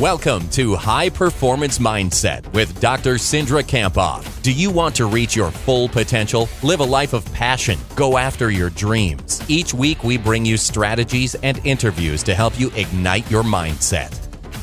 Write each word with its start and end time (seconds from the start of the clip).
Welcome 0.00 0.50
to 0.50 0.74
High 0.74 1.08
Performance 1.08 1.78
Mindset 1.78 2.52
with 2.52 2.82
Dr. 2.82 3.14
Cindra 3.14 3.62
Kamphoff. 3.62 4.42
Do 4.42 4.52
you 4.52 4.70
want 4.70 4.94
to 4.96 5.06
reach 5.06 5.34
your 5.34 5.50
full 5.50 5.88
potential? 5.88 6.50
Live 6.62 6.80
a 6.80 6.84
life 6.84 7.14
of 7.14 7.24
passion. 7.32 7.78
Go 7.94 8.18
after 8.18 8.50
your 8.50 8.68
dreams. 8.68 9.42
Each 9.48 9.72
week, 9.72 10.04
we 10.04 10.18
bring 10.18 10.44
you 10.44 10.58
strategies 10.58 11.34
and 11.36 11.64
interviews 11.64 12.22
to 12.24 12.34
help 12.34 12.60
you 12.60 12.70
ignite 12.76 13.30
your 13.30 13.42
mindset. 13.42 14.12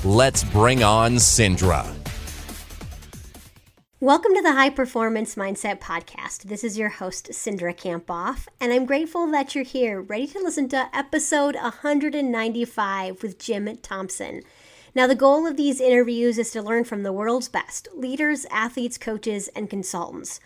Let's 0.06 0.44
bring 0.44 0.84
on 0.84 1.16
Cindra. 1.16 1.92
Welcome 4.00 4.36
to 4.36 4.42
the 4.44 4.52
High 4.52 4.70
Performance 4.70 5.34
Mindset 5.34 5.80
Podcast. 5.80 6.44
This 6.44 6.64
is 6.64 6.78
your 6.78 6.90
host, 6.90 7.32
Cindra 7.32 7.76
Kamphoff, 7.76 8.48
and 8.62 8.72
I'm 8.72 8.86
grateful 8.86 9.26
that 9.32 9.56
you're 9.56 9.64
here, 9.64 10.00
ready 10.00 10.28
to 10.28 10.40
listen 10.44 10.70
to 10.70 10.96
episode 10.96 11.56
195 11.56 13.24
with 13.24 13.40
Jim 13.40 13.76
Thompson. 13.78 14.44
Now, 14.96 15.08
the 15.08 15.16
goal 15.16 15.48
of 15.48 15.58
these 15.58 15.82
interviews 15.82 16.38
is 16.38 16.52
to 16.52 16.62
learn 16.62 16.84
from 16.84 17.02
the 17.02 17.12
world's 17.12 17.50
best 17.50 17.88
leaders, 17.96 18.46
athletes, 18.52 19.00
coaches, 19.00 19.48
and 19.56 19.68
consultants, 19.68 20.40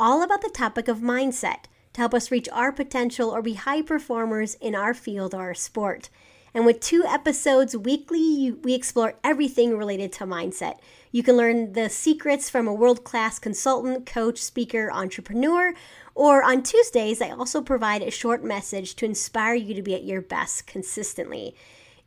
all 0.00 0.22
about 0.22 0.42
the 0.42 0.50
topic 0.50 0.88
of 0.88 0.98
mindset 0.98 1.64
to 1.92 2.00
help 2.00 2.12
us 2.12 2.30
reach 2.30 2.48
our 2.52 2.72
potential 2.72 3.30
or 3.30 3.42
be 3.42 3.54
high 3.54 3.82
performers 3.82 4.56
in 4.56 4.74
our 4.74 4.92
field 4.92 5.34
or 5.34 5.42
our 5.42 5.54
sport. 5.54 6.08
And 6.52 6.66
with 6.66 6.80
two 6.80 7.04
episodes 7.06 7.76
weekly, 7.76 8.50
we 8.50 8.74
explore 8.74 9.14
everything 9.22 9.78
related 9.78 10.12
to 10.14 10.26
mindset. 10.26 10.80
You 11.12 11.22
can 11.22 11.36
learn 11.36 11.74
the 11.74 11.88
secrets 11.88 12.50
from 12.50 12.66
a 12.66 12.74
world 12.74 13.04
class 13.04 13.38
consultant, 13.38 14.04
coach, 14.04 14.38
speaker, 14.38 14.90
entrepreneur. 14.92 15.74
Or 16.14 16.42
on 16.42 16.64
Tuesdays, 16.64 17.22
I 17.22 17.30
also 17.30 17.62
provide 17.62 18.02
a 18.02 18.10
short 18.10 18.42
message 18.42 18.96
to 18.96 19.06
inspire 19.06 19.54
you 19.54 19.74
to 19.74 19.82
be 19.82 19.94
at 19.94 20.04
your 20.04 20.20
best 20.20 20.66
consistently. 20.66 21.54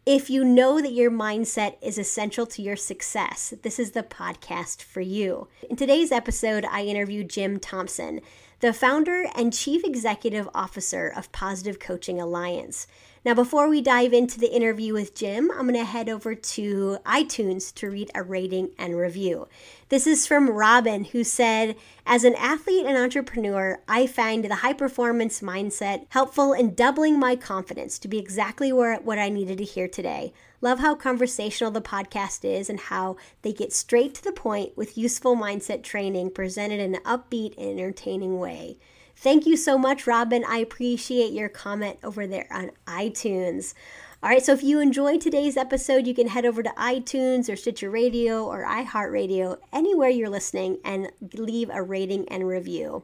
If 0.05 0.29
you 0.29 0.43
know 0.43 0.83
that 0.83 0.93
your 0.93 1.09
mindset 1.09 1.77
is 1.81 1.97
essential 1.97 2.45
to 2.45 2.61
your 2.61 2.75
success, 2.75 3.55
this 3.63 3.79
is 3.79 3.91
the 3.91 4.03
podcast 4.03 4.83
for 4.83 5.01
you. 5.01 5.47
In 5.67 5.75
today's 5.75 6.11
episode, 6.11 6.63
I 6.63 6.83
interview 6.83 7.23
Jim 7.23 7.59
Thompson, 7.59 8.21
the 8.59 8.71
founder 8.71 9.25
and 9.35 9.51
chief 9.51 9.83
executive 9.83 10.47
officer 10.53 11.07
of 11.07 11.31
Positive 11.31 11.79
Coaching 11.79 12.21
Alliance. 12.21 12.85
Now, 13.25 13.33
before 13.33 13.67
we 13.67 13.81
dive 13.81 14.13
into 14.13 14.39
the 14.39 14.55
interview 14.55 14.93
with 14.93 15.15
Jim, 15.15 15.49
I'm 15.49 15.67
going 15.67 15.73
to 15.73 15.83
head 15.83 16.09
over 16.09 16.35
to 16.35 16.97
iTunes 17.07 17.73
to 17.73 17.89
read 17.89 18.11
a 18.13 18.21
rating 18.21 18.69
and 18.77 18.95
review. 18.95 19.47
This 19.89 20.05
is 20.05 20.27
from 20.27 20.51
Robin, 20.51 21.05
who 21.05 21.23
said, 21.23 21.75
As 22.05 22.23
an 22.23 22.35
athlete 22.35 22.85
and 22.85 22.95
entrepreneur, 22.95 23.81
I 23.87 24.05
find 24.05 24.45
the 24.45 24.53
high 24.53 24.73
performance 24.73 25.41
mindset 25.41 26.05
helpful 26.09 26.53
in 26.53 26.75
doubling 26.75 27.19
my 27.19 27.35
confidence 27.35 27.97
to 27.97 28.07
be 28.07 28.19
exactly 28.19 28.71
where, 28.71 28.97
what 28.97 29.17
I 29.17 29.29
needed 29.29 29.57
to 29.57 29.63
hear 29.63 29.87
today. 29.87 30.31
Love 30.61 30.77
how 30.77 30.93
conversational 30.93 31.71
the 31.71 31.81
podcast 31.81 32.45
is 32.45 32.69
and 32.69 32.79
how 32.79 33.15
they 33.41 33.53
get 33.53 33.73
straight 33.73 34.13
to 34.13 34.23
the 34.23 34.33
point 34.33 34.77
with 34.77 34.99
useful 34.99 35.35
mindset 35.35 35.81
training 35.81 36.29
presented 36.29 36.79
in 36.79 36.93
an 36.93 37.01
upbeat 37.01 37.57
and 37.57 37.79
entertaining 37.79 38.37
way. 38.37 38.77
Thank 39.15 39.45
you 39.45 39.57
so 39.57 39.77
much, 39.77 40.05
Robin. 40.05 40.43
I 40.47 40.57
appreciate 40.57 41.33
your 41.33 41.49
comment 41.49 41.97
over 42.03 42.27
there 42.27 42.47
on 42.51 42.71
iTunes. 42.85 43.73
All 44.21 44.29
right, 44.29 44.43
so 44.43 44.53
if 44.53 44.63
you 44.63 44.79
enjoyed 44.79 45.21
today's 45.21 45.57
episode, 45.57 46.07
you 46.07 46.15
can 46.15 46.27
head 46.27 46.45
over 46.45 46.63
to 46.63 46.69
iTunes 46.71 47.51
or 47.51 47.55
Stitcher 47.55 47.89
Radio 47.89 48.43
or 48.43 48.65
iHeartRadio, 48.65 49.57
anywhere 49.71 50.09
you're 50.09 50.29
listening, 50.29 50.79
and 50.83 51.11
leave 51.33 51.69
a 51.71 51.81
rating 51.81 52.27
and 52.29 52.47
review. 52.47 53.03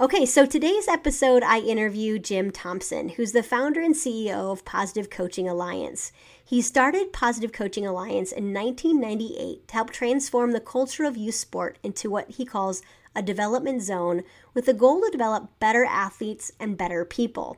Okay, 0.00 0.24
so 0.24 0.46
today's 0.46 0.88
episode, 0.88 1.42
I 1.42 1.58
interview 1.58 2.18
Jim 2.18 2.50
Thompson, 2.50 3.10
who's 3.10 3.32
the 3.32 3.42
founder 3.42 3.82
and 3.82 3.94
CEO 3.94 4.50
of 4.50 4.64
Positive 4.64 5.10
Coaching 5.10 5.46
Alliance. 5.46 6.10
He 6.42 6.62
started 6.62 7.12
Positive 7.12 7.52
Coaching 7.52 7.86
Alliance 7.86 8.32
in 8.32 8.54
1998 8.54 9.68
to 9.68 9.74
help 9.74 9.90
transform 9.90 10.52
the 10.52 10.60
culture 10.60 11.04
of 11.04 11.18
youth 11.18 11.34
sport 11.34 11.76
into 11.82 12.08
what 12.08 12.30
he 12.30 12.46
calls 12.46 12.80
a 13.14 13.22
development 13.22 13.82
zone 13.82 14.22
with 14.54 14.66
the 14.66 14.74
goal 14.74 15.00
to 15.00 15.10
develop 15.10 15.50
better 15.58 15.84
athletes 15.84 16.52
and 16.60 16.76
better 16.76 17.04
people. 17.04 17.56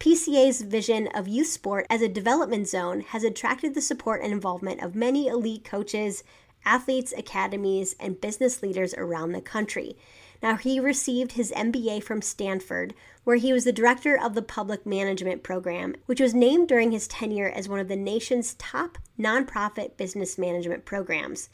PCA's 0.00 0.62
vision 0.62 1.08
of 1.08 1.26
youth 1.26 1.48
sport 1.48 1.86
as 1.90 2.02
a 2.02 2.08
development 2.08 2.68
zone 2.68 3.00
has 3.00 3.24
attracted 3.24 3.74
the 3.74 3.80
support 3.80 4.22
and 4.22 4.32
involvement 4.32 4.80
of 4.82 4.94
many 4.94 5.26
elite 5.26 5.64
coaches, 5.64 6.22
athletes, 6.64 7.12
academies, 7.16 7.96
and 7.98 8.20
business 8.20 8.62
leaders 8.62 8.94
around 8.94 9.32
the 9.32 9.40
country. 9.40 9.96
Now, 10.40 10.54
he 10.54 10.78
received 10.78 11.32
his 11.32 11.50
MBA 11.50 12.04
from 12.04 12.22
Stanford, 12.22 12.94
where 13.24 13.36
he 13.36 13.52
was 13.52 13.64
the 13.64 13.72
director 13.72 14.16
of 14.16 14.34
the 14.34 14.42
public 14.42 14.86
management 14.86 15.42
program, 15.42 15.96
which 16.06 16.20
was 16.20 16.32
named 16.32 16.68
during 16.68 16.92
his 16.92 17.08
tenure 17.08 17.48
as 17.48 17.68
one 17.68 17.80
of 17.80 17.88
the 17.88 17.96
nation's 17.96 18.54
top 18.54 18.98
nonprofit 19.18 19.96
business 19.96 20.38
management 20.38 20.84
programs. 20.84 21.48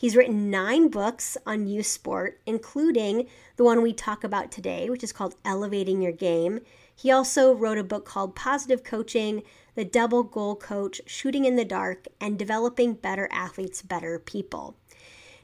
He's 0.00 0.16
written 0.16 0.48
nine 0.48 0.88
books 0.88 1.36
on 1.44 1.66
youth 1.66 1.84
sport, 1.84 2.40
including 2.46 3.26
the 3.56 3.64
one 3.64 3.82
we 3.82 3.92
talk 3.92 4.24
about 4.24 4.50
today, 4.50 4.88
which 4.88 5.04
is 5.04 5.12
called 5.12 5.34
Elevating 5.44 6.00
Your 6.00 6.10
Game. 6.10 6.60
He 6.96 7.10
also 7.10 7.52
wrote 7.52 7.76
a 7.76 7.84
book 7.84 8.06
called 8.06 8.34
Positive 8.34 8.82
Coaching, 8.82 9.42
The 9.74 9.84
Double 9.84 10.22
Goal 10.22 10.56
Coach, 10.56 11.02
Shooting 11.04 11.44
in 11.44 11.56
the 11.56 11.66
Dark, 11.66 12.06
and 12.18 12.38
Developing 12.38 12.94
Better 12.94 13.28
Athletes, 13.30 13.82
Better 13.82 14.18
People. 14.18 14.74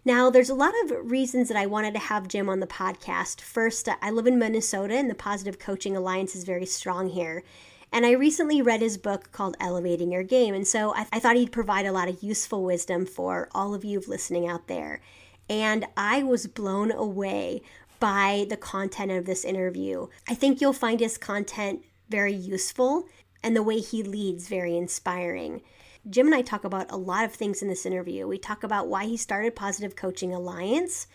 Now, 0.06 0.30
there's 0.30 0.48
a 0.48 0.54
lot 0.54 0.72
of 0.84 1.10
reasons 1.10 1.48
that 1.48 1.58
I 1.58 1.66
wanted 1.66 1.92
to 1.92 2.00
have 2.00 2.26
Jim 2.26 2.48
on 2.48 2.60
the 2.60 2.66
podcast. 2.66 3.42
First, 3.42 3.90
I 4.00 4.10
live 4.10 4.26
in 4.26 4.38
Minnesota, 4.38 4.94
and 4.94 5.10
the 5.10 5.14
Positive 5.14 5.58
Coaching 5.58 5.94
Alliance 5.94 6.34
is 6.34 6.44
very 6.44 6.64
strong 6.64 7.10
here. 7.10 7.44
And 7.92 8.04
I 8.04 8.12
recently 8.12 8.60
read 8.60 8.80
his 8.80 8.98
book 8.98 9.32
called 9.32 9.56
Elevating 9.60 10.12
Your 10.12 10.22
Game. 10.22 10.54
And 10.54 10.66
so 10.66 10.94
I, 10.94 11.06
I 11.12 11.18
thought 11.18 11.36
he'd 11.36 11.52
provide 11.52 11.86
a 11.86 11.92
lot 11.92 12.08
of 12.08 12.22
useful 12.22 12.64
wisdom 12.64 13.06
for 13.06 13.48
all 13.52 13.74
of 13.74 13.84
you 13.84 14.02
listening 14.06 14.46
out 14.46 14.66
there. 14.66 15.00
And 15.48 15.86
I 15.96 16.22
was 16.22 16.46
blown 16.46 16.90
away 16.90 17.62
by 18.00 18.46
the 18.48 18.56
content 18.56 19.12
of 19.12 19.24
this 19.24 19.44
interview. 19.44 20.08
I 20.28 20.34
think 20.34 20.60
you'll 20.60 20.72
find 20.72 21.00
his 21.00 21.16
content 21.16 21.84
very 22.08 22.34
useful 22.34 23.06
and 23.42 23.56
the 23.56 23.62
way 23.62 23.78
he 23.78 24.02
leads 24.02 24.48
very 24.48 24.76
inspiring. 24.76 25.62
Jim 26.08 26.26
and 26.26 26.34
I 26.34 26.42
talk 26.42 26.64
about 26.64 26.90
a 26.90 26.96
lot 26.96 27.24
of 27.24 27.32
things 27.32 27.62
in 27.62 27.68
this 27.68 27.86
interview. 27.86 28.26
We 28.26 28.38
talk 28.38 28.62
about 28.62 28.88
why 28.88 29.06
he 29.06 29.16
started 29.16 29.56
Positive 29.56 29.96
Coaching 29.96 30.32
Alliance 30.32 31.06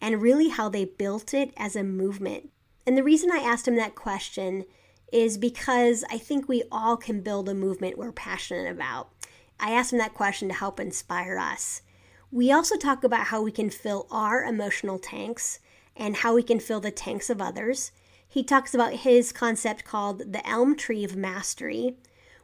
and 0.00 0.22
really 0.22 0.48
how 0.48 0.68
they 0.68 0.84
built 0.84 1.32
it 1.32 1.52
as 1.56 1.74
a 1.74 1.82
movement. 1.82 2.50
And 2.86 2.96
the 2.96 3.02
reason 3.02 3.30
I 3.32 3.38
asked 3.38 3.66
him 3.66 3.76
that 3.76 3.94
question 3.94 4.64
is 5.12 5.38
because 5.38 6.04
I 6.10 6.18
think 6.18 6.48
we 6.48 6.64
all 6.70 6.96
can 6.96 7.20
build 7.20 7.48
a 7.48 7.54
movement 7.54 7.98
we're 7.98 8.12
passionate 8.12 8.70
about. 8.70 9.10
I 9.58 9.72
asked 9.72 9.92
him 9.92 9.98
that 9.98 10.14
question 10.14 10.48
to 10.48 10.54
help 10.54 10.78
inspire 10.80 11.38
us. 11.38 11.82
We 12.30 12.52
also 12.52 12.76
talk 12.76 13.04
about 13.04 13.28
how 13.28 13.40
we 13.42 13.52
can 13.52 13.70
fill 13.70 14.06
our 14.10 14.42
emotional 14.42 14.98
tanks 14.98 15.60
and 15.96 16.16
how 16.16 16.34
we 16.34 16.42
can 16.42 16.60
fill 16.60 16.80
the 16.80 16.90
tanks 16.90 17.30
of 17.30 17.40
others. 17.40 17.92
He 18.28 18.42
talks 18.42 18.74
about 18.74 18.92
his 18.92 19.32
concept 19.32 19.84
called 19.84 20.32
the 20.32 20.46
elm 20.46 20.76
tree 20.76 21.04
of 21.04 21.16
mastery. 21.16 21.96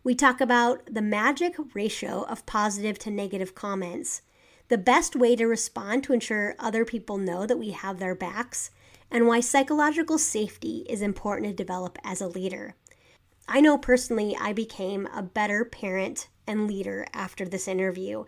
We 0.05 0.15
talk 0.15 0.41
about 0.41 0.83
the 0.87 1.03
magic 1.03 1.57
ratio 1.75 2.23
of 2.23 2.47
positive 2.47 2.99
to 3.01 3.11
negative 3.11 3.55
comments, 3.55 4.23
the 4.69 4.79
best 4.79 5.15
way 5.15 5.37
to 5.37 5.47
respond 5.47 6.05
to 6.05 6.13
ensure 6.13 6.55
other 6.59 6.85
people 6.85 7.19
know 7.19 7.45
that 7.47 7.59
we 7.59 7.73
have 7.73 7.99
their 7.99 8.15
backs, 8.15 8.71
and 9.13 9.27
why 9.27 9.41
psychological 9.41 10.17
safety 10.17 10.87
is 10.89 11.03
important 11.03 11.47
to 11.47 11.55
develop 11.55 11.99
as 12.03 12.23
a 12.23 12.27
leader. 12.27 12.75
I 13.47 13.61
know 13.61 13.77
personally 13.77 14.35
I 14.41 14.55
became 14.55 15.07
a 15.15 15.23
better 15.23 15.65
parent 15.67 16.29
and 16.47 16.67
leader 16.67 17.07
after 17.13 17.45
this 17.45 17.69
interview. 17.69 18.25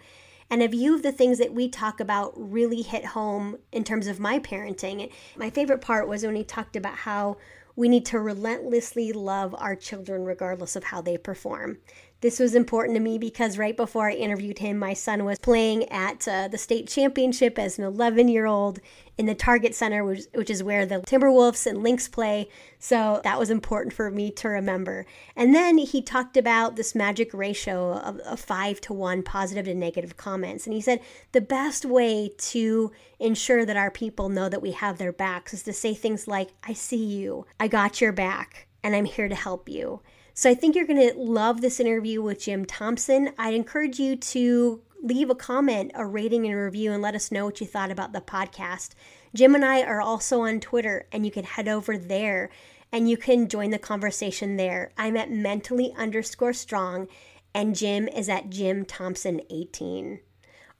And 0.50 0.62
a 0.62 0.68
few 0.68 0.94
of 0.94 1.02
the 1.02 1.10
things 1.10 1.38
that 1.38 1.54
we 1.54 1.68
talk 1.68 2.00
about 2.00 2.34
really 2.36 2.82
hit 2.82 3.06
home 3.06 3.56
in 3.72 3.82
terms 3.82 4.06
of 4.06 4.20
my 4.20 4.38
parenting. 4.38 5.10
My 5.36 5.48
favorite 5.48 5.80
part 5.80 6.06
was 6.06 6.22
when 6.22 6.36
he 6.36 6.44
talked 6.44 6.76
about 6.76 6.96
how 6.98 7.38
we 7.76 7.88
need 7.88 8.06
to 8.06 8.20
relentlessly 8.20 9.12
love 9.12 9.54
our 9.58 9.74
children 9.74 10.24
regardless 10.24 10.76
of 10.76 10.84
how 10.84 11.00
they 11.00 11.16
perform. 11.16 11.78
This 12.20 12.38
was 12.38 12.54
important 12.54 12.96
to 12.96 13.02
me 13.02 13.18
because 13.18 13.58
right 13.58 13.76
before 13.76 14.08
I 14.08 14.14
interviewed 14.14 14.58
him, 14.58 14.78
my 14.78 14.94
son 14.94 15.24
was 15.24 15.38
playing 15.38 15.88
at 15.90 16.26
uh, 16.28 16.48
the 16.48 16.58
state 16.58 16.88
championship 16.88 17.58
as 17.58 17.78
an 17.78 17.84
11 17.84 18.28
year 18.28 18.46
old 18.46 18.80
in 19.16 19.26
the 19.26 19.34
Target 19.34 19.74
Center, 19.74 20.04
which, 20.04 20.24
which 20.34 20.50
is 20.50 20.62
where 20.62 20.84
the 20.86 21.00
Timberwolves 21.00 21.66
and 21.66 21.82
Lynx 21.82 22.08
play. 22.08 22.48
So 22.78 23.20
that 23.24 23.38
was 23.38 23.50
important 23.50 23.94
for 23.94 24.10
me 24.10 24.30
to 24.32 24.48
remember. 24.48 25.06
And 25.36 25.54
then 25.54 25.78
he 25.78 26.02
talked 26.02 26.36
about 26.36 26.76
this 26.76 26.94
magic 26.94 27.32
ratio 27.32 27.94
of, 27.94 28.18
of 28.20 28.40
five 28.40 28.80
to 28.82 28.92
one 28.92 29.22
positive 29.22 29.66
to 29.66 29.74
negative 29.74 30.16
comments. 30.16 30.66
And 30.66 30.74
he 30.74 30.80
said 30.80 31.00
the 31.32 31.40
best 31.40 31.84
way 31.84 32.32
to 32.38 32.92
ensure 33.18 33.64
that 33.64 33.76
our 33.76 33.90
people 33.90 34.28
know 34.28 34.48
that 34.48 34.62
we 34.62 34.72
have 34.72 34.98
their 34.98 35.12
backs 35.12 35.54
is 35.54 35.62
to 35.62 35.72
say 35.72 35.94
things 35.94 36.26
like, 36.26 36.50
I 36.62 36.72
see 36.72 37.04
you, 37.04 37.46
I 37.60 37.68
got 37.68 38.00
your 38.00 38.12
back, 38.12 38.66
and 38.82 38.94
I'm 38.94 39.04
here 39.04 39.28
to 39.28 39.34
help 39.34 39.68
you. 39.68 40.00
So 40.36 40.50
I 40.50 40.54
think 40.54 40.74
you're 40.74 40.86
going 40.86 41.08
to 41.08 41.16
love 41.16 41.60
this 41.60 41.78
interview 41.78 42.20
with 42.20 42.40
Jim 42.40 42.64
Thompson. 42.64 43.30
I'd 43.38 43.54
encourage 43.54 44.00
you 44.00 44.16
to 44.16 44.82
leave 45.04 45.28
a 45.28 45.34
comment, 45.34 45.92
a 45.94 46.06
rating, 46.06 46.46
and 46.46 46.54
a 46.54 46.64
review, 46.64 46.92
and 46.92 47.02
let 47.02 47.14
us 47.14 47.30
know 47.30 47.44
what 47.44 47.60
you 47.60 47.66
thought 47.66 47.90
about 47.90 48.12
the 48.12 48.20
podcast. 48.20 48.94
Jim 49.34 49.54
and 49.54 49.64
I 49.64 49.82
are 49.82 50.00
also 50.00 50.40
on 50.40 50.60
Twitter, 50.60 51.06
and 51.12 51.26
you 51.26 51.30
can 51.30 51.44
head 51.44 51.68
over 51.68 51.98
there 51.98 52.50
and 52.94 53.10
you 53.10 53.16
can 53.16 53.48
join 53.48 53.70
the 53.70 53.78
conversation 53.78 54.56
there. 54.56 54.92
I'm 54.96 55.16
at 55.16 55.28
mentally 55.28 55.92
underscore 55.98 56.52
strong, 56.52 57.08
and 57.52 57.74
Jim 57.74 58.06
is 58.06 58.28
at 58.28 58.50
Jim 58.50 58.84
Thompson 58.84 59.40
18. 59.50 60.20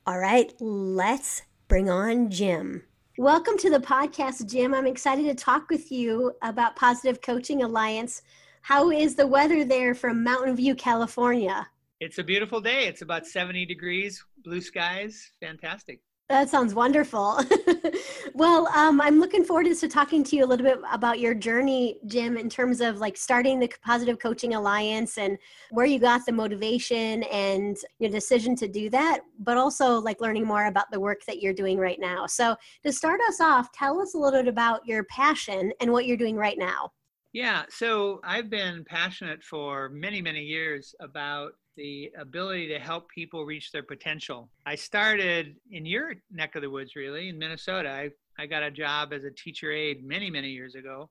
All 0.07 0.21
right, 0.21 0.53
let's 0.61 1.43
bring 1.67 1.91
on 1.91 2.31
Jim. 2.31 2.85
Welcome 3.19 3.59
to 3.59 3.69
the 3.69 3.81
podcast, 3.81 4.49
Jim. 4.49 4.75
I'm 4.75 4.87
excited 4.87 5.25
to 5.25 5.35
talk 5.35 5.69
with 5.69 5.91
you 5.91 6.33
about 6.41 6.77
Positive 6.77 7.21
Coaching 7.21 7.65
Alliance. 7.65 8.23
How 8.63 8.93
is 8.93 9.17
the 9.17 9.27
weather 9.27 9.65
there 9.65 9.93
from 9.93 10.23
Mountain 10.23 10.55
View, 10.55 10.77
California? 10.77 11.67
It's 12.05 12.19
a 12.19 12.23
beautiful 12.23 12.61
day. 12.61 12.87
It's 12.87 13.01
about 13.01 13.27
70 13.27 13.65
degrees, 13.65 14.23
blue 14.45 14.61
skies, 14.61 15.33
fantastic. 15.41 16.01
That 16.29 16.51
sounds 16.51 16.75
wonderful. 16.75 17.41
well, 18.35 18.69
um, 18.77 19.01
I'm 19.01 19.21
looking 19.21 19.43
forward 19.43 19.75
to 19.75 19.89
talking 19.89 20.23
to 20.25 20.37
you 20.37 20.45
a 20.45 20.47
little 20.47 20.67
bit 20.67 20.81
about 20.93 21.19
your 21.19 21.33
journey, 21.33 21.97
Jim, 22.07 22.37
in 22.37 22.51
terms 22.51 22.83
of 22.83 22.99
like 22.99 23.17
starting 23.17 23.59
the 23.59 23.73
Positive 23.83 24.19
Coaching 24.19 24.53
Alliance 24.53 25.17
and 25.17 25.39
where 25.71 25.87
you 25.87 25.99
got 25.99 26.27
the 26.27 26.33
motivation 26.33 27.23
and 27.25 27.79
your 27.99 28.11
decision 28.11 28.55
to 28.57 28.69
do 28.69 28.91
that, 28.91 29.21
but 29.39 29.57
also 29.57 29.99
like 29.99 30.21
learning 30.21 30.47
more 30.47 30.67
about 30.67 30.91
the 30.91 31.01
work 31.01 31.25
that 31.27 31.41
you're 31.41 31.55
doing 31.55 31.79
right 31.79 31.99
now. 31.99 32.27
So, 32.27 32.55
to 32.85 32.93
start 32.93 33.23
us 33.29 33.41
off, 33.41 33.73
tell 33.73 33.99
us 33.99 34.13
a 34.13 34.19
little 34.19 34.43
bit 34.43 34.49
about 34.49 34.87
your 34.87 35.05
passion 35.05 35.73
and 35.81 35.91
what 35.91 36.05
you're 36.05 36.19
doing 36.19 36.37
right 36.37 36.59
now. 36.59 36.93
Yeah, 37.33 37.65
so 37.71 38.21
I've 38.23 38.51
been 38.51 38.85
passionate 38.85 39.43
for 39.43 39.89
many, 39.89 40.21
many 40.21 40.43
years 40.43 40.95
about 41.01 41.55
the 41.77 42.11
ability 42.19 42.69
to 42.69 42.79
help 42.79 43.09
people 43.09 43.45
reach 43.45 43.73
their 43.73 43.83
potential. 43.83 44.49
I 44.67 44.75
started 44.75 45.57
in 45.71 45.87
your 45.87 46.15
neck 46.31 46.55
of 46.55 46.63
the 46.63 46.71
woods, 46.71 46.97
really, 46.97 47.29
in 47.29 47.39
Minnesota. 47.39 47.91
I, 47.91 48.11
I 48.39 48.47
got 48.47 48.63
a 48.63 48.71
job 48.71 49.13
as 49.13 49.25
a 49.25 49.31
teacher 49.31 49.73
aide 49.73 50.05
many, 50.05 50.31
many 50.31 50.51
years 50.51 50.75
ago 50.75 51.11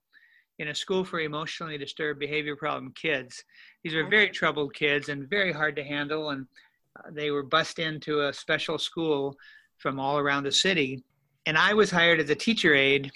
in 0.60 0.68
a 0.68 0.76
school 0.76 1.04
for 1.04 1.20
emotionally 1.20 1.78
disturbed 1.78 2.20
behavior 2.20 2.56
problem 2.56 2.94
kids. 2.96 3.44
These 3.84 3.96
were 3.96 4.08
very 4.08 4.30
troubled 4.30 4.74
kids 4.74 5.10
and 5.10 5.30
very 5.30 5.52
hard 5.52 5.76
to 5.78 5.84
handle, 5.84 6.30
and 6.30 6.46
uh, 7.00 7.10
they 7.12 7.32
were 7.32 7.44
bussed 7.44 7.80
into 7.80 8.28
a 8.28 8.34
special 8.34 8.78
school 8.78 9.36
from 9.78 10.00
all 10.00 10.18
around 10.18 10.44
the 10.44 10.52
city. 10.52 11.04
And 11.46 11.58
I 11.58 11.74
was 11.74 11.92
hired 11.92 12.20
as 12.20 12.30
a 12.30 12.36
teacher 12.36 12.74
aide 12.74 13.12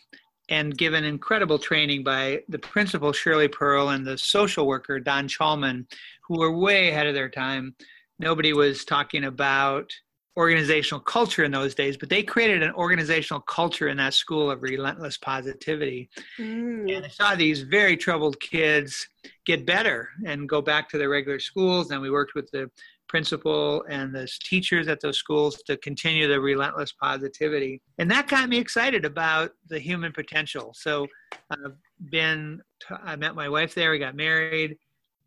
and 0.49 0.77
given 0.77 1.03
incredible 1.03 1.59
training 1.59 2.03
by 2.03 2.41
the 2.49 2.59
principal 2.59 3.11
Shirley 3.11 3.47
Pearl 3.47 3.89
and 3.89 4.05
the 4.05 4.17
social 4.17 4.67
worker 4.67 4.99
Don 4.99 5.27
Chalman, 5.27 5.85
who 6.27 6.39
were 6.39 6.57
way 6.57 6.89
ahead 6.89 7.07
of 7.07 7.13
their 7.13 7.29
time. 7.29 7.75
Nobody 8.19 8.53
was 8.53 8.85
talking 8.85 9.25
about 9.25 9.91
organizational 10.37 11.01
culture 11.01 11.43
in 11.43 11.51
those 11.51 11.73
days, 11.73 11.97
but 11.97 12.09
they 12.09 12.21
created 12.21 12.61
an 12.61 12.71
organizational 12.73 13.41
culture 13.41 13.87
in 13.87 13.97
that 13.97 14.13
school 14.13 14.51
of 14.51 14.61
relentless 14.61 15.17
positivity. 15.17 16.09
Mm. 16.39 16.95
And 16.95 17.05
I 17.05 17.09
saw 17.09 17.35
these 17.35 17.61
very 17.63 17.97
troubled 17.97 18.39
kids 18.39 19.07
get 19.45 19.65
better 19.65 20.09
and 20.25 20.47
go 20.47 20.61
back 20.61 20.89
to 20.89 20.99
their 20.99 21.09
regular 21.09 21.39
schools. 21.39 21.89
And 21.89 22.01
we 22.01 22.11
worked 22.11 22.35
with 22.35 22.51
the 22.51 22.69
principal 23.07 23.83
and 23.89 24.13
the 24.13 24.27
teachers 24.43 24.87
at 24.87 24.99
those 25.01 25.17
schools 25.17 25.61
to 25.63 25.77
continue 25.77 26.27
the 26.27 26.39
relentless 26.39 26.93
positivity. 26.93 27.81
And 27.97 28.09
that 28.11 28.27
got 28.27 28.49
me 28.49 28.57
excited 28.57 29.05
about 29.05 29.51
the 29.67 29.79
human 29.79 30.11
potential. 30.11 30.73
So 30.75 31.07
uh, 31.51 31.55
I've 31.65 32.11
been, 32.11 32.61
I 32.89 33.15
met 33.15 33.35
my 33.35 33.49
wife 33.49 33.73
there, 33.73 33.91
we 33.91 33.99
got 33.99 34.15
married. 34.15 34.77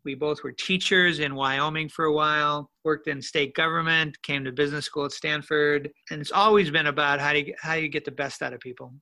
We 0.03 0.15
both 0.15 0.43
were 0.43 0.51
teachers 0.51 1.19
in 1.19 1.35
Wyoming 1.35 1.87
for 1.87 2.05
a 2.05 2.13
while, 2.13 2.71
worked 2.83 3.07
in 3.07 3.21
state 3.21 3.53
government, 3.53 4.19
came 4.23 4.43
to 4.45 4.51
business 4.51 4.85
school 4.85 5.05
at 5.05 5.11
Stanford. 5.11 5.91
And 6.09 6.19
it's 6.19 6.31
always 6.31 6.71
been 6.71 6.87
about 6.87 7.19
how 7.19 7.33
do 7.33 7.39
you, 7.39 7.53
how 7.61 7.75
do 7.75 7.81
you 7.81 7.87
get 7.87 8.05
the 8.05 8.11
best 8.11 8.41
out 8.41 8.51
of 8.51 8.59
people. 8.59 8.93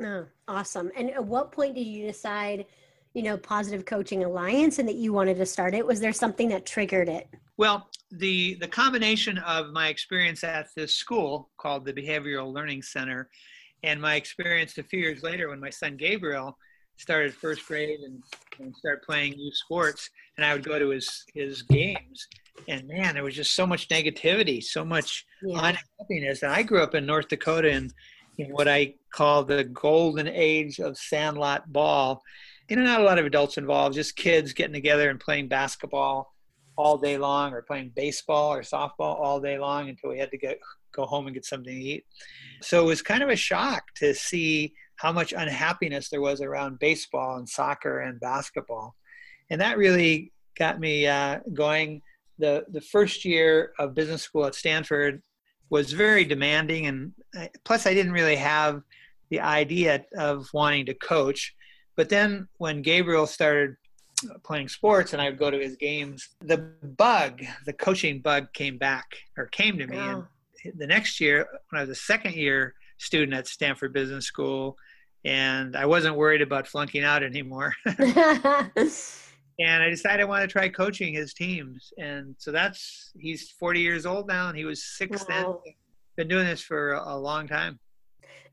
Oh, 0.00 0.24
awesome. 0.46 0.90
And 0.96 1.10
at 1.10 1.22
what 1.22 1.52
point 1.52 1.74
did 1.74 1.86
you 1.86 2.06
decide, 2.06 2.64
you 3.14 3.22
know, 3.22 3.36
Positive 3.36 3.84
Coaching 3.84 4.24
Alliance 4.24 4.78
and 4.78 4.88
that 4.88 4.96
you 4.96 5.12
wanted 5.12 5.36
to 5.38 5.46
start 5.46 5.74
it? 5.74 5.86
Was 5.86 6.00
there 6.00 6.12
something 6.12 6.48
that 6.50 6.66
triggered 6.66 7.08
it? 7.08 7.28
Well, 7.56 7.88
the 8.10 8.54
the 8.60 8.68
combination 8.68 9.38
of 9.38 9.72
my 9.72 9.88
experience 9.88 10.44
at 10.44 10.68
this 10.76 10.94
school 10.94 11.50
called 11.56 11.84
the 11.84 11.92
Behavioral 11.92 12.52
Learning 12.52 12.82
Center, 12.82 13.28
and 13.82 14.00
my 14.00 14.14
experience 14.14 14.78
a 14.78 14.82
few 14.82 15.00
years 15.00 15.22
later 15.22 15.48
when 15.48 15.60
my 15.60 15.70
son 15.70 15.96
Gabriel 15.96 16.56
started 16.96 17.32
first 17.32 17.66
grade 17.66 18.00
and, 18.00 18.22
and 18.60 18.74
started 18.76 19.02
playing 19.02 19.38
youth 19.38 19.54
sports, 19.54 20.10
and 20.36 20.44
I 20.44 20.52
would 20.52 20.64
go 20.64 20.78
to 20.78 20.90
his 20.90 21.24
his 21.34 21.62
games, 21.62 22.28
and 22.68 22.86
man, 22.86 23.14
there 23.14 23.24
was 23.24 23.34
just 23.34 23.54
so 23.54 23.66
much 23.66 23.88
negativity, 23.88 24.62
so 24.62 24.84
much 24.84 25.26
yeah. 25.42 25.58
unhappiness. 25.68 26.42
And 26.42 26.52
I 26.52 26.62
grew 26.62 26.82
up 26.82 26.94
in 26.94 27.06
North 27.06 27.28
Dakota 27.28 27.68
in 27.68 27.90
in 28.38 28.52
what 28.52 28.68
I 28.68 28.94
call 29.12 29.44
the 29.44 29.64
golden 29.64 30.28
age 30.28 30.78
of 30.78 30.96
sandlot 30.96 31.72
ball. 31.72 32.22
You 32.68 32.76
know, 32.76 32.82
not 32.82 33.00
a 33.00 33.04
lot 33.04 33.18
of 33.18 33.26
adults 33.26 33.56
involved, 33.56 33.94
just 33.94 34.16
kids 34.16 34.52
getting 34.52 34.74
together 34.74 35.08
and 35.08 35.18
playing 35.18 35.48
basketball 35.48 36.34
all 36.76 36.98
day 36.98 37.18
long 37.18 37.52
or 37.52 37.62
playing 37.62 37.92
baseball 37.96 38.52
or 38.52 38.62
softball 38.62 39.18
all 39.18 39.40
day 39.40 39.58
long 39.58 39.88
until 39.88 40.10
we 40.10 40.18
had 40.18 40.30
to 40.30 40.38
get 40.38 40.58
go 40.92 41.04
home 41.04 41.26
and 41.26 41.34
get 41.34 41.44
something 41.44 41.74
to 41.74 41.80
eat. 41.80 42.04
So 42.62 42.82
it 42.82 42.86
was 42.86 43.02
kind 43.02 43.22
of 43.22 43.28
a 43.28 43.36
shock 43.36 43.84
to 43.96 44.14
see 44.14 44.74
how 44.96 45.12
much 45.12 45.32
unhappiness 45.32 46.08
there 46.08 46.20
was 46.20 46.40
around 46.40 46.78
baseball 46.78 47.36
and 47.36 47.48
soccer 47.48 48.00
and 48.00 48.20
basketball. 48.20 48.96
And 49.50 49.60
that 49.60 49.78
really 49.78 50.32
got 50.58 50.80
me 50.80 51.06
uh, 51.06 51.40
going. 51.52 52.02
The, 52.38 52.64
the 52.68 52.80
first 52.80 53.24
year 53.24 53.72
of 53.78 53.94
business 53.94 54.22
school 54.22 54.46
at 54.46 54.54
Stanford 54.54 55.22
was 55.70 55.92
very 55.92 56.24
demanding. 56.24 56.86
And 56.86 57.12
I, 57.34 57.50
plus, 57.64 57.86
I 57.86 57.94
didn't 57.94 58.12
really 58.12 58.36
have 58.36 58.82
the 59.30 59.40
idea 59.40 60.04
of 60.16 60.48
wanting 60.52 60.86
to 60.86 60.94
coach. 60.94 61.54
But 61.98 62.08
then 62.08 62.46
when 62.58 62.80
Gabriel 62.80 63.26
started 63.26 63.74
playing 64.44 64.68
sports 64.68 65.12
and 65.12 65.20
I 65.20 65.28
would 65.30 65.38
go 65.38 65.50
to 65.50 65.58
his 65.58 65.74
games, 65.74 66.28
the 66.40 66.58
bug, 66.96 67.42
the 67.66 67.72
coaching 67.72 68.20
bug 68.20 68.52
came 68.52 68.78
back 68.78 69.16
or 69.36 69.46
came 69.46 69.76
to 69.78 69.86
me. 69.88 69.96
Wow. 69.96 70.28
And 70.64 70.78
the 70.78 70.86
next 70.86 71.20
year, 71.20 71.44
when 71.70 71.80
I 71.80 71.82
was 71.82 71.90
a 71.90 72.00
second 72.00 72.36
year 72.36 72.74
student 72.98 73.34
at 73.34 73.48
Stanford 73.48 73.92
Business 73.92 74.26
School, 74.26 74.76
and 75.24 75.74
I 75.74 75.86
wasn't 75.86 76.14
worried 76.14 76.40
about 76.40 76.68
flunking 76.68 77.02
out 77.02 77.24
anymore. 77.24 77.74
and 77.84 77.98
I 79.58 79.90
decided 79.90 80.20
I 80.20 80.24
want 80.24 80.42
to 80.42 80.46
try 80.46 80.68
coaching 80.68 81.12
his 81.12 81.34
teams. 81.34 81.92
And 81.98 82.36
so 82.38 82.52
that's, 82.52 83.10
he's 83.18 83.50
40 83.58 83.80
years 83.80 84.06
old 84.06 84.28
now 84.28 84.48
and 84.48 84.56
he 84.56 84.64
was 84.64 84.84
six 84.84 85.26
wow. 85.28 85.60
then. 85.64 85.74
Been 86.16 86.28
doing 86.28 86.46
this 86.46 86.60
for 86.60 86.92
a 86.92 87.16
long 87.16 87.48
time. 87.48 87.80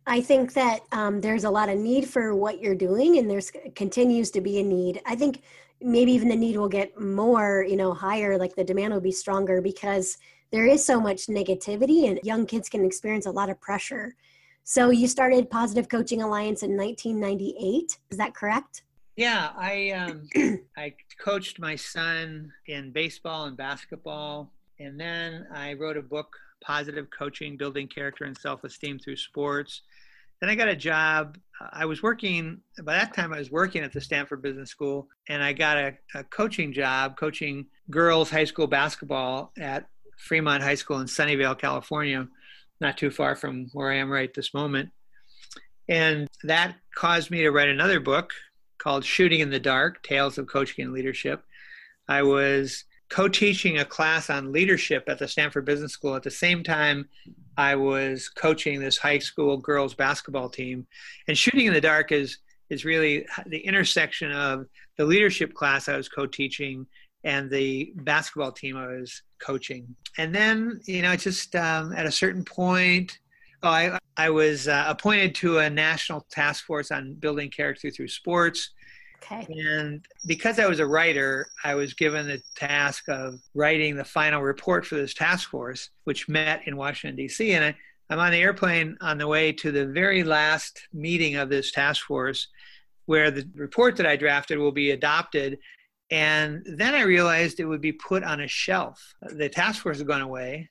I 0.07 0.21
think 0.21 0.53
that 0.53 0.81
um, 0.91 1.19
there's 1.19 1.45
a 1.45 1.49
lot 1.49 1.69
of 1.69 1.79
need 1.79 2.07
for 2.07 2.35
what 2.35 2.61
you're 2.61 2.75
doing, 2.75 3.17
and 3.17 3.29
there's 3.29 3.51
continues 3.75 4.29
to 4.31 4.41
be 4.41 4.59
a 4.59 4.63
need. 4.63 5.01
I 5.05 5.15
think 5.15 5.41
maybe 5.81 6.11
even 6.11 6.29
the 6.29 6.35
need 6.35 6.57
will 6.57 6.69
get 6.69 6.99
more, 6.99 7.65
you 7.67 7.75
know, 7.75 7.93
higher. 7.93 8.37
Like 8.37 8.55
the 8.55 8.63
demand 8.63 8.93
will 8.93 9.01
be 9.01 9.11
stronger 9.11 9.61
because 9.61 10.17
there 10.51 10.65
is 10.65 10.85
so 10.85 10.99
much 10.99 11.25
negativity, 11.25 12.07
and 12.07 12.19
young 12.23 12.45
kids 12.45 12.69
can 12.69 12.85
experience 12.85 13.25
a 13.25 13.31
lot 13.31 13.49
of 13.49 13.59
pressure. 13.59 14.15
So 14.63 14.89
you 14.89 15.07
started 15.07 15.49
Positive 15.49 15.89
Coaching 15.89 16.21
Alliance 16.21 16.63
in 16.63 16.77
1998. 16.77 17.99
Is 18.09 18.17
that 18.17 18.33
correct? 18.33 18.83
Yeah, 19.15 19.51
I 19.55 19.91
um, 19.91 20.27
I 20.77 20.93
coached 21.19 21.59
my 21.59 21.75
son 21.75 22.51
in 22.67 22.91
baseball 22.91 23.45
and 23.45 23.57
basketball, 23.57 24.51
and 24.79 24.99
then 24.99 25.47
I 25.53 25.73
wrote 25.73 25.97
a 25.97 26.01
book, 26.01 26.35
Positive 26.61 27.07
Coaching: 27.17 27.57
Building 27.57 27.87
Character 27.87 28.25
and 28.25 28.37
Self-Esteem 28.37 28.99
Through 28.99 29.15
Sports. 29.15 29.81
Then 30.41 30.49
I 30.49 30.55
got 30.55 30.67
a 30.67 30.75
job. 30.75 31.37
I 31.71 31.85
was 31.85 32.03
working, 32.03 32.59
by 32.83 32.93
that 32.93 33.13
time, 33.13 33.33
I 33.33 33.39
was 33.39 33.49
working 33.49 33.83
at 33.83 33.93
the 33.93 34.01
Stanford 34.01 34.41
Business 34.41 34.69
School, 34.69 35.07
and 35.29 35.41
I 35.41 35.53
got 35.53 35.77
a, 35.77 35.93
a 36.13 36.23
coaching 36.25 36.73
job 36.73 37.17
coaching 37.17 37.67
girls 37.89 38.29
high 38.29 38.43
school 38.43 38.67
basketball 38.67 39.53
at 39.57 39.87
Fremont 40.17 40.63
High 40.63 40.75
School 40.75 40.99
in 40.99 41.07
Sunnyvale, 41.07 41.57
California, 41.57 42.27
not 42.81 42.97
too 42.97 43.09
far 43.09 43.35
from 43.35 43.69
where 43.73 43.91
I 43.91 43.97
am 43.97 44.11
right 44.11 44.33
this 44.33 44.53
moment. 44.53 44.91
And 45.87 46.27
that 46.43 46.75
caused 46.95 47.31
me 47.31 47.41
to 47.41 47.51
write 47.51 47.69
another 47.69 47.99
book 47.99 48.31
called 48.77 49.05
Shooting 49.05 49.39
in 49.39 49.49
the 49.49 49.59
Dark 49.59 50.03
Tales 50.03 50.37
of 50.37 50.47
Coaching 50.47 50.83
and 50.83 50.93
Leadership. 50.93 51.43
I 52.07 52.23
was 52.23 52.83
co 53.09 53.27
teaching 53.27 53.77
a 53.77 53.85
class 53.85 54.29
on 54.29 54.51
leadership 54.51 55.05
at 55.07 55.19
the 55.19 55.27
Stanford 55.27 55.65
Business 55.65 55.93
School 55.93 56.15
at 56.15 56.23
the 56.23 56.31
same 56.31 56.63
time 56.63 57.07
I 57.57 57.75
was 57.75 58.29
coaching 58.29 58.79
this 58.79 58.97
high 58.97 59.19
school 59.19 59.57
girls 59.57 59.93
basketball 59.93 60.49
team. 60.49 60.87
And 61.27 61.37
Shooting 61.37 61.67
in 61.67 61.73
the 61.73 61.81
Dark 61.81 62.11
is, 62.11 62.37
is 62.69 62.85
really 62.85 63.25
the 63.45 63.59
intersection 63.59 64.31
of 64.31 64.65
the 64.97 65.05
leadership 65.05 65.53
class 65.53 65.87
I 65.87 65.97
was 65.97 66.09
co 66.09 66.25
teaching 66.25 66.85
and 67.23 67.49
the 67.49 67.91
basketball 67.95 68.51
team 68.51 68.77
I 68.77 68.87
was 68.87 69.21
coaching. 69.39 69.95
And 70.17 70.33
then, 70.33 70.79
you 70.85 71.01
know, 71.01 71.15
just 71.15 71.55
um, 71.55 71.91
at 71.93 72.05
a 72.05 72.11
certain 72.11 72.45
point, 72.45 73.17
oh, 73.63 73.69
I, 73.69 73.99
I 74.15 74.29
was 74.29 74.67
uh, 74.67 74.85
appointed 74.87 75.35
to 75.35 75.57
a 75.59 75.69
national 75.69 76.25
task 76.31 76.65
force 76.65 76.91
on 76.91 77.15
building 77.15 77.49
character 77.49 77.89
through 77.89 78.09
sports. 78.09 78.69
Okay. 79.31 79.45
And 79.49 80.05
because 80.27 80.59
I 80.59 80.67
was 80.67 80.79
a 80.79 80.85
writer, 80.85 81.47
I 81.63 81.75
was 81.75 81.93
given 81.93 82.27
the 82.27 82.41
task 82.55 83.09
of 83.09 83.39
writing 83.53 83.95
the 83.95 84.05
final 84.05 84.41
report 84.41 84.85
for 84.85 84.95
this 84.95 85.13
task 85.13 85.49
force, 85.49 85.89
which 86.03 86.29
met 86.29 86.61
in 86.67 86.77
Washington, 86.77 87.15
D.C. 87.15 87.53
And 87.53 87.65
I, 87.65 87.75
I'm 88.09 88.19
on 88.19 88.31
the 88.31 88.41
airplane 88.41 88.97
on 89.01 89.17
the 89.17 89.27
way 89.27 89.51
to 89.53 89.71
the 89.71 89.87
very 89.87 90.23
last 90.23 90.87
meeting 90.93 91.37
of 91.37 91.49
this 91.49 91.71
task 91.71 92.05
force, 92.05 92.47
where 93.07 93.31
the 93.31 93.47
report 93.55 93.95
that 93.97 94.05
I 94.05 94.15
drafted 94.15 94.59
will 94.59 94.71
be 94.71 94.91
adopted 94.91 95.57
And 96.11 96.63
then 96.65 96.93
I 96.93 97.01
realized 97.01 97.59
it 97.59 97.65
would 97.65 97.81
be 97.81 97.91
put 97.91 98.23
on 98.23 98.41
a 98.41 98.47
shelf. 98.47 99.15
The 99.21 99.49
task 99.49 99.81
force 99.81 99.97
had 99.97 100.07
gone 100.07 100.21
away. 100.21 100.69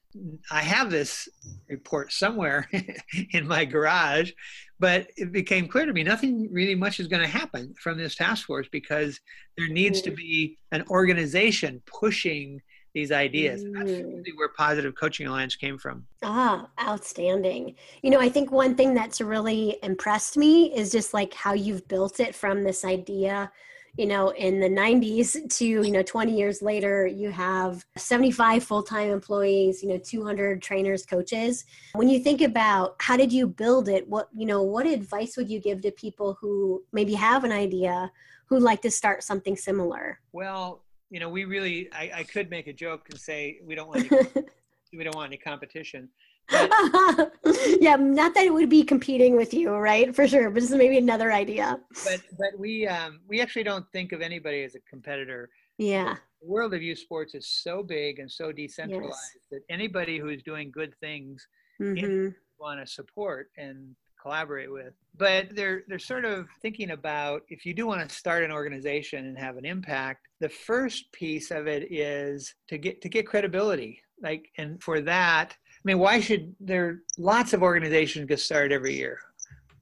I 0.51 0.61
have 0.61 0.91
this 0.91 1.29
report 1.69 2.13
somewhere 2.13 2.69
in 3.33 3.49
my 3.49 3.65
garage, 3.65 4.31
but 4.79 5.09
it 5.17 5.33
became 5.33 5.67
clear 5.67 5.87
to 5.87 5.93
me 5.93 6.05
nothing 6.05 6.49
really 6.53 6.77
much 6.77 7.01
is 7.01 7.09
going 7.09 7.23
to 7.23 7.29
happen 7.29 7.75
from 7.83 7.99
this 7.99 8.15
task 8.15 8.47
force 8.47 8.69
because 8.71 9.19
there 9.59 9.67
needs 9.67 10.03
to 10.03 10.13
be 10.13 10.57
an 10.71 10.85
organization 10.89 11.83
pushing 11.87 12.61
these 12.95 13.11
ideas. 13.11 13.65
That's 13.73 13.91
mm. 13.91 14.07
really 14.07 14.33
where 14.37 14.51
Positive 14.57 14.95
Coaching 14.95 15.27
Alliance 15.27 15.57
came 15.57 15.79
from. 15.79 16.07
Ah, 16.23 16.69
outstanding. 16.81 17.75
You 18.03 18.11
know, 18.11 18.21
I 18.21 18.29
think 18.29 18.53
one 18.53 18.77
thing 18.77 18.95
that's 18.95 19.21
really 19.21 19.79
impressed 19.83 20.37
me 20.37 20.73
is 20.73 20.93
just 20.93 21.13
like 21.13 21.35
how 21.35 21.55
you've 21.55 21.89
built 21.89 22.21
it 22.21 22.37
from 22.37 22.63
this 22.63 22.85
idea 22.85 23.51
you 23.97 24.07
know 24.07 24.31
in 24.31 24.61
the 24.61 24.69
90s 24.69 25.49
to 25.59 25.65
you 25.65 25.91
know 25.91 26.03
20 26.03 26.37
years 26.37 26.63
later 26.63 27.07
you 27.07 27.31
have 27.31 27.85
75 27.97 28.65
full-time 28.65 29.11
employees 29.11 29.83
you 29.83 29.89
know 29.89 29.99
200 29.99 30.61
trainers 30.63 31.07
coaches. 31.07 31.65
When 31.95 32.09
you 32.09 32.21
think 32.21 32.41
about 32.41 32.97
how 33.01 33.17
did 33.17 33.33
you 33.33 33.47
build 33.47 33.89
it 33.89 34.09
what 34.09 34.29
you 34.35 34.47
know 34.47 34.63
what 34.63 34.87
advice 34.87 35.37
would 35.37 35.49
you 35.49 35.61
give 35.61 35.81
to 35.83 35.91
people 35.93 36.37
who 36.41 36.83
maybe 36.93 37.15
have 37.15 37.45
an 37.45 37.53
idea 37.53 38.11
who'd 38.47 38.63
like 38.63 38.83
to 38.83 38.91
start 38.91 39.23
something 39.23 39.57
similar? 39.57 40.21
Well 40.33 40.83
you 41.11 41.21
know 41.21 41.29
we 41.29 41.45
really 41.45 41.89
i, 41.93 42.11
I 42.15 42.23
could 42.25 42.51
make 42.51 42.67
a 42.67 42.73
joke 42.73 43.09
and 43.11 43.21
say 43.21 43.61
we 43.63 43.75
don't 43.75 43.89
want 43.89 44.11
any, 44.11 44.27
we 44.97 45.05
don't 45.05 45.15
want 45.15 45.29
any 45.29 45.37
competition 45.37 46.09
yeah, 46.51 47.97
not 47.97 48.35
that 48.35 48.45
it 48.45 48.53
would 48.53 48.69
be 48.69 48.85
competing 48.85 49.37
with 49.37 49.55
you, 49.55 49.71
right? 49.75 50.15
For 50.15 50.29
sure, 50.29 50.51
but 50.51 50.61
this 50.61 50.71
is 50.71 50.77
maybe 50.77 50.99
another 50.99 51.33
idea. 51.33 51.81
But 52.05 52.21
but 52.39 52.59
we 52.59 52.87
um, 52.87 53.21
we 53.27 53.41
actually 53.41 53.65
don't 53.65 53.87
think 53.93 54.13
of 54.13 54.21
anybody 54.21 54.63
as 54.63 54.75
a 54.75 54.81
competitor. 54.81 55.51
Yeah. 55.79 56.17
The 56.41 56.49
world 56.49 56.75
of 56.75 56.83
youth 56.83 56.99
sports 56.99 57.35
is 57.35 57.49
so 57.49 57.83
big 57.83 58.19
and 58.19 58.31
so 58.31 58.53
decentralized 58.53 59.17
yes. 59.35 59.45
that 59.51 59.61
anybody 59.71 60.19
who's 60.19 60.43
doing 60.43 60.71
good 60.71 60.95
things 61.01 61.47
mm-hmm. 61.81 62.29
want 62.59 62.81
to 62.81 62.87
support 62.87 63.51
and 63.57 63.97
collaborate 64.21 64.73
with. 64.73 64.95
But 65.17 65.55
they're 65.55 65.83
they're 65.89 65.99
sort 65.99 66.25
of 66.25 66.49
thinking 66.63 66.91
about 66.91 67.43
if 67.49 67.65
you 67.65 67.75
do 67.75 67.87
want 67.87 68.09
to 68.09 68.15
start 68.15 68.45
an 68.45 68.51
organization 68.51 69.27
and 69.27 69.39
have 69.39 69.57
an 69.57 69.65
impact, 69.65 70.27
the 70.41 70.49
first 70.49 71.11
piece 71.13 71.51
of 71.51 71.67
it 71.67 71.93
is 71.93 72.55
to 72.69 72.79
get 72.79 73.01
to 73.03 73.09
get 73.09 73.27
credibility. 73.27 74.01
Like 74.23 74.51
and 74.59 74.83
for 74.83 75.01
that 75.03 75.57
mean, 75.85 75.99
why 75.99 76.21
should 76.21 76.55
there 76.61 77.01
lots 77.19 77.53
of 77.53 77.63
organizations 77.63 78.27
get 78.27 78.41
started 78.41 78.73
every 78.73 78.95
year? 78.95 79.19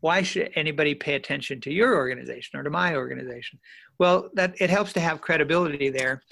Why 0.01 0.23
should 0.23 0.51
anybody 0.57 0.95
pay 0.95 1.15
attention 1.15 1.61
to 1.61 1.73
your 1.73 1.95
organization 1.95 2.59
or 2.59 2.65
to 2.65 2.71
my 2.71 2.97
organization? 2.97 3.61
Well, 3.99 4.31
that 4.35 4.55
it 4.61 4.69
helps 4.69 4.93
to 4.95 5.01
have 5.01 5.21
credibility 5.21 5.91
there, 5.91 6.23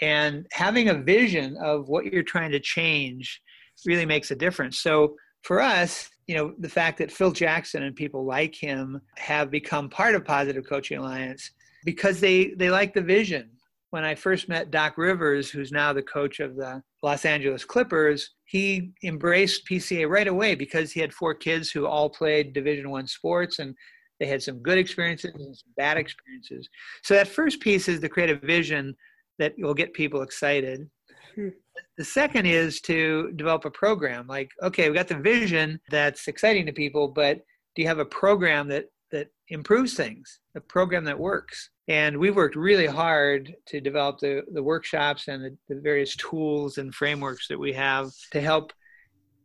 and 0.00 0.46
having 0.52 0.88
a 0.88 0.94
vision 0.94 1.56
of 1.58 1.88
what 1.88 2.06
you're 2.06 2.22
trying 2.22 2.52
to 2.52 2.60
change 2.60 3.42
really 3.84 4.06
makes 4.06 4.30
a 4.30 4.36
difference. 4.36 4.80
So 4.80 5.14
for 5.42 5.60
us, 5.60 6.08
you 6.26 6.36
know, 6.36 6.54
the 6.58 6.68
fact 6.68 6.98
that 6.98 7.12
Phil 7.12 7.30
Jackson 7.30 7.82
and 7.82 7.94
people 7.94 8.24
like 8.24 8.54
him 8.54 9.00
have 9.16 9.50
become 9.50 9.88
part 9.88 10.14
of 10.14 10.24
Positive 10.24 10.64
Coaching 10.66 10.98
Alliance 10.98 11.50
because 11.84 12.20
they 12.20 12.54
they 12.56 12.70
like 12.70 12.94
the 12.94 13.02
vision 13.02 13.50
when 13.90 14.04
I 14.04 14.14
first 14.14 14.48
met 14.48 14.70
Doc 14.70 14.98
Rivers, 14.98 15.50
who's 15.50 15.72
now 15.72 15.92
the 15.92 16.02
coach 16.02 16.40
of 16.40 16.56
the 16.56 16.82
Los 17.02 17.24
Angeles 17.24 17.64
Clippers, 17.64 18.34
he 18.44 18.92
embraced 19.04 19.66
PCA 19.66 20.08
right 20.08 20.26
away 20.26 20.54
because 20.54 20.90
he 20.90 21.00
had 21.00 21.12
four 21.12 21.34
kids 21.34 21.70
who 21.70 21.86
all 21.86 22.10
played 22.10 22.52
Division 22.52 22.90
One 22.90 23.06
sports 23.06 23.58
and 23.58 23.74
they 24.18 24.26
had 24.26 24.42
some 24.42 24.58
good 24.62 24.78
experiences 24.78 25.32
and 25.34 25.56
some 25.56 25.72
bad 25.76 25.96
experiences. 25.96 26.68
So 27.04 27.14
that 27.14 27.28
first 27.28 27.60
piece 27.60 27.88
is 27.88 28.00
the 28.00 28.08
creative 28.08 28.40
vision 28.42 28.96
that 29.38 29.54
will 29.58 29.74
get 29.74 29.94
people 29.94 30.22
excited. 30.22 30.90
Hmm. 31.34 31.48
The 31.96 32.04
second 32.04 32.46
is 32.46 32.80
to 32.82 33.32
develop 33.36 33.64
a 33.64 33.70
program. 33.70 34.26
Like, 34.26 34.50
okay, 34.62 34.88
we 34.88 34.96
got 34.96 35.06
the 35.06 35.18
vision 35.18 35.80
that's 35.90 36.26
exciting 36.26 36.66
to 36.66 36.72
people, 36.72 37.08
but 37.08 37.38
do 37.76 37.82
you 37.82 37.88
have 37.88 38.00
a 38.00 38.04
program 38.04 38.66
that 38.68 38.86
that 39.10 39.28
improves 39.48 39.94
things, 39.94 40.40
a 40.54 40.60
program 40.60 41.04
that 41.04 41.18
works? 41.18 41.70
And 41.88 42.18
we 42.18 42.30
worked 42.30 42.54
really 42.54 42.86
hard 42.86 43.54
to 43.66 43.80
develop 43.80 44.18
the, 44.18 44.42
the 44.52 44.62
workshops 44.62 45.28
and 45.28 45.42
the, 45.42 45.56
the 45.68 45.80
various 45.80 46.14
tools 46.16 46.78
and 46.78 46.94
frameworks 46.94 47.48
that 47.48 47.58
we 47.58 47.72
have 47.72 48.10
to 48.32 48.40
help 48.40 48.72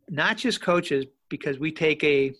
not 0.10 0.36
just 0.36 0.62
coaches, 0.62 1.06
because 1.30 1.58
we 1.58 1.72
take 1.72 2.04
a 2.04 2.34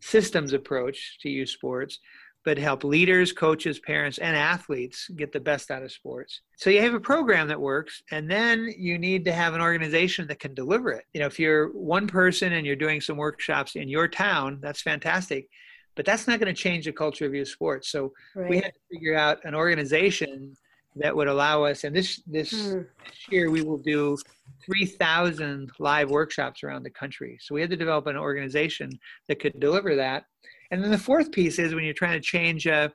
systems 0.00 0.52
approach 0.52 1.18
to 1.20 1.30
youth 1.30 1.48
sports, 1.48 2.00
but 2.44 2.58
help 2.58 2.84
leaders, 2.84 3.32
coaches, 3.32 3.78
parents, 3.78 4.18
and 4.18 4.36
athletes 4.36 5.08
get 5.16 5.32
the 5.32 5.40
best 5.40 5.70
out 5.70 5.82
of 5.82 5.90
sports. 5.90 6.40
So 6.56 6.70
you 6.70 6.80
have 6.82 6.94
a 6.94 7.00
program 7.00 7.48
that 7.48 7.60
works, 7.60 8.02
and 8.10 8.30
then 8.30 8.72
you 8.76 8.98
need 8.98 9.24
to 9.24 9.32
have 9.32 9.54
an 9.54 9.60
organization 9.60 10.26
that 10.28 10.40
can 10.40 10.54
deliver 10.54 10.92
it. 10.92 11.04
You 11.14 11.20
know, 11.20 11.26
if 11.26 11.38
you're 11.38 11.72
one 11.72 12.06
person 12.06 12.52
and 12.52 12.66
you're 12.66 12.76
doing 12.76 13.00
some 13.00 13.16
workshops 13.16 13.76
in 13.76 13.88
your 13.88 14.08
town, 14.08 14.58
that's 14.60 14.82
fantastic 14.82 15.48
but 15.96 16.04
that's 16.04 16.28
not 16.28 16.38
going 16.38 16.54
to 16.54 16.62
change 16.62 16.84
the 16.84 16.92
culture 16.92 17.26
of 17.26 17.34
youth 17.34 17.48
sports. 17.48 17.90
So 17.90 18.12
right. 18.34 18.48
we 18.48 18.56
had 18.56 18.72
to 18.72 18.80
figure 18.92 19.16
out 19.16 19.44
an 19.44 19.54
organization 19.54 20.54
that 20.94 21.14
would 21.14 21.28
allow 21.28 21.64
us. 21.64 21.84
And 21.84 21.94
this 21.94 22.22
this, 22.26 22.50
hmm. 22.50 22.82
this 23.04 23.28
year 23.30 23.50
we 23.50 23.62
will 23.62 23.78
do 23.78 24.16
3,000 24.64 25.70
live 25.78 26.10
workshops 26.10 26.62
around 26.62 26.82
the 26.82 26.90
country. 26.90 27.38
So 27.40 27.54
we 27.54 27.60
had 27.60 27.70
to 27.70 27.76
develop 27.76 28.06
an 28.06 28.16
organization 28.16 28.90
that 29.28 29.40
could 29.40 29.58
deliver 29.58 29.96
that. 29.96 30.24
And 30.70 30.82
then 30.82 30.90
the 30.90 30.98
fourth 30.98 31.32
piece 31.32 31.58
is 31.58 31.74
when 31.74 31.84
you're 31.84 31.94
trying 31.94 32.20
to 32.20 32.20
change 32.20 32.66
a, 32.66 32.92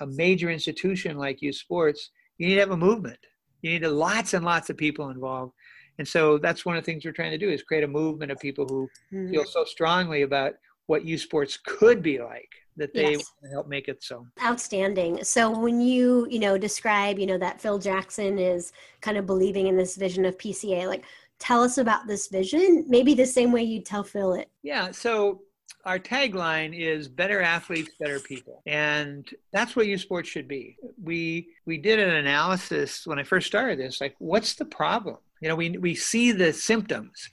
a 0.00 0.06
major 0.06 0.50
institution 0.50 1.16
like 1.16 1.42
youth 1.42 1.56
sports, 1.56 2.10
you 2.38 2.48
need 2.48 2.54
to 2.54 2.60
have 2.60 2.70
a 2.70 2.76
movement. 2.76 3.18
You 3.62 3.72
need 3.72 3.86
lots 3.86 4.34
and 4.34 4.44
lots 4.44 4.70
of 4.70 4.76
people 4.76 5.10
involved. 5.10 5.52
And 5.98 6.06
so 6.06 6.38
that's 6.38 6.64
one 6.64 6.76
of 6.76 6.84
the 6.84 6.90
things 6.90 7.04
we're 7.04 7.12
trying 7.12 7.32
to 7.32 7.38
do 7.38 7.50
is 7.50 7.62
create 7.62 7.82
a 7.82 7.88
movement 7.88 8.30
of 8.30 8.38
people 8.38 8.66
who 8.68 8.88
mm-hmm. 9.12 9.30
feel 9.30 9.44
so 9.44 9.64
strongly 9.64 10.22
about 10.22 10.54
what 10.88 11.04
U 11.04 11.16
sports 11.16 11.58
could 11.64 12.02
be 12.02 12.18
like 12.18 12.50
that 12.78 12.94
they 12.94 13.12
yes. 13.12 13.32
help 13.52 13.68
make 13.68 13.88
it 13.88 14.02
so. 14.02 14.26
Outstanding. 14.42 15.22
So 15.22 15.56
when 15.56 15.80
you 15.80 16.26
you 16.30 16.38
know 16.38 16.56
describe 16.56 17.18
you 17.18 17.26
know 17.26 17.38
that 17.38 17.60
phil 17.60 17.78
jackson 17.78 18.38
is 18.38 18.72
kind 19.00 19.16
of 19.18 19.26
believing 19.26 19.66
in 19.66 19.76
this 19.76 19.96
vision 19.96 20.24
of 20.24 20.38
pca 20.38 20.86
like 20.86 21.04
tell 21.38 21.62
us 21.62 21.78
about 21.78 22.06
this 22.08 22.26
vision. 22.28 22.84
Maybe 22.88 23.14
the 23.14 23.26
same 23.26 23.52
way 23.52 23.62
you 23.62 23.80
tell 23.80 24.02
phil 24.02 24.32
it. 24.32 24.48
Yeah 24.62 24.90
so 24.90 25.42
our 25.84 25.98
tagline 25.98 26.78
is 26.78 27.08
better 27.08 27.42
athletes 27.42 27.90
better 28.00 28.20
people. 28.20 28.62
And 28.66 29.28
that's 29.52 29.76
what 29.76 29.86
youth 29.86 30.00
sports 30.00 30.28
should 30.28 30.48
be. 30.48 30.76
We 31.02 31.48
we 31.66 31.76
did 31.76 31.98
an 31.98 32.14
analysis 32.14 33.06
when 33.06 33.18
i 33.18 33.22
first 33.22 33.46
started 33.46 33.78
this 33.78 34.00
like 34.00 34.14
what's 34.18 34.54
the 34.54 34.64
problem? 34.64 35.18
You 35.42 35.48
know 35.48 35.56
we 35.56 35.70
we 35.70 35.94
see 35.94 36.32
the 36.32 36.52
symptoms. 36.52 37.28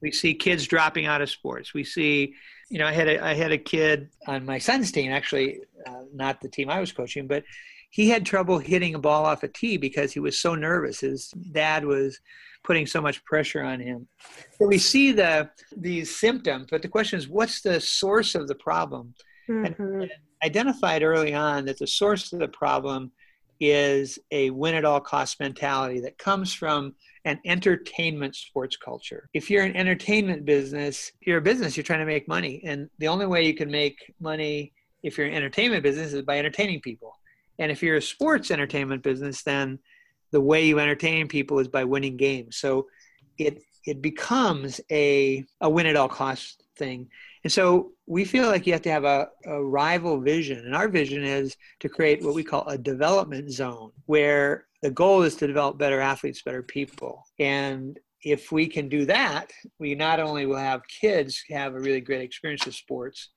We 0.00 0.12
see 0.12 0.34
kids 0.34 0.66
dropping 0.66 1.06
out 1.06 1.22
of 1.22 1.30
sports. 1.30 1.74
We 1.74 1.82
see 1.82 2.34
you 2.70 2.78
know, 2.78 2.86
I 2.86 2.92
had 2.92 3.08
a 3.08 3.24
I 3.24 3.34
had 3.34 3.52
a 3.52 3.58
kid 3.58 4.10
on 4.26 4.44
my 4.44 4.58
son's 4.58 4.92
team, 4.92 5.10
actually, 5.10 5.60
uh, 5.86 6.02
not 6.14 6.40
the 6.40 6.48
team 6.48 6.70
I 6.70 6.80
was 6.80 6.92
coaching, 6.92 7.26
but 7.26 7.44
he 7.90 8.10
had 8.10 8.26
trouble 8.26 8.58
hitting 8.58 8.94
a 8.94 8.98
ball 8.98 9.24
off 9.24 9.42
a 9.42 9.48
tee 9.48 9.78
because 9.78 10.12
he 10.12 10.20
was 10.20 10.38
so 10.38 10.54
nervous. 10.54 11.00
His 11.00 11.30
dad 11.52 11.84
was 11.84 12.20
putting 12.64 12.86
so 12.86 13.00
much 13.00 13.24
pressure 13.24 13.62
on 13.62 13.80
him. 13.80 14.06
So 14.58 14.66
we 14.66 14.78
see 14.78 15.12
the 15.12 15.50
these 15.76 16.14
symptoms, 16.14 16.68
but 16.70 16.82
the 16.82 16.88
question 16.88 17.18
is, 17.18 17.28
what's 17.28 17.62
the 17.62 17.80
source 17.80 18.34
of 18.34 18.48
the 18.48 18.54
problem? 18.54 19.14
Mm-hmm. 19.48 20.02
And 20.02 20.10
identified 20.44 21.02
early 21.02 21.34
on 21.34 21.64
that 21.64 21.78
the 21.78 21.86
source 21.86 22.32
of 22.32 22.38
the 22.38 22.48
problem 22.48 23.12
is 23.60 24.18
a 24.30 24.50
win 24.50 24.74
at 24.74 24.84
all 24.84 25.00
cost 25.00 25.40
mentality 25.40 26.00
that 26.00 26.18
comes 26.18 26.52
from 26.52 26.94
an 27.28 27.40
entertainment 27.44 28.34
sports 28.34 28.76
culture. 28.76 29.28
If 29.34 29.50
you're 29.50 29.64
an 29.64 29.76
entertainment 29.76 30.44
business, 30.44 31.12
you're 31.20 31.38
a 31.38 31.42
business, 31.42 31.76
you're 31.76 31.84
trying 31.84 32.00
to 32.00 32.06
make 32.06 32.26
money. 32.26 32.62
And 32.64 32.88
the 32.98 33.08
only 33.08 33.26
way 33.26 33.44
you 33.44 33.54
can 33.54 33.70
make 33.70 34.14
money 34.20 34.72
if 35.02 35.16
you're 35.16 35.26
an 35.26 35.34
entertainment 35.34 35.82
business 35.82 36.12
is 36.12 36.22
by 36.22 36.38
entertaining 36.38 36.80
people. 36.80 37.12
And 37.58 37.70
if 37.70 37.82
you're 37.82 37.96
a 37.96 38.02
sports 38.02 38.50
entertainment 38.50 39.02
business, 39.02 39.42
then 39.42 39.78
the 40.30 40.40
way 40.40 40.66
you 40.66 40.78
entertain 40.78 41.28
people 41.28 41.58
is 41.58 41.68
by 41.68 41.84
winning 41.84 42.16
games. 42.16 42.56
So 42.56 42.86
it 43.36 43.62
it 43.84 44.02
becomes 44.02 44.80
a, 44.90 45.44
a 45.60 45.70
win 45.70 45.86
at 45.86 45.96
all 45.96 46.08
costs 46.08 46.58
thing. 46.76 47.08
And 47.44 47.52
so 47.52 47.92
we 48.06 48.24
feel 48.24 48.46
like 48.46 48.66
you 48.66 48.72
have 48.74 48.82
to 48.82 48.90
have 48.90 49.04
a, 49.04 49.28
a 49.46 49.62
rival 49.62 50.20
vision. 50.20 50.58
And 50.58 50.74
our 50.74 50.88
vision 50.88 51.24
is 51.24 51.56
to 51.80 51.88
create 51.88 52.22
what 52.22 52.34
we 52.34 52.44
call 52.44 52.66
a 52.68 52.76
development 52.76 53.50
zone 53.50 53.92
where 54.06 54.66
the 54.82 54.90
goal 54.90 55.22
is 55.22 55.34
to 55.36 55.46
develop 55.46 55.78
better 55.78 56.00
athletes, 56.00 56.42
better 56.42 56.62
people. 56.62 57.24
And 57.38 57.98
if 58.22 58.52
we 58.52 58.66
can 58.66 58.88
do 58.88 59.04
that, 59.06 59.50
we 59.78 59.94
not 59.94 60.20
only 60.20 60.46
will 60.46 60.56
have 60.56 60.82
kids 60.88 61.42
have 61.50 61.74
a 61.74 61.80
really 61.80 62.00
great 62.00 62.22
experience 62.22 62.66
with 62.66 62.74
sports, 62.74 63.30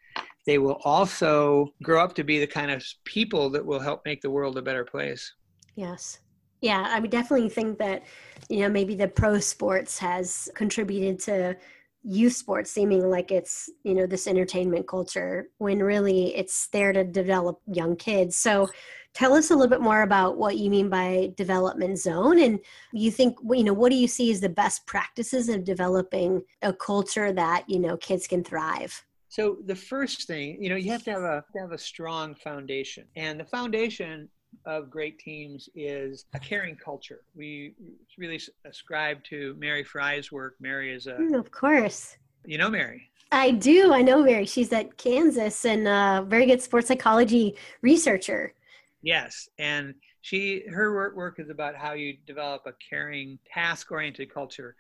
they 0.46 0.58
will 0.58 0.80
also 0.84 1.74
grow 1.84 2.04
up 2.04 2.16
to 2.16 2.24
be 2.24 2.40
the 2.40 2.48
kind 2.48 2.72
of 2.72 2.84
people 3.06 3.50
that 3.52 3.66
will 3.66 3.80
help 3.80 4.02
make 4.06 4.22
the 4.22 4.30
world 4.30 4.58
a 4.58 4.62
better 4.62 4.84
place. 4.84 5.34
Yes. 5.76 6.20
Yeah, 6.62 6.88
I 6.90 7.00
would 7.00 7.10
definitely 7.10 7.50
think 7.50 7.80
that, 7.80 8.04
you 8.50 8.60
know, 8.60 8.70
maybe 8.70 8.96
the 8.96 9.08
pro 9.08 9.40
sports 9.40 9.98
has 10.00 10.50
contributed 10.54 11.20
to 11.22 11.58
youth 12.04 12.34
sports 12.34 12.72
seeming 12.72 13.10
like 13.10 13.32
it's 13.32 13.70
you 13.84 13.94
know 13.94 14.08
this 14.08 14.28
entertainment 14.28 14.88
culture 14.88 15.50
when 15.60 15.80
really 15.80 16.36
it's 16.36 16.68
there 16.68 16.94
to 16.94 17.04
develop 17.04 17.60
young 17.72 17.96
kids. 17.96 18.36
So 18.36 18.70
tell 19.14 19.34
us 19.34 19.52
a 19.52 19.56
little 19.56 19.70
bit 19.70 19.82
more 19.82 20.02
about 20.02 20.38
what 20.38 20.58
you 20.58 20.70
mean 20.70 20.90
by 20.90 21.34
development 21.36 22.00
zone 22.00 22.40
and 22.40 22.60
you 22.94 23.12
think 23.12 23.38
you 23.52 23.64
know 23.64 23.74
what 23.74 23.92
do 23.92 23.98
you 23.98 24.08
see 24.08 24.32
as 24.32 24.42
the 24.42 24.50
best 24.50 24.86
practices 24.88 25.50
of 25.50 25.64
developing 25.64 26.42
a 26.62 26.74
culture 26.74 27.32
that 27.32 27.66
you 27.68 27.80
know 27.80 27.98
kids 27.98 28.28
can 28.28 28.44
thrive? 28.44 29.06
So 29.30 29.58
the 29.66 29.76
first 29.76 30.28
thing 30.28 30.62
you 30.62 30.70
know 30.70 30.76
you 30.76 30.92
have 30.92 31.04
to 31.04 31.12
have 31.12 31.24
a 31.24 31.44
have 31.58 31.72
a 31.72 31.78
strong 31.78 32.36
foundation 32.36 33.06
and 33.16 33.40
the 33.40 33.46
foundation 33.46 34.30
of 34.66 34.90
great 34.90 35.20
teams 35.20 35.70
is 35.76 36.26
a 36.34 36.40
caring 36.40 36.76
culture. 36.76 37.22
We 37.36 37.74
really 38.18 38.40
ascribe 38.66 39.24
to 39.26 39.56
Mary 39.58 39.84
Fry's 39.84 40.32
work. 40.32 40.56
Mary 40.60 40.94
is 40.94 41.08
a. 41.08 41.14
Mm, 41.14 41.38
of 41.38 41.52
course. 41.52 42.18
You 42.46 42.58
know 42.58 42.70
Mary. 42.70 43.10
I 43.32 43.52
do. 43.52 43.94
I 43.94 44.02
know 44.02 44.24
Mary. 44.24 44.46
She's 44.46 44.74
at 44.74 44.98
Kansas 44.98 45.66
and 45.66 45.88
a 45.88 46.26
very 46.28 46.46
good 46.46 46.62
sports 46.62 46.88
psychology 46.88 47.56
researcher. 47.82 48.54
Yes, 49.02 49.50
and 49.58 49.96
she 50.22 50.64
her 50.70 51.16
work, 51.16 51.40
is 51.40 51.50
about 51.50 51.76
how 51.76 51.94
you 51.94 52.18
develop 52.28 52.64
a 52.66 52.74
caring, 52.88 53.40
task-oriented 53.52 54.34
culture. 54.34 54.76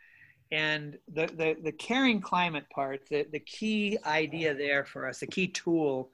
And 0.51 0.97
the, 1.13 1.27
the, 1.27 1.55
the 1.63 1.71
caring 1.71 2.19
climate 2.19 2.65
part, 2.69 3.07
the, 3.09 3.25
the 3.31 3.39
key 3.39 3.97
idea 4.05 4.53
there 4.53 4.83
for 4.83 5.07
us, 5.07 5.19
the 5.19 5.27
key 5.27 5.47
tool 5.47 6.11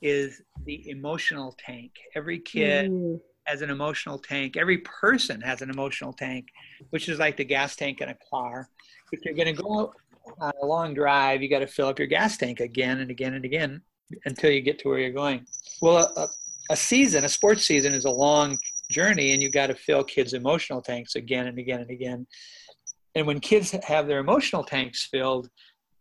is 0.00 0.42
the 0.64 0.88
emotional 0.90 1.56
tank. 1.58 1.92
Every 2.14 2.38
kid 2.38 2.90
mm. 2.90 3.20
has 3.44 3.62
an 3.62 3.70
emotional 3.70 4.18
tank. 4.18 4.56
Every 4.56 4.78
person 4.78 5.40
has 5.40 5.62
an 5.62 5.70
emotional 5.70 6.12
tank, 6.12 6.48
which 6.90 7.08
is 7.08 7.18
like 7.18 7.36
the 7.36 7.44
gas 7.44 7.76
tank 7.76 8.00
in 8.00 8.08
a 8.08 8.16
car. 8.30 8.68
If 9.12 9.24
you're 9.24 9.34
going 9.34 9.54
to 9.54 9.62
go 9.62 9.92
on 10.40 10.52
a 10.62 10.66
long 10.66 10.94
drive, 10.94 11.42
you 11.42 11.48
got 11.48 11.60
to 11.60 11.66
fill 11.66 11.88
up 11.88 11.98
your 11.98 12.08
gas 12.08 12.36
tank 12.36 12.60
again 12.60 13.00
and 13.00 13.10
again 13.10 13.34
and 13.34 13.44
again 13.44 13.80
until 14.24 14.50
you 14.50 14.60
get 14.60 14.78
to 14.80 14.88
where 14.88 14.98
you're 14.98 15.10
going. 15.10 15.46
Well, 15.80 16.12
a, 16.16 16.28
a 16.70 16.76
season, 16.76 17.24
a 17.24 17.28
sports 17.28 17.64
season, 17.64 17.94
is 17.94 18.04
a 18.04 18.10
long 18.10 18.58
journey, 18.90 19.32
and 19.32 19.42
you 19.42 19.50
got 19.50 19.68
to 19.68 19.74
fill 19.74 20.04
kids' 20.04 20.34
emotional 20.34 20.80
tanks 20.80 21.14
again 21.14 21.46
and 21.46 21.58
again 21.58 21.80
and 21.80 21.90
again. 21.90 22.26
And 23.14 23.26
when 23.26 23.40
kids 23.40 23.70
have 23.70 24.06
their 24.06 24.18
emotional 24.18 24.64
tanks 24.64 25.06
filled, 25.10 25.48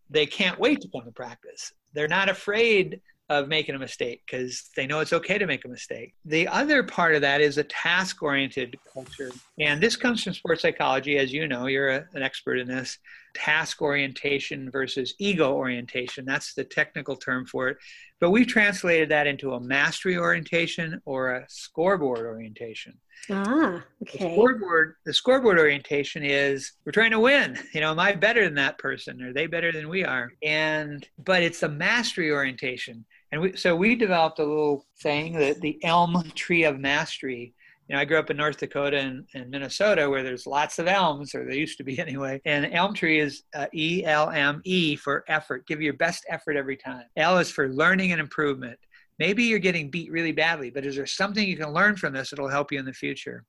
they 0.10 0.26
can't 0.26 0.60
wait 0.60 0.82
to 0.82 0.90
come 0.90 1.04
to 1.06 1.12
practice. 1.12 1.74
They're 1.94 2.08
not 2.08 2.30
afraid 2.30 3.02
of 3.30 3.50
making 3.50 3.76
a 3.76 3.80
mistake 3.80 4.22
because 4.26 4.70
they 4.76 4.88
know 4.88 5.00
it's 5.00 5.12
okay 5.12 5.38
to 5.38 5.46
make 5.46 5.66
a 5.66 5.68
mistake. 5.68 6.14
The 6.26 6.48
other 6.48 6.82
part 6.84 7.14
of 7.14 7.22
that 7.22 7.42
is 7.42 7.58
a 7.58 7.64
task 7.66 8.24
oriented 8.24 8.78
culture. 8.94 9.32
And 9.60 9.82
this 9.82 9.98
comes 9.98 10.24
from 10.24 10.34
sports 10.34 10.62
psychology, 10.62 11.18
as 11.18 11.34
you 11.34 11.48
know, 11.48 11.68
you're 11.68 11.90
a, 11.90 12.06
an 12.14 12.24
expert 12.24 12.58
in 12.58 12.68
this 12.68 12.98
task 13.34 13.82
orientation 13.82 14.72
versus 14.72 15.14
ego 15.20 15.54
orientation. 15.54 16.26
That's 16.26 16.54
the 16.54 16.64
technical 16.64 17.18
term 17.18 17.46
for 17.46 17.68
it. 17.68 17.78
But 18.20 18.32
we've 18.32 18.48
translated 18.48 19.10
that 19.10 19.28
into 19.28 19.54
a 19.54 19.60
mastery 19.60 20.18
orientation 20.18 21.02
or 21.06 21.36
a 21.36 21.46
scoreboard 21.50 22.26
orientation. 22.26 22.98
Ah, 23.30 23.84
okay. 24.04 24.20
The 24.20 24.32
scoreboard, 24.34 24.96
the 25.06 25.14
scoreboard 25.14 25.60
orientation 25.60 26.24
is 26.24 26.74
we're 26.86 26.92
trying 26.92 27.12
to 27.12 27.20
win. 27.20 27.58
You 27.74 27.82
know, 27.82 27.92
am 27.92 28.00
I 28.00 28.14
better 28.14 28.44
than 28.44 28.56
that 28.56 28.78
person? 28.78 29.22
Are 29.22 29.34
they 29.34 29.48
better 29.48 29.72
than 29.72 29.90
we 29.90 30.04
are? 30.04 30.32
And 30.44 31.08
but 31.24 31.44
it's 31.44 31.64
a 31.64 31.70
mastery 31.70 32.32
orientation. 32.32 33.06
And 33.38 33.44
we, 33.44 33.56
so 33.56 33.76
we 33.76 33.96
developed 33.96 34.40
a 34.40 34.44
little 34.44 34.84
thing 35.04 35.34
that 35.34 35.62
the 35.62 35.78
elm 35.84 36.24
tree 36.34 36.64
of 36.64 36.80
mastery 36.80 37.54
you 37.88 37.96
know, 37.96 38.02
I 38.02 38.06
grew 38.06 38.18
up 38.18 38.32
in 38.32 38.36
North 38.36 38.58
Dakota 38.58 38.98
and, 38.98 39.28
and, 39.36 39.52
Minnesota 39.52 40.10
where 40.10 40.24
there's 40.24 40.48
lots 40.48 40.80
of 40.80 40.88
elms, 40.88 41.36
or 41.36 41.46
there 41.46 41.54
used 41.54 41.78
to 41.78 41.84
be 41.84 42.00
anyway. 42.08 42.42
And 42.46 42.66
elm 42.74 42.96
tree 42.96 43.20
is 43.20 43.44
uh, 43.54 43.68
E 43.74 44.04
L 44.04 44.32
M 44.32 44.62
E 44.66 44.96
for 44.96 45.24
effort. 45.28 45.68
Give 45.68 45.84
your 45.84 45.94
best 45.94 46.26
effort 46.30 46.58
every 46.58 46.78
time. 46.78 47.04
L 47.16 47.38
is 47.38 47.52
for 47.52 47.70
learning 47.70 48.12
and 48.12 48.20
improvement. 48.20 48.80
Maybe 49.20 49.44
you're 49.44 49.60
getting 49.60 49.92
beat 49.92 50.12
really 50.12 50.32
badly, 50.32 50.72
but 50.72 50.86
is 50.86 50.96
there 50.96 51.06
something 51.06 51.48
you 51.48 51.58
can 51.58 51.72
learn 51.72 51.96
from 51.96 52.14
this 52.14 52.32
that'll 52.32 52.50
help 52.50 52.72
you 52.72 52.80
in 52.80 52.86
the 52.86 52.92
future? 52.92 53.46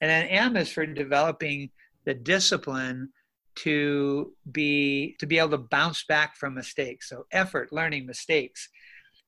And 0.00 0.08
then 0.08 0.26
M 0.26 0.56
is 0.56 0.70
for 0.70 0.86
developing 0.86 1.68
the 2.04 2.14
discipline 2.14 3.10
to 3.56 4.32
be 4.52 5.16
to 5.18 5.26
be 5.26 5.38
able 5.38 5.50
to 5.50 5.58
bounce 5.58 6.04
back 6.04 6.36
from 6.36 6.54
mistakes. 6.54 7.08
So 7.08 7.26
effort, 7.32 7.72
learning, 7.72 8.06
mistakes. 8.06 8.68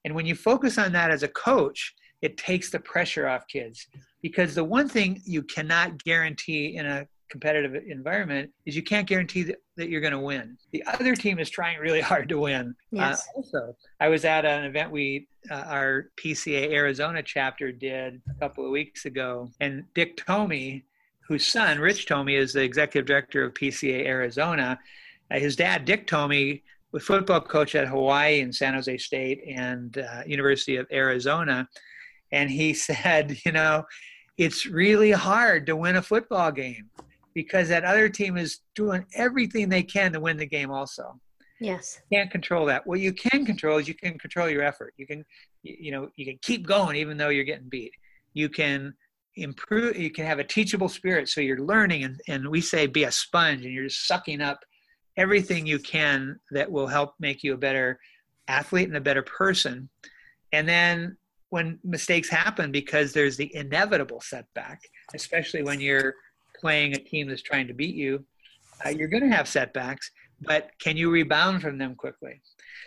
And 0.04 0.14
when 0.14 0.26
you 0.26 0.34
focus 0.34 0.78
on 0.78 0.92
that 0.92 1.10
as 1.10 1.22
a 1.22 1.28
coach, 1.28 1.94
it 2.22 2.36
takes 2.36 2.70
the 2.70 2.80
pressure 2.80 3.28
off 3.28 3.46
kids 3.48 3.86
because 4.22 4.54
the 4.54 4.64
one 4.64 4.88
thing 4.88 5.20
you 5.24 5.42
cannot 5.42 6.02
guarantee 6.02 6.76
in 6.76 6.86
a 6.86 7.06
competitive 7.28 7.74
environment 7.88 8.50
is 8.64 8.76
you 8.76 8.82
can't 8.82 9.08
guarantee 9.08 9.42
that, 9.42 9.56
that 9.76 9.88
you're 9.88 10.00
going 10.00 10.12
to 10.12 10.20
win. 10.20 10.56
The 10.72 10.84
other 10.86 11.14
team 11.14 11.38
is 11.38 11.50
trying 11.50 11.78
really 11.80 12.00
hard 12.00 12.28
to 12.28 12.38
win. 12.38 12.74
Uh, 12.96 13.10
yes. 13.10 13.26
Uh, 13.28 13.36
also, 13.36 13.76
I 14.00 14.08
was 14.08 14.24
at 14.24 14.44
an 14.44 14.64
event 14.64 14.90
we 14.90 15.26
uh, 15.50 15.54
our 15.54 16.10
PCA 16.16 16.72
Arizona 16.72 17.22
chapter 17.22 17.72
did 17.72 18.22
a 18.30 18.34
couple 18.40 18.64
of 18.64 18.70
weeks 18.70 19.04
ago, 19.04 19.50
and 19.60 19.84
Dick 19.94 20.16
Tomey, 20.16 20.84
whose 21.26 21.46
son 21.46 21.78
Rich 21.78 22.06
Tomey 22.06 22.38
is 22.38 22.52
the 22.52 22.62
executive 22.62 23.06
director 23.06 23.44
of 23.44 23.52
PCA 23.54 24.06
Arizona. 24.06 24.78
Uh, 25.30 25.38
his 25.38 25.56
dad, 25.56 25.84
Dick 25.84 26.06
Tomey, 26.06 26.62
was 26.94 27.02
football 27.02 27.40
coach 27.40 27.74
at 27.74 27.88
Hawaii 27.88 28.40
and 28.40 28.54
San 28.54 28.74
Jose 28.74 28.96
State 28.98 29.42
and 29.48 29.98
uh, 29.98 30.22
University 30.26 30.76
of 30.76 30.86
Arizona 30.92 31.68
and 32.30 32.48
he 32.48 32.72
said, 32.88 33.36
you 33.44 33.52
know, 33.52 33.84
it's 34.38 34.64
really 34.64 35.10
hard 35.10 35.66
to 35.66 35.76
win 35.76 35.96
a 35.96 36.02
football 36.02 36.50
game 36.52 36.88
because 37.34 37.68
that 37.68 37.84
other 37.84 38.08
team 38.08 38.36
is 38.36 38.60
doing 38.74 39.04
everything 39.14 39.68
they 39.68 39.82
can 39.82 40.12
to 40.12 40.20
win 40.20 40.36
the 40.36 40.46
game 40.46 40.70
also. 40.70 41.20
Yes. 41.60 42.00
can't 42.12 42.30
control 42.30 42.66
that. 42.66 42.86
What 42.86 43.00
you 43.00 43.12
can 43.12 43.44
control 43.44 43.78
is 43.78 43.88
you 43.88 43.94
can 43.94 44.18
control 44.18 44.48
your 44.48 44.62
effort. 44.62 44.94
You 44.96 45.06
can 45.06 45.24
you 45.62 45.90
know, 45.90 46.10
you 46.16 46.26
can 46.26 46.38
keep 46.42 46.66
going 46.66 46.96
even 46.96 47.16
though 47.16 47.30
you're 47.30 47.44
getting 47.44 47.68
beat. 47.68 47.92
You 48.34 48.48
can 48.48 48.94
improve 49.36 49.96
you 49.96 50.10
can 50.10 50.26
have 50.26 50.38
a 50.38 50.44
teachable 50.44 50.88
spirit 50.88 51.28
so 51.28 51.40
you're 51.40 51.58
learning 51.58 52.04
and, 52.04 52.20
and 52.28 52.48
we 52.48 52.60
say 52.60 52.86
be 52.86 53.02
a 53.02 53.10
sponge 53.10 53.64
and 53.64 53.74
you're 53.74 53.88
just 53.88 54.06
sucking 54.06 54.40
up 54.40 54.60
everything 55.16 55.66
you 55.66 55.78
can 55.78 56.38
that 56.50 56.70
will 56.70 56.86
help 56.86 57.14
make 57.20 57.42
you 57.42 57.54
a 57.54 57.58
better 57.58 57.98
athlete 58.48 58.88
and 58.88 58.96
a 58.96 59.00
better 59.00 59.22
person. 59.22 59.88
And 60.52 60.68
then 60.68 61.16
when 61.50 61.78
mistakes 61.84 62.28
happen 62.28 62.72
because 62.72 63.12
there's 63.12 63.36
the 63.36 63.54
inevitable 63.54 64.20
setback, 64.20 64.80
especially 65.14 65.62
when 65.62 65.80
you're 65.80 66.14
playing 66.60 66.94
a 66.94 66.98
team 66.98 67.28
that's 67.28 67.42
trying 67.42 67.66
to 67.68 67.74
beat 67.74 67.94
you. 67.94 68.24
Uh, 68.84 68.88
you're 68.88 69.08
going 69.08 69.22
to 69.22 69.36
have 69.36 69.46
setbacks, 69.46 70.10
but 70.40 70.70
can 70.80 70.96
you 70.96 71.10
rebound 71.10 71.62
from 71.62 71.78
them 71.78 71.94
quickly? 71.94 72.40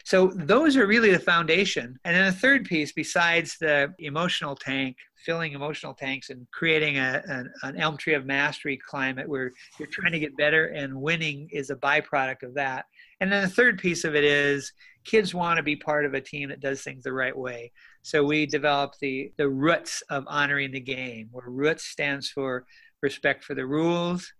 So 0.03 0.31
those 0.35 0.75
are 0.75 0.87
really 0.87 1.11
the 1.11 1.19
foundation. 1.19 1.97
And 2.03 2.15
then 2.15 2.25
the 2.25 2.39
third 2.39 2.65
piece, 2.65 2.91
besides 2.91 3.57
the 3.59 3.93
emotional 3.99 4.55
tank, 4.55 4.97
filling 5.27 5.51
emotional 5.51 5.93
tanks 5.93 6.29
and 6.29 6.47
creating 6.51 6.97
a, 6.97 7.21
an, 7.27 7.51
an 7.63 7.75
elm 7.75 7.97
tree 7.97 8.13
of 8.13 8.25
mastery 8.25 8.77
climate 8.77 9.27
where 9.27 9.51
you're 9.77 9.89
trying 9.91 10.13
to 10.13 10.19
get 10.19 10.37
better 10.37 10.67
and 10.67 10.95
winning 10.95 11.49
is 11.51 11.69
a 11.69 11.75
byproduct 11.75 12.43
of 12.43 12.53
that. 12.53 12.85
And 13.19 13.29
then 13.29 13.41
the 13.41 13.49
third 13.49 13.77
piece 13.77 14.05
of 14.05 14.15
it 14.15 14.23
is 14.23 14.71
kids 15.03 15.35
want 15.35 15.57
to 15.57 15.63
be 15.63 15.75
part 15.75 16.05
of 16.05 16.13
a 16.13 16.21
team 16.21 16.47
that 16.47 16.61
does 16.61 16.81
things 16.81 17.03
the 17.03 17.11
right 17.11 17.37
way. 17.37 17.73
So 18.03 18.23
we 18.23 18.45
developed 18.45 19.01
the, 19.01 19.33
the 19.35 19.49
roots 19.49 20.01
of 20.09 20.23
honoring 20.27 20.71
the 20.71 20.79
game, 20.79 21.27
where 21.33 21.49
roots 21.49 21.83
stands 21.83 22.29
for 22.29 22.65
respect 23.01 23.43
for 23.43 23.53
the 23.53 23.65
rules, 23.65 24.31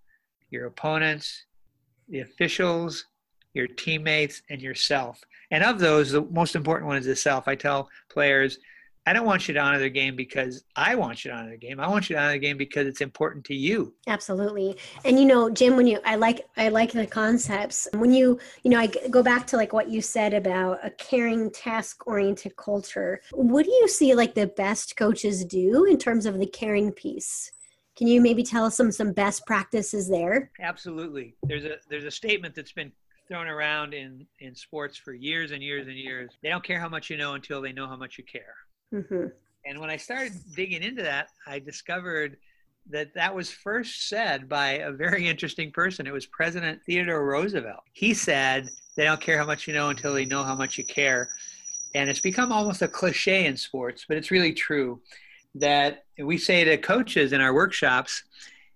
your 0.51 0.67
opponents, 0.67 1.47
the 2.07 2.21
officials, 2.21 3.07
your 3.53 3.67
teammates, 3.67 4.41
and 4.49 4.61
yourself. 4.61 5.19
And 5.51 5.65
of 5.65 5.79
those, 5.79 6.11
the 6.11 6.21
most 6.21 6.55
important 6.55 6.87
one 6.87 6.97
is 6.97 7.05
the 7.05 7.15
self. 7.15 7.49
I 7.49 7.55
tell 7.55 7.89
players, 8.09 8.57
I 9.07 9.13
don't 9.13 9.25
want 9.25 9.47
you 9.47 9.53
to 9.53 9.61
honor 9.61 9.79
the 9.79 9.89
game 9.89 10.17
because 10.17 10.65
I 10.75 10.95
want 10.95 11.23
you 11.23 11.31
to 11.31 11.37
honor 11.37 11.51
the 11.51 11.57
game. 11.57 11.79
I 11.79 11.87
want 11.87 12.09
you 12.09 12.17
to 12.17 12.21
honor 12.21 12.33
the 12.33 12.39
game 12.39 12.57
because 12.57 12.87
it's 12.87 12.99
important 12.99 13.45
to 13.45 13.55
you. 13.55 13.93
Absolutely. 14.05 14.75
And 15.05 15.17
you 15.17 15.23
know, 15.23 15.49
Jim, 15.49 15.77
when 15.77 15.87
you 15.87 16.01
I 16.03 16.15
like 16.15 16.45
I 16.57 16.67
like 16.67 16.91
the 16.91 17.07
concepts. 17.07 17.87
When 17.93 18.11
you, 18.11 18.37
you 18.63 18.71
know, 18.71 18.77
I 18.77 18.87
go 19.09 19.23
back 19.23 19.47
to 19.47 19.55
like 19.55 19.71
what 19.71 19.87
you 19.89 20.01
said 20.01 20.33
about 20.33 20.79
a 20.83 20.89
caring 20.89 21.49
task 21.51 22.05
oriented 22.05 22.57
culture. 22.57 23.21
What 23.31 23.63
do 23.63 23.71
you 23.71 23.87
see 23.87 24.13
like 24.13 24.35
the 24.35 24.47
best 24.47 24.97
coaches 24.97 25.45
do 25.45 25.85
in 25.85 25.97
terms 25.97 26.25
of 26.25 26.37
the 26.37 26.45
caring 26.45 26.91
piece? 26.91 27.53
Can 27.95 28.07
you 28.07 28.19
maybe 28.19 28.43
tell 28.43 28.65
us 28.65 28.75
some 28.75 28.91
some 28.91 29.13
best 29.13 29.45
practices 29.45 30.09
there? 30.09 30.51
Absolutely. 30.59 31.37
There's 31.43 31.63
a 31.63 31.77
there's 31.89 32.03
a 32.03 32.11
statement 32.11 32.55
that's 32.55 32.73
been 32.73 32.91
thrown 33.29 33.47
around 33.47 33.93
in 33.93 34.27
in 34.39 34.53
sports 34.53 34.97
for 34.97 35.13
years 35.13 35.51
and 35.51 35.63
years 35.63 35.87
and 35.87 35.95
years. 35.95 36.31
They 36.43 36.49
don't 36.49 36.63
care 36.63 36.81
how 36.81 36.89
much 36.89 37.09
you 37.09 37.15
know 37.15 37.35
until 37.35 37.61
they 37.61 37.71
know 37.71 37.87
how 37.87 37.95
much 37.95 38.17
you 38.17 38.25
care. 38.25 38.66
Mm-hmm. 38.93 39.27
And 39.65 39.79
when 39.79 39.89
I 39.89 39.97
started 39.97 40.33
digging 40.55 40.83
into 40.83 41.03
that, 41.03 41.29
I 41.45 41.59
discovered 41.59 42.37
that 42.89 43.13
that 43.15 43.35
was 43.35 43.51
first 43.51 44.07
said 44.07 44.47
by 44.47 44.71
a 44.79 44.91
very 44.91 45.27
interesting 45.29 45.71
person. 45.71 46.07
It 46.07 46.13
was 46.13 46.25
President 46.25 46.81
Theodore 46.85 47.25
Roosevelt. 47.25 47.83
He 47.93 48.13
said, 48.13 48.69
They 48.95 49.03
don't 49.03 49.21
care 49.21 49.37
how 49.37 49.45
much 49.45 49.67
you 49.67 49.73
know 49.73 49.89
until 49.89 50.13
they 50.13 50.25
know 50.25 50.43
how 50.43 50.55
much 50.55 50.77
you 50.77 50.85
care. 50.85 51.29
And 51.95 52.09
it's 52.09 52.19
become 52.19 52.51
almost 52.51 52.81
a 52.81 52.87
cliche 52.87 53.45
in 53.45 53.57
sports, 53.57 54.05
but 54.07 54.17
it's 54.17 54.31
really 54.31 54.53
true 54.53 55.01
that 55.55 56.05
we 56.19 56.37
say 56.37 56.63
to 56.63 56.77
coaches 56.77 57.33
in 57.33 57.41
our 57.41 57.53
workshops 57.53 58.23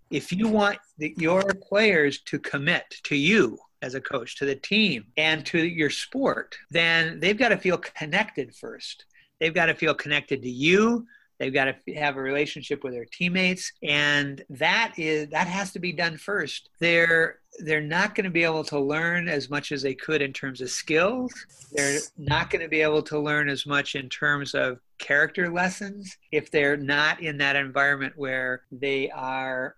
if 0.09 0.31
you 0.31 0.47
want 0.47 0.77
the, 0.97 1.13
your 1.17 1.41
players 1.69 2.19
to 2.23 2.37
commit 2.37 2.83
to 3.03 3.15
you, 3.15 3.57
as 3.81 3.95
a 3.95 4.01
coach, 4.01 4.37
to 4.37 4.45
the 4.45 4.55
team, 4.55 5.05
and 5.17 5.45
to 5.45 5.65
your 5.65 5.89
sport, 5.89 6.55
then 6.69 7.19
they've 7.19 7.37
got 7.37 7.49
to 7.49 7.57
feel 7.57 7.77
connected 7.77 8.53
first. 8.53 9.05
They've 9.41 9.53
got 9.53 9.65
to 9.65 9.75
feel 9.75 9.95
connected 9.95 10.43
to 10.43 10.49
you. 10.49 11.07
They've 11.39 11.51
got 11.51 11.65
to 11.65 11.93
have 11.95 12.17
a 12.17 12.21
relationship 12.21 12.83
with 12.83 12.93
their 12.93 13.07
teammates, 13.11 13.73
and 13.81 14.43
that 14.51 14.93
is 14.97 15.29
that 15.29 15.47
has 15.47 15.73
to 15.73 15.79
be 15.79 15.91
done 15.91 16.15
first. 16.17 16.69
They're 16.79 17.39
they're 17.65 17.81
not 17.81 18.13
going 18.13 18.25
to 18.25 18.29
be 18.29 18.43
able 18.43 18.63
to 18.65 18.79
learn 18.79 19.27
as 19.27 19.49
much 19.49 19.71
as 19.71 19.81
they 19.81 19.95
could 19.95 20.21
in 20.21 20.33
terms 20.33 20.61
of 20.61 20.69
skills. 20.69 21.33
They're 21.71 21.99
not 22.19 22.51
going 22.51 22.61
to 22.61 22.69
be 22.69 22.81
able 22.81 23.01
to 23.01 23.17
learn 23.17 23.49
as 23.49 23.65
much 23.65 23.95
in 23.95 24.07
terms 24.07 24.53
of 24.53 24.79
character 24.99 25.51
lessons 25.51 26.15
if 26.31 26.51
they're 26.51 26.77
not 26.77 27.23
in 27.23 27.39
that 27.39 27.55
environment 27.55 28.13
where 28.15 28.61
they 28.71 29.09
are 29.09 29.77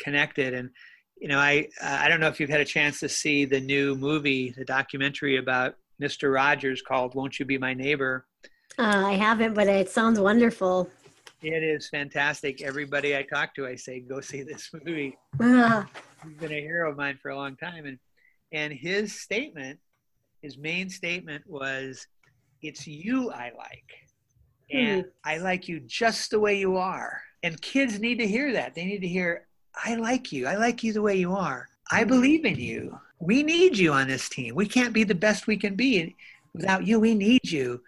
connected. 0.00 0.52
And 0.52 0.70
you 1.16 1.28
know, 1.28 1.38
I 1.38 1.68
I 1.80 2.08
don't 2.08 2.18
know 2.18 2.26
if 2.26 2.40
you've 2.40 2.50
had 2.50 2.60
a 2.60 2.64
chance 2.64 2.98
to 3.00 3.08
see 3.08 3.44
the 3.44 3.60
new 3.60 3.94
movie, 3.94 4.50
the 4.50 4.64
documentary 4.64 5.36
about 5.36 5.76
Mister 6.00 6.32
Rogers 6.32 6.82
called 6.82 7.14
"Won't 7.14 7.38
You 7.38 7.44
Be 7.44 7.56
My 7.56 7.72
Neighbor." 7.72 8.26
Uh, 8.78 9.04
I 9.06 9.12
haven't, 9.12 9.54
but 9.54 9.68
it 9.68 9.88
sounds 9.88 10.18
wonderful. 10.18 10.90
It 11.42 11.62
is 11.62 11.88
fantastic. 11.88 12.62
Everybody 12.62 13.16
I 13.16 13.22
talk 13.22 13.54
to, 13.54 13.66
I 13.66 13.76
say, 13.76 14.00
go 14.00 14.20
see 14.20 14.42
this 14.42 14.70
movie. 14.72 15.16
He's 15.38 16.36
been 16.40 16.52
a 16.52 16.60
hero 16.60 16.90
of 16.90 16.96
mine 16.96 17.18
for 17.20 17.30
a 17.30 17.36
long 17.36 17.56
time, 17.56 17.86
and 17.86 17.98
and 18.52 18.72
his 18.72 19.20
statement, 19.20 19.78
his 20.42 20.56
main 20.56 20.88
statement 20.88 21.44
was, 21.46 22.06
"It's 22.62 22.86
you 22.86 23.30
I 23.30 23.52
like, 23.56 23.92
and 24.70 25.04
I 25.24 25.36
like 25.36 25.68
you 25.68 25.80
just 25.80 26.30
the 26.30 26.40
way 26.40 26.58
you 26.58 26.76
are." 26.76 27.20
And 27.42 27.60
kids 27.60 28.00
need 28.00 28.18
to 28.18 28.26
hear 28.26 28.52
that. 28.54 28.74
They 28.74 28.86
need 28.86 29.02
to 29.02 29.08
hear, 29.08 29.46
"I 29.84 29.96
like 29.96 30.32
you. 30.32 30.46
I 30.46 30.56
like 30.56 30.82
you 30.82 30.92
the 30.92 31.02
way 31.02 31.16
you 31.16 31.32
are. 31.32 31.68
I 31.90 32.04
believe 32.04 32.44
in 32.44 32.56
you. 32.56 32.98
We 33.20 33.42
need 33.42 33.76
you 33.76 33.92
on 33.92 34.08
this 34.08 34.28
team. 34.28 34.54
We 34.54 34.66
can't 34.66 34.94
be 34.94 35.04
the 35.04 35.14
best 35.14 35.46
we 35.46 35.58
can 35.58 35.76
be 35.76 36.16
without 36.54 36.86
you. 36.86 36.98
We 36.98 37.14
need 37.14 37.50
you." 37.50 37.82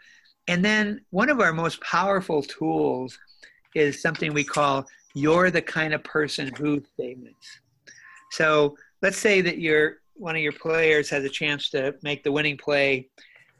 And 0.48 0.64
then 0.64 1.00
one 1.10 1.28
of 1.28 1.40
our 1.40 1.52
most 1.52 1.80
powerful 1.80 2.42
tools 2.42 3.18
is 3.74 4.00
something 4.00 4.32
we 4.32 4.44
call 4.44 4.86
you're 5.14 5.50
the 5.50 5.62
kind 5.62 5.94
of 5.94 6.04
person 6.04 6.52
who 6.56 6.82
statements. 6.94 7.46
So 8.32 8.76
let's 9.02 9.16
say 9.18 9.40
that 9.40 9.58
your 9.58 9.98
one 10.14 10.34
of 10.36 10.42
your 10.42 10.52
players 10.52 11.10
has 11.10 11.24
a 11.24 11.28
chance 11.28 11.68
to 11.70 11.94
make 12.02 12.22
the 12.22 12.32
winning 12.32 12.56
play 12.56 13.08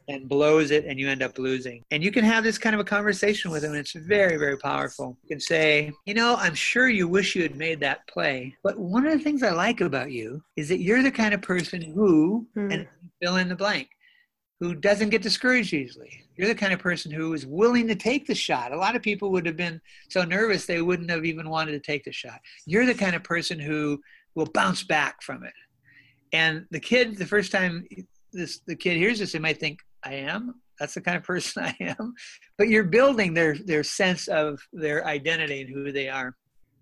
and 0.08 0.28
blows 0.28 0.70
it 0.70 0.84
and 0.84 0.98
you 0.98 1.08
end 1.08 1.22
up 1.22 1.36
losing. 1.38 1.82
And 1.90 2.02
you 2.02 2.12
can 2.12 2.24
have 2.24 2.44
this 2.44 2.58
kind 2.58 2.74
of 2.74 2.80
a 2.80 2.84
conversation 2.84 3.50
with 3.50 3.62
them 3.62 3.72
and 3.72 3.80
it's 3.80 3.92
very, 3.92 4.36
very 4.36 4.56
powerful. 4.56 5.16
You 5.24 5.28
can 5.28 5.40
say, 5.40 5.92
you 6.06 6.14
know, 6.14 6.36
I'm 6.38 6.54
sure 6.54 6.88
you 6.88 7.08
wish 7.08 7.34
you 7.34 7.42
had 7.42 7.56
made 7.56 7.80
that 7.80 8.06
play, 8.06 8.54
but 8.62 8.78
one 8.78 9.06
of 9.06 9.12
the 9.12 9.18
things 9.18 9.42
I 9.42 9.50
like 9.50 9.80
about 9.80 10.12
you 10.12 10.42
is 10.56 10.68
that 10.68 10.80
you're 10.80 11.02
the 11.02 11.10
kind 11.10 11.34
of 11.34 11.42
person 11.42 11.82
who, 11.82 12.46
Hmm. 12.54 12.70
and 12.70 12.88
fill 13.20 13.36
in 13.36 13.48
the 13.48 13.56
blank, 13.56 13.88
who 14.60 14.74
doesn't 14.74 15.10
get 15.10 15.22
discouraged 15.22 15.74
easily. 15.74 16.24
You're 16.36 16.48
the 16.48 16.54
kind 16.54 16.72
of 16.72 16.78
person 16.78 17.10
who 17.10 17.32
is 17.34 17.46
willing 17.46 17.86
to 17.88 17.94
take 17.94 18.26
the 18.26 18.34
shot. 18.34 18.72
A 18.72 18.76
lot 18.76 18.96
of 18.96 19.02
people 19.02 19.30
would 19.32 19.46
have 19.46 19.56
been 19.56 19.80
so 20.08 20.22
nervous 20.22 20.66
they 20.66 20.82
wouldn't 20.82 21.10
have 21.10 21.24
even 21.24 21.50
wanted 21.50 21.72
to 21.72 21.80
take 21.80 22.04
the 22.04 22.12
shot. 22.12 22.40
You're 22.66 22.86
the 22.86 22.94
kind 22.94 23.14
of 23.14 23.22
person 23.22 23.58
who 23.58 24.00
will 24.34 24.46
bounce 24.46 24.82
back 24.82 25.22
from 25.22 25.44
it. 25.44 25.52
And 26.32 26.66
the 26.70 26.80
kid, 26.80 27.16
the 27.16 27.26
first 27.26 27.52
time 27.52 27.86
this 28.32 28.60
the 28.66 28.76
kid 28.76 28.96
hears 28.96 29.18
this, 29.18 29.32
they 29.32 29.38
might 29.38 29.60
think, 29.60 29.80
I 30.04 30.14
am. 30.14 30.54
That's 30.78 30.94
the 30.94 31.00
kind 31.00 31.16
of 31.16 31.22
person 31.22 31.64
I 31.64 31.76
am. 31.80 32.14
But 32.58 32.68
you're 32.68 32.84
building 32.84 33.34
their 33.34 33.56
their 33.56 33.84
sense 33.84 34.28
of 34.28 34.60
their 34.72 35.06
identity 35.06 35.62
and 35.62 35.70
who 35.70 35.92
they 35.92 36.08
are. 36.08 36.34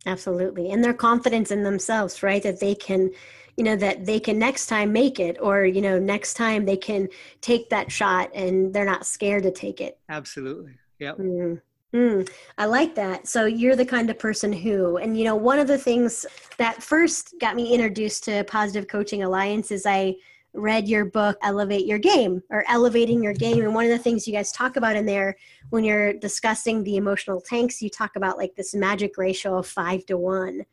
absolutely. 0.06 0.70
And 0.70 0.82
their 0.82 0.94
confidence 0.94 1.50
in 1.50 1.62
themselves, 1.62 2.22
right? 2.22 2.42
That 2.42 2.60
they 2.60 2.74
can, 2.74 3.10
you 3.56 3.64
know, 3.64 3.76
that 3.76 4.04
they 4.04 4.18
can 4.18 4.38
next 4.38 4.66
time 4.66 4.92
make 4.92 5.20
it, 5.20 5.36
or, 5.40 5.64
you 5.64 5.80
know, 5.80 5.98
next 5.98 6.34
time 6.34 6.64
they 6.64 6.76
can 6.76 7.08
take 7.40 7.70
that 7.70 7.90
shot 7.90 8.30
and 8.34 8.72
they're 8.74 8.84
not 8.84 9.06
scared 9.06 9.42
to 9.44 9.50
take 9.50 9.80
it. 9.80 9.98
Absolutely. 10.08 10.72
Yep. 10.98 11.18
Mm. 11.18 11.60
Mm, 11.94 12.28
I 12.58 12.66
like 12.66 12.96
that. 12.96 13.28
So 13.28 13.44
you're 13.44 13.76
the 13.76 13.86
kind 13.86 14.10
of 14.10 14.18
person 14.18 14.52
who, 14.52 14.96
and 14.96 15.16
you 15.16 15.24
know, 15.24 15.36
one 15.36 15.60
of 15.60 15.68
the 15.68 15.78
things 15.78 16.26
that 16.58 16.82
first 16.82 17.34
got 17.40 17.54
me 17.54 17.72
introduced 17.72 18.24
to 18.24 18.42
Positive 18.44 18.88
Coaching 18.88 19.22
Alliance 19.22 19.70
is 19.70 19.86
I 19.86 20.16
read 20.54 20.88
your 20.88 21.04
book, 21.04 21.36
Elevate 21.42 21.86
Your 21.86 21.98
Game, 21.98 22.42
or 22.50 22.64
Elevating 22.68 23.22
Your 23.22 23.32
Game. 23.32 23.62
And 23.62 23.74
one 23.74 23.84
of 23.84 23.92
the 23.92 23.98
things 23.98 24.26
you 24.26 24.32
guys 24.32 24.50
talk 24.50 24.74
about 24.76 24.96
in 24.96 25.06
there 25.06 25.36
when 25.70 25.84
you're 25.84 26.12
discussing 26.14 26.82
the 26.82 26.96
emotional 26.96 27.40
tanks, 27.40 27.80
you 27.80 27.88
talk 27.88 28.16
about 28.16 28.38
like 28.38 28.56
this 28.56 28.74
magic 28.74 29.16
ratio 29.16 29.58
of 29.58 29.66
five 29.66 30.04
to 30.06 30.16
one, 30.16 30.64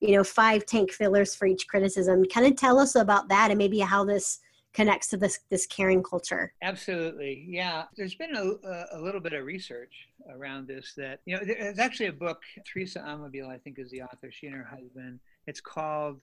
you 0.00 0.16
know, 0.16 0.24
five 0.24 0.66
tank 0.66 0.92
fillers 0.92 1.34
for 1.34 1.46
each 1.46 1.68
criticism. 1.68 2.24
Kind 2.24 2.46
of 2.46 2.56
tell 2.56 2.78
us 2.78 2.94
about 2.94 3.28
that 3.28 3.50
and 3.50 3.58
maybe 3.58 3.78
how 3.78 4.04
this 4.04 4.40
connects 4.72 5.08
to 5.08 5.16
this 5.16 5.40
this 5.50 5.66
caring 5.66 6.02
culture. 6.02 6.52
Absolutely. 6.62 7.44
Yeah. 7.48 7.84
There's 7.96 8.14
been 8.14 8.34
a, 8.36 8.96
a, 8.96 9.00
little 9.00 9.20
bit 9.20 9.32
of 9.32 9.44
research 9.44 10.08
around 10.30 10.68
this 10.68 10.94
that, 10.96 11.20
you 11.26 11.36
know, 11.36 11.44
there's 11.44 11.78
actually 11.78 12.06
a 12.06 12.12
book, 12.12 12.40
Teresa 12.64 13.00
Amabile, 13.00 13.48
I 13.48 13.58
think 13.58 13.78
is 13.78 13.90
the 13.90 14.02
author, 14.02 14.30
she 14.30 14.46
and 14.46 14.56
her 14.56 14.64
husband. 14.64 15.18
It's 15.46 15.60
called 15.60 16.20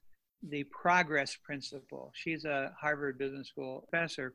The 0.48 0.64
Progress 0.66 1.36
Principle. 1.36 2.12
She's 2.14 2.46
a 2.46 2.74
Harvard 2.80 3.18
Business 3.18 3.50
School 3.50 3.86
professor. 3.90 4.34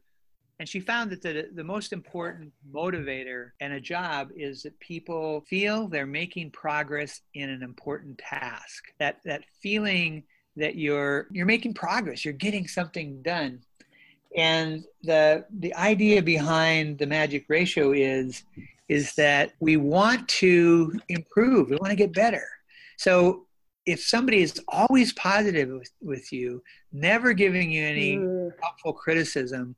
And 0.58 0.68
she 0.68 0.80
found 0.80 1.10
that 1.10 1.22
the, 1.22 1.48
the 1.54 1.64
most 1.64 1.92
important 1.92 2.52
motivator 2.72 3.50
in 3.60 3.72
a 3.72 3.80
job 3.80 4.30
is 4.36 4.62
that 4.62 4.78
people 4.78 5.40
feel 5.48 5.88
they're 5.88 6.06
making 6.06 6.50
progress 6.50 7.20
in 7.34 7.50
an 7.50 7.62
important 7.62 8.18
task. 8.18 8.84
That, 8.98 9.18
that 9.24 9.42
feeling 9.60 10.22
that 10.56 10.76
you're, 10.76 11.26
you're 11.32 11.46
making 11.46 11.74
progress, 11.74 12.24
you're 12.24 12.34
getting 12.34 12.68
something 12.68 13.22
done. 13.22 13.60
And 14.36 14.84
the 15.02 15.44
the 15.58 15.74
idea 15.74 16.22
behind 16.22 16.98
the 16.98 17.06
magic 17.06 17.44
ratio 17.48 17.92
is 17.92 18.44
is 18.88 19.14
that 19.14 19.52
we 19.60 19.76
want 19.76 20.26
to 20.28 20.98
improve. 21.08 21.70
We 21.70 21.76
want 21.76 21.90
to 21.90 21.96
get 21.96 22.12
better. 22.12 22.46
So 22.96 23.46
if 23.84 24.00
somebody 24.02 24.42
is 24.42 24.60
always 24.68 25.12
positive 25.14 25.68
with, 25.70 25.90
with 26.00 26.32
you 26.32 26.62
never 26.92 27.32
giving 27.32 27.70
you 27.70 27.84
any 27.84 28.14
helpful 28.62 28.92
criticism 28.92 29.74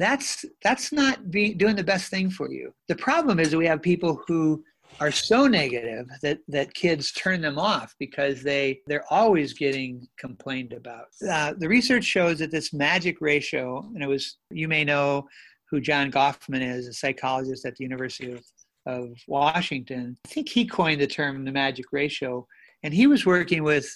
that's 0.00 0.44
that's 0.62 0.92
not 0.92 1.30
being 1.30 1.58
doing 1.58 1.76
the 1.76 1.84
best 1.84 2.10
thing 2.10 2.30
for 2.30 2.50
you. 2.50 2.72
The 2.88 2.96
problem 2.96 3.38
is 3.38 3.54
we 3.54 3.66
have 3.66 3.82
people 3.82 4.22
who 4.26 4.64
are 4.98 5.10
so 5.10 5.46
negative 5.46 6.06
that 6.22 6.38
that 6.48 6.74
kids 6.74 7.12
turn 7.12 7.40
them 7.40 7.58
off 7.58 7.94
because 7.98 8.42
they 8.42 8.80
they're 8.86 9.04
always 9.10 9.52
getting 9.52 10.08
complained 10.18 10.72
about. 10.72 11.06
Uh, 11.28 11.54
the 11.58 11.68
research 11.68 12.04
shows 12.04 12.38
that 12.38 12.50
this 12.50 12.72
magic 12.72 13.20
ratio 13.20 13.80
and 13.94 14.02
it 14.02 14.06
was 14.06 14.38
you 14.50 14.68
may 14.68 14.84
know 14.84 15.28
who 15.70 15.80
john 15.80 16.10
gottman 16.10 16.62
is 16.62 16.88
a 16.88 16.92
psychologist 16.92 17.64
at 17.64 17.76
the 17.76 17.84
university 17.84 18.32
of, 18.32 18.44
of 18.86 19.10
washington. 19.28 20.16
I 20.26 20.28
think 20.28 20.48
he 20.48 20.66
coined 20.66 21.00
the 21.00 21.06
term 21.06 21.44
the 21.44 21.52
magic 21.52 21.86
ratio 21.92 22.46
and 22.82 22.92
he 22.92 23.06
was 23.06 23.26
working 23.26 23.62
with 23.62 23.88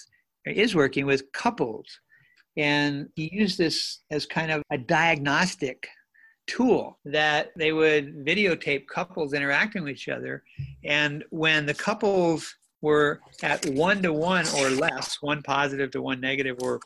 is 0.45 0.75
working 0.75 1.05
with 1.05 1.31
couples 1.33 1.87
and 2.57 3.09
he 3.15 3.29
used 3.33 3.57
this 3.57 3.99
as 4.11 4.25
kind 4.25 4.51
of 4.51 4.61
a 4.71 4.77
diagnostic 4.77 5.87
tool 6.47 6.99
that 7.05 7.51
they 7.57 7.73
would 7.73 8.25
videotape 8.25 8.87
couples 8.87 9.33
interacting 9.33 9.83
with 9.83 9.93
each 9.93 10.09
other. 10.09 10.43
And 10.83 11.23
when 11.31 11.65
the 11.65 11.73
couples 11.73 12.55
were 12.81 13.19
at 13.41 13.65
one 13.67 14.01
to 14.03 14.13
one 14.13 14.45
or 14.57 14.69
less, 14.69 15.17
one 15.21 15.41
positive 15.41 15.91
to 15.91 16.01
one 16.01 16.21
negative, 16.21 16.57
or 16.61 16.79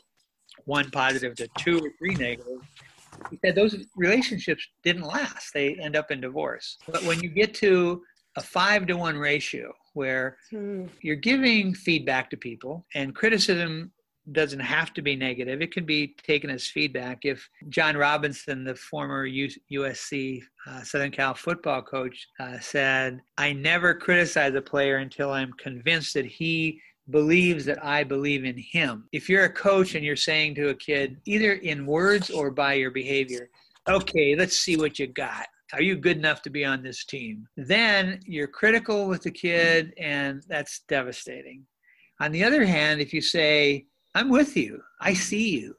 one 0.64 0.90
positive 0.90 1.34
to 1.36 1.48
two 1.58 1.78
or 1.78 1.90
three 1.98 2.14
negative, 2.14 2.60
he 3.30 3.38
said 3.44 3.54
those 3.54 3.76
relationships 3.96 4.66
didn't 4.82 5.02
last. 5.02 5.52
They 5.52 5.74
end 5.74 5.94
up 5.94 6.10
in 6.10 6.20
divorce. 6.20 6.78
But 6.86 7.02
when 7.04 7.20
you 7.20 7.28
get 7.28 7.54
to 7.56 8.02
a 8.36 8.40
five 8.40 8.86
to 8.86 8.96
one 8.96 9.18
ratio 9.18 9.72
where 9.92 10.38
mm, 10.52 10.88
you're 11.02 11.16
giving 11.16 11.74
feedback 11.74 12.30
to 12.30 12.36
people 12.36 12.86
and 12.94 13.14
criticism 13.14 13.92
doesn't 14.32 14.60
have 14.60 14.92
to 14.94 15.02
be 15.02 15.16
negative. 15.16 15.60
It 15.62 15.72
can 15.72 15.84
be 15.84 16.14
taken 16.22 16.50
as 16.50 16.66
feedback. 16.66 17.24
If 17.24 17.48
john 17.68 17.96
robinson 17.96 18.64
the 18.64 18.74
former 18.74 19.28
usc 19.28 20.42
uh, 20.66 20.82
southern 20.82 21.10
cal 21.10 21.34
football 21.34 21.82
coach 21.82 22.26
uh, 22.38 22.58
said 22.58 23.20
i 23.38 23.52
never 23.52 23.94
criticize 23.94 24.54
a 24.54 24.62
player 24.62 24.96
until 24.98 25.30
i'm 25.30 25.52
convinced 25.54 26.14
that 26.14 26.24
he 26.24 26.80
believes 27.10 27.64
that 27.64 27.84
i 27.84 28.04
believe 28.04 28.44
in 28.44 28.56
him. 28.56 29.08
If 29.12 29.28
you're 29.28 29.44
a 29.44 29.52
coach 29.52 29.94
and 29.94 30.04
you're 30.04 30.16
saying 30.16 30.54
to 30.56 30.68
a 30.68 30.74
kid 30.74 31.18
either 31.26 31.54
in 31.54 31.86
words 31.86 32.30
or 32.30 32.50
by 32.50 32.74
your 32.74 32.90
behavior 32.90 33.48
okay 33.88 34.34
let's 34.36 34.56
see 34.56 34.76
what 34.76 34.98
you 34.98 35.06
got. 35.06 35.46
Are 35.72 35.82
you 35.82 35.96
good 35.96 36.16
enough 36.16 36.42
to 36.42 36.50
be 36.50 36.64
on 36.64 36.82
this 36.82 37.04
team? 37.04 37.46
Then 37.56 38.20
you're 38.24 38.48
critical 38.48 39.06
with 39.06 39.22
the 39.22 39.30
kid 39.30 39.94
and 39.98 40.42
that's 40.48 40.80
devastating. 40.88 41.64
On 42.20 42.32
the 42.32 42.44
other 42.44 42.64
hand 42.64 43.00
if 43.00 43.12
you 43.12 43.20
say 43.20 43.86
I'm 44.14 44.28
with 44.28 44.56
you. 44.56 44.82
I 45.00 45.14
see 45.14 45.60
you. 45.60 45.76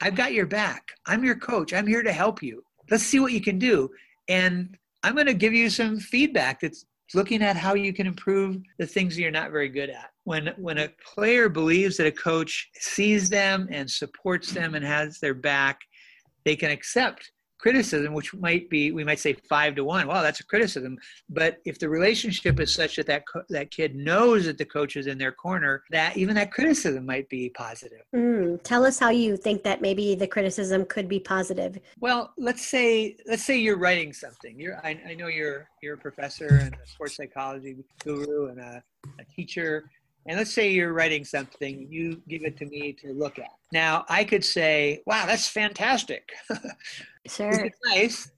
I've 0.00 0.14
got 0.14 0.32
your 0.32 0.46
back. 0.46 0.92
I'm 1.06 1.24
your 1.24 1.36
coach. 1.36 1.72
I'm 1.72 1.86
here 1.86 2.02
to 2.02 2.12
help 2.12 2.42
you. 2.42 2.62
Let's 2.90 3.02
see 3.02 3.18
what 3.18 3.32
you 3.32 3.40
can 3.40 3.58
do. 3.58 3.90
And 4.28 4.76
I'm 5.02 5.14
going 5.14 5.26
to 5.26 5.34
give 5.34 5.54
you 5.54 5.70
some 5.70 5.98
feedback 5.98 6.60
that's 6.60 6.84
looking 7.14 7.42
at 7.42 7.56
how 7.56 7.74
you 7.74 7.92
can 7.92 8.06
improve 8.06 8.60
the 8.78 8.86
things 8.86 9.18
you're 9.18 9.30
not 9.30 9.50
very 9.50 9.68
good 9.68 9.90
at. 9.90 10.10
when 10.24 10.48
when 10.56 10.78
a 10.78 10.90
player 11.14 11.48
believes 11.48 11.96
that 11.96 12.06
a 12.06 12.12
coach 12.12 12.68
sees 12.74 13.28
them 13.28 13.68
and 13.70 13.88
supports 13.88 14.50
them 14.52 14.74
and 14.74 14.84
has 14.84 15.20
their 15.20 15.34
back, 15.34 15.80
they 16.44 16.56
can 16.56 16.70
accept 16.70 17.30
criticism, 17.58 18.12
which 18.12 18.34
might 18.34 18.68
be 18.70 18.92
we 18.92 19.04
might 19.04 19.18
say 19.18 19.32
five 19.48 19.74
to 19.76 19.84
one. 19.84 20.06
Well, 20.06 20.22
that's 20.22 20.40
a 20.40 20.46
criticism. 20.46 20.98
But 21.28 21.58
if 21.64 21.78
the 21.78 21.88
relationship 21.88 22.60
is 22.60 22.74
such 22.74 22.96
that 22.96 23.06
that 23.06 23.24
co- 23.26 23.44
that 23.48 23.70
kid 23.70 23.94
knows 23.94 24.46
that 24.46 24.58
the 24.58 24.64
coach 24.64 24.96
is 24.96 25.06
in 25.06 25.18
their 25.18 25.32
corner, 25.32 25.82
that 25.90 26.16
even 26.16 26.34
that 26.36 26.52
criticism 26.52 27.06
might 27.06 27.28
be 27.28 27.50
positive. 27.50 28.02
Mm, 28.14 28.62
tell 28.62 28.84
us 28.84 28.98
how 28.98 29.10
you 29.10 29.36
think 29.36 29.62
that 29.64 29.80
maybe 29.80 30.14
the 30.14 30.26
criticism 30.26 30.84
could 30.84 31.08
be 31.08 31.20
positive. 31.20 31.78
Well, 32.00 32.32
let's 32.38 32.66
say 32.66 33.16
let's 33.26 33.44
say 33.44 33.58
you're 33.58 33.78
writing 33.78 34.12
something. 34.12 34.58
You're 34.58 34.76
I, 34.84 35.00
I 35.08 35.14
know 35.14 35.28
you're 35.28 35.68
you're 35.82 35.94
a 35.94 35.98
professor 35.98 36.48
and 36.48 36.74
a 36.74 36.86
sports 36.86 37.16
psychology 37.16 37.76
guru 38.04 38.48
and 38.48 38.60
a, 38.60 38.82
a 39.18 39.24
teacher 39.24 39.90
and 40.28 40.36
let's 40.38 40.52
say 40.52 40.70
you're 40.70 40.92
writing 40.92 41.24
something, 41.24 41.86
you 41.90 42.20
give 42.28 42.42
it 42.44 42.56
to 42.58 42.66
me 42.66 42.92
to 42.94 43.12
look 43.12 43.38
at. 43.38 43.50
Now, 43.72 44.04
I 44.08 44.24
could 44.24 44.44
say, 44.44 45.02
wow, 45.06 45.26
that's 45.26 45.48
fantastic. 45.48 46.30
Sure. 47.28 47.50
it's 47.50 47.78
nice, 47.84 48.30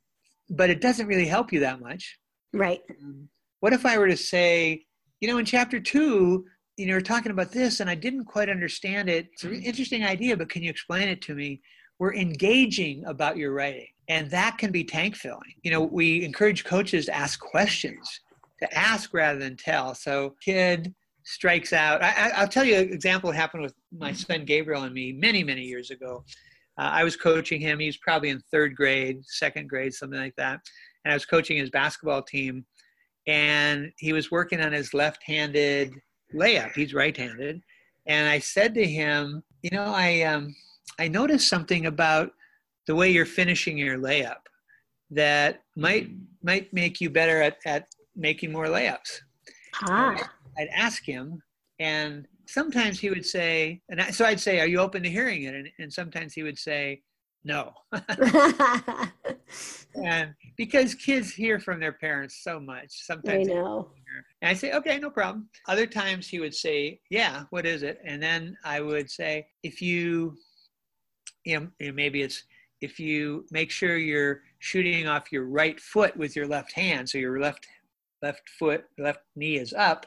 but 0.49 0.71
it 0.71 0.81
doesn't 0.81 1.09
really 1.09 1.27
help 1.27 1.53
you 1.53 1.61
that 1.61 1.79
much. 1.79 2.19
Right. 2.55 2.81
Um, 3.03 3.29
what 3.61 3.75
if 3.75 3.85
I 3.85 3.99
were 3.99 4.09
to 4.09 4.17
say, 4.17 4.87
you 5.21 5.29
know, 5.29 5.37
in 5.37 5.45
chapter 5.45 5.79
two, 5.79 6.47
you 6.79 6.87
know, 6.87 6.95
we're 6.95 7.03
talking 7.03 7.31
about 7.33 7.53
this 7.53 7.81
and 7.81 7.91
I 7.91 7.95
didn't 7.95 8.25
quite 8.25 8.49
understand 8.49 9.11
it. 9.11 9.29
It's 9.33 9.45
an 9.45 9.61
interesting 9.63 10.05
idea, 10.05 10.39
but 10.39 10.49
can 10.49 10.63
you 10.63 10.71
explain 10.71 11.09
it 11.09 11.21
to 11.23 11.35
me? 11.35 11.61
We're 11.99 12.15
engaging 12.15 13.05
about 13.05 13.37
your 13.37 13.53
writing, 13.53 13.89
and 14.09 14.31
that 14.31 14.57
can 14.57 14.71
be 14.71 14.85
tank 14.85 15.17
filling. 15.17 15.55
You 15.65 15.73
know, 15.73 15.83
we 15.83 16.25
encourage 16.25 16.65
coaches 16.65 17.07
to 17.07 17.15
ask 17.15 17.41
questions, 17.41 18.21
to 18.63 18.73
ask 18.73 19.13
rather 19.13 19.39
than 19.39 19.57
tell. 19.57 19.97
So, 19.97 20.37
kid, 20.43 20.95
strikes 21.29 21.75
out. 21.75 22.03
I, 22.03 22.41
will 22.41 22.49
tell 22.49 22.65
you 22.65 22.77
an 22.77 22.91
example 22.91 23.31
happened 23.31 23.63
with 23.63 23.75
my 23.93 24.13
son 24.13 24.47
Gabriel 24.47 24.85
and 24.85 24.95
me 24.95 25.13
many, 25.13 25.45
many 25.45 25.63
years 25.63 25.91
ago. 25.91 26.25
Uh, 26.79 26.91
I 26.91 27.05
was 27.05 27.17
coaching 27.17 27.61
him. 27.61 27.79
He 27.79 27.87
was 27.87 27.99
probably 27.99 28.31
in 28.31 28.41
third 28.51 28.75
grade, 28.75 29.21
second 29.27 29.69
grade, 29.69 29.93
something 29.93 30.19
like 30.19 30.37
that. 30.37 30.61
And 31.05 31.13
I 31.13 31.15
was 31.15 31.27
coaching 31.27 31.59
his 31.59 31.71
basketball 31.71 32.23
team. 32.23 32.65
And 33.27 33.93
he 33.99 34.15
was 34.15 34.31
working 34.31 34.63
on 34.63 34.73
his 34.73 34.95
left 34.95 35.23
handed 35.23 35.93
layup. 36.35 36.73
He's 36.73 36.95
right 36.95 37.15
handed. 37.15 37.61
And 38.07 38.27
I 38.27 38.39
said 38.39 38.73
to 38.75 38.87
him, 38.87 39.43
You 39.63 39.71
know, 39.73 39.85
I, 39.85 40.23
um, 40.23 40.55
I 40.99 41.09
noticed 41.09 41.49
something 41.49 41.87
about 41.87 42.31
the 42.87 42.95
way 42.95 43.11
you're 43.11 43.27
finishing 43.27 43.77
your 43.77 43.99
layup 43.99 44.41
that 45.11 45.63
might 45.77 46.09
might 46.43 46.73
make 46.73 47.01
you 47.01 47.11
better 47.11 47.43
at, 47.43 47.59
at 47.67 47.87
making 48.17 48.51
more 48.51 48.67
layups. 48.67 49.21
Ah. 49.83 50.17
I'd 50.59 50.69
ask 50.69 51.05
him, 51.05 51.43
and 51.79 52.27
sometimes 52.47 52.99
he 52.99 53.11
would 53.11 53.25
say, 53.25 53.81
and 53.89 54.01
I, 54.01 54.11
so 54.11 54.25
I'd 54.25 54.41
say, 54.41 54.59
"Are 54.61 54.67
you 54.67 54.81
open 54.81 55.03
to 55.05 55.11
hearing 55.11 55.45
it?" 55.45 55.55
And, 55.55 55.71
and 55.79 55.93
sometimes 55.93 56.35
he 56.35 56.43
would 56.43 56.59
say, 56.59 57.03
"No." 57.45 57.73
and 60.03 60.35
because 60.57 60.95
kids 60.95 61.33
hear 61.33 61.61
from 61.61 61.79
their 61.79 61.93
parents 61.93 62.43
so 62.43 62.59
much, 62.59 62.89
sometimes 62.91 63.49
I 63.49 63.53
know. 63.53 63.91
And 64.43 64.51
I 64.51 64.55
say, 64.55 64.73
"Okay, 64.73 64.99
no 64.99 65.11
problem." 65.11 65.49
Other 65.69 65.87
times 65.87 66.27
he 66.27 66.41
would 66.41 66.55
say, 66.55 67.01
"Yeah, 67.11 67.45
what 67.51 67.65
is 67.65 67.83
it?" 67.85 68.01
And 68.05 68.21
then 68.21 68.57
I 68.65 68.81
would 68.81 69.11
say, 69.11 69.47
"If 69.63 69.81
you, 69.81 70.37
you 71.45 71.61
know, 71.61 71.93
maybe 71.93 72.23
it's." 72.23 72.43
If 72.81 73.01
you 73.01 73.45
make 73.51 73.73
sure 73.73 73.97
you're 73.97 74.43
shooting 74.61 75.09
off 75.09 75.33
your 75.33 75.47
right 75.47 75.81
foot 75.81 76.17
with 76.17 76.37
your 76.37 76.47
left 76.47 76.71
hand, 76.71 77.11
so 77.11 77.19
your 77.19 77.41
left 77.41 77.67
left 78.23 78.49
foot, 78.59 78.85
left 78.99 79.21
knee 79.37 79.57
is 79.57 79.73
up, 79.73 80.07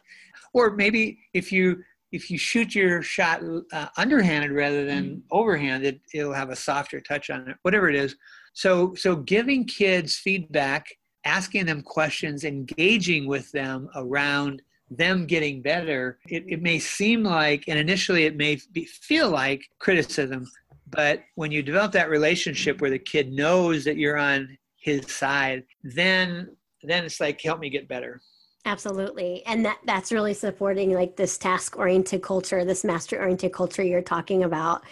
or 0.53 0.71
maybe 0.71 1.19
if 1.33 1.51
you 1.51 1.83
if 2.11 2.29
you 2.29 2.37
shoot 2.37 2.75
your 2.75 3.01
shot 3.01 3.41
uh, 3.71 3.87
underhanded 3.97 4.51
rather 4.51 4.85
than 4.85 5.05
mm. 5.05 5.21
overhanded, 5.31 6.01
it'll 6.13 6.33
have 6.33 6.49
a 6.49 6.55
softer 6.55 6.99
touch 6.99 7.29
on 7.29 7.47
it. 7.47 7.55
Whatever 7.61 7.89
it 7.89 7.95
is, 7.95 8.15
so 8.53 8.93
so 8.95 9.15
giving 9.15 9.65
kids 9.65 10.17
feedback, 10.17 10.87
asking 11.25 11.65
them 11.65 11.81
questions, 11.81 12.43
engaging 12.43 13.27
with 13.27 13.51
them 13.51 13.89
around 13.95 14.61
them 14.89 15.25
getting 15.25 15.61
better. 15.61 16.19
It, 16.27 16.43
it 16.47 16.61
may 16.61 16.77
seem 16.77 17.23
like, 17.23 17.63
and 17.67 17.79
initially 17.79 18.25
it 18.25 18.35
may 18.35 18.59
be, 18.73 18.83
feel 18.83 19.29
like 19.29 19.63
criticism, 19.79 20.45
but 20.89 21.21
when 21.35 21.51
you 21.51 21.63
develop 21.63 21.93
that 21.93 22.09
relationship 22.09 22.81
where 22.81 22.89
the 22.89 22.99
kid 22.99 23.31
knows 23.31 23.85
that 23.85 23.95
you're 23.95 24.17
on 24.17 24.57
his 24.75 25.09
side, 25.09 25.63
then 25.83 26.55
then 26.83 27.05
it's 27.05 27.19
like 27.19 27.41
help 27.41 27.59
me 27.59 27.69
get 27.69 27.87
better. 27.87 28.21
Absolutely. 28.65 29.43
And 29.45 29.65
that 29.65 29.79
that's 29.85 30.11
really 30.11 30.33
supporting 30.33 30.93
like 30.93 31.15
this 31.15 31.37
task 31.37 31.77
oriented 31.77 32.21
culture 32.21 32.63
this 32.63 32.83
master 32.83 33.19
oriented 33.19 33.53
culture 33.53 33.83
you're 33.83 34.01
talking 34.01 34.43
about. 34.43 34.83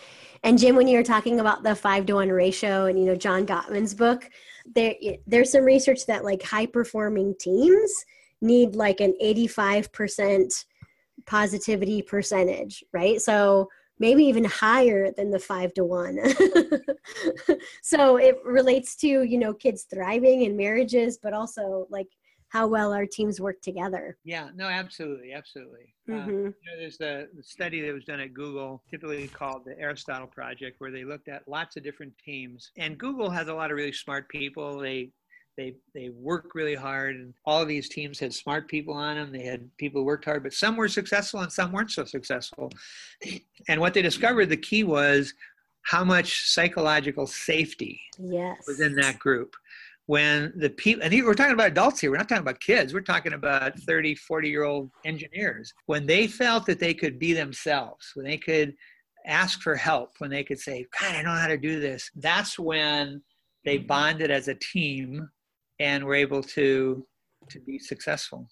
And 0.44 0.58
jim 0.58 0.76
when 0.76 0.88
you 0.88 0.98
were 0.98 1.04
talking 1.04 1.40
about 1.40 1.64
the 1.64 1.76
five 1.76 2.06
to 2.08 2.16
one 2.16 2.30
ratio 2.30 2.86
and 2.86 2.98
you 2.98 3.06
know 3.06 3.16
john 3.16 3.46
gottman's 3.46 3.94
book 3.94 4.30
there 4.74 4.96
there's 5.28 5.52
some 5.52 5.66
research 5.66 6.06
that 6.06 6.24
like 6.24 6.42
high 6.42 6.66
performing 6.66 7.36
teams 7.40 7.92
need 8.42 8.74
like 8.74 9.02
an 9.02 9.14
85% 9.22 10.66
positivity 11.26 12.02
percentage 12.02 12.84
right? 12.94 13.22
So 13.22 13.68
maybe 14.00 14.24
even 14.24 14.46
higher 14.46 15.12
than 15.12 15.30
the 15.30 15.40
five 15.40 15.74
to 15.74 15.84
one. 15.84 16.18
so 17.84 18.18
it 18.18 18.38
relates 18.46 18.96
to, 18.98 19.08
you 19.08 19.38
know, 19.38 19.54
kids 19.54 19.86
thriving 19.94 20.44
in 20.44 20.56
marriages, 20.56 21.18
but 21.22 21.34
also 21.34 21.88
like 21.90 22.08
how 22.50 22.68
well 22.68 22.94
our 22.94 23.06
teams 23.06 23.40
work 23.40 23.62
together. 23.62 24.18
Yeah, 24.24 24.50
no, 24.56 24.66
absolutely, 24.66 25.34
absolutely. 25.34 25.94
Uh, 26.10 26.14
mm-hmm. 26.14 26.30
Uh, 26.30 26.32
you 26.32 26.46
know, 26.46 26.78
there's 26.80 26.98
the, 26.98 27.30
the, 27.36 27.44
study 27.44 27.82
that 27.82 27.94
was 27.94 28.06
done 28.06 28.20
at 28.20 28.34
Google, 28.34 28.82
typically 28.90 29.28
called 29.28 29.62
the 29.66 29.78
Aristotle 29.80 30.28
Project, 30.28 30.78
where 30.80 30.90
they 30.90 31.04
looked 31.04 31.30
at 31.30 31.48
lots 31.48 31.78
of 31.78 31.84
different 31.84 32.14
teams. 32.24 32.72
And 32.78 32.98
Google 32.98 33.30
has 33.30 33.50
a 33.50 33.54
lot 33.54 33.70
of 33.70 33.78
really 33.78 33.94
smart 33.94 34.28
people. 34.30 34.80
They 34.80 35.12
they 35.60 35.76
they 35.94 36.10
work 36.10 36.56
really 36.56 36.76
hard, 36.76 37.18
and 37.18 37.34
all 37.46 37.62
of 37.62 37.68
these 37.68 37.90
teams 37.90 38.18
had 38.18 38.34
smart 38.34 38.70
people 38.70 38.94
on 38.94 39.16
them. 39.18 39.32
They 39.32 39.44
had 39.44 39.70
people 39.78 40.02
who 40.02 40.06
worked 40.06 40.26
hard, 40.26 40.44
but 40.44 40.54
some 40.54 40.78
were 40.78 40.88
successful 40.88 41.42
and 41.42 41.52
some 41.52 41.74
weren't 41.74 41.92
so 41.92 42.06
successful. 42.06 42.72
And 43.68 43.82
what 43.82 43.94
they 43.94 44.02
discovered, 44.02 44.48
the 44.48 44.58
key 44.58 44.86
was 44.86 45.34
how 45.82 46.06
much 46.06 46.48
psychological 46.48 47.28
safety 47.28 48.00
yes. 48.18 48.58
was 48.68 48.80
in 48.80 48.96
that 48.96 49.20
group 49.20 49.56
when 50.06 50.52
the 50.56 50.70
people 50.70 51.04
and 51.04 51.14
we're 51.24 51.34
talking 51.34 51.54
about 51.54 51.68
adults 51.68 52.00
here 52.00 52.12
we're 52.12 52.18
not 52.18 52.28
talking 52.28 52.42
about 52.42 52.60
kids 52.60 52.94
we're 52.94 53.02
talking 53.02 53.34
about 53.34 53.78
30 53.80 54.16
40 54.16 54.50
year 54.50 54.64
old 54.64 54.90
engineers 55.06 55.74
when 55.86 56.06
they 56.06 56.28
felt 56.28 56.66
that 56.66 56.80
they 56.80 56.94
could 56.94 57.20
be 57.20 57.32
themselves 57.34 58.12
when 58.16 58.26
they 58.26 58.38
could 58.38 58.76
ask 59.26 59.62
for 59.62 59.76
help 59.76 60.14
when 60.18 60.30
they 60.30 60.44
could 60.44 60.60
say 60.60 60.86
god 61.00 61.12
i 61.12 61.22
don't 61.22 61.26
know 61.26 61.40
how 61.40 61.48
to 61.48 61.58
do 61.58 61.80
this 61.80 62.10
that's 62.16 62.58
when 62.58 63.22
they 63.66 63.78
bonded 63.78 64.32
as 64.32 64.48
a 64.48 64.56
team 64.56 65.30
and 65.80 66.06
we're 66.06 66.16
able 66.16 66.44
to 66.44 67.06
to 67.50 67.60
be 67.62 67.80
successful. 67.80 68.48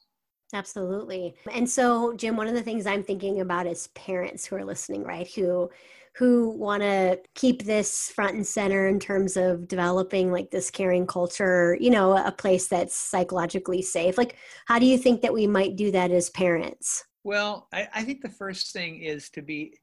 Absolutely. 0.54 1.36
And 1.52 1.70
so 1.70 2.14
jim 2.14 2.38
one 2.38 2.48
of 2.48 2.54
the 2.54 2.64
things 2.64 2.86
i'm 2.86 3.04
thinking 3.04 3.42
about 3.42 3.68
is 3.68 3.88
parents 3.88 4.46
who 4.46 4.56
are 4.56 4.66
listening 4.66 5.04
right 5.04 5.30
who 5.34 5.70
who 6.16 6.50
want 6.50 6.82
to 6.82 7.20
keep 7.36 7.64
this 7.64 8.10
front 8.10 8.36
and 8.36 8.48
center 8.48 8.88
in 8.88 9.00
terms 9.00 9.38
of 9.38 9.68
developing 9.68 10.32
like 10.32 10.50
this 10.50 10.72
caring 10.72 11.06
culture 11.06 11.78
you 11.80 11.90
know 11.90 12.18
a 12.18 12.32
place 12.32 12.68
that's 12.68 12.96
psychologically 12.96 13.82
safe. 13.82 14.18
Like 14.18 14.36
how 14.66 14.80
do 14.80 14.86
you 14.86 14.98
think 14.98 15.22
that 15.22 15.34
we 15.34 15.48
might 15.48 15.76
do 15.76 15.92
that 15.92 16.12
as 16.12 16.30
parents? 16.30 17.04
Well, 17.24 17.68
I, 17.74 17.90
I, 17.94 18.04
think 18.04 18.22
the 18.22 18.30
first 18.30 18.72
thing 18.72 19.02
is 19.02 19.30
to 19.32 19.42
be 19.42 19.74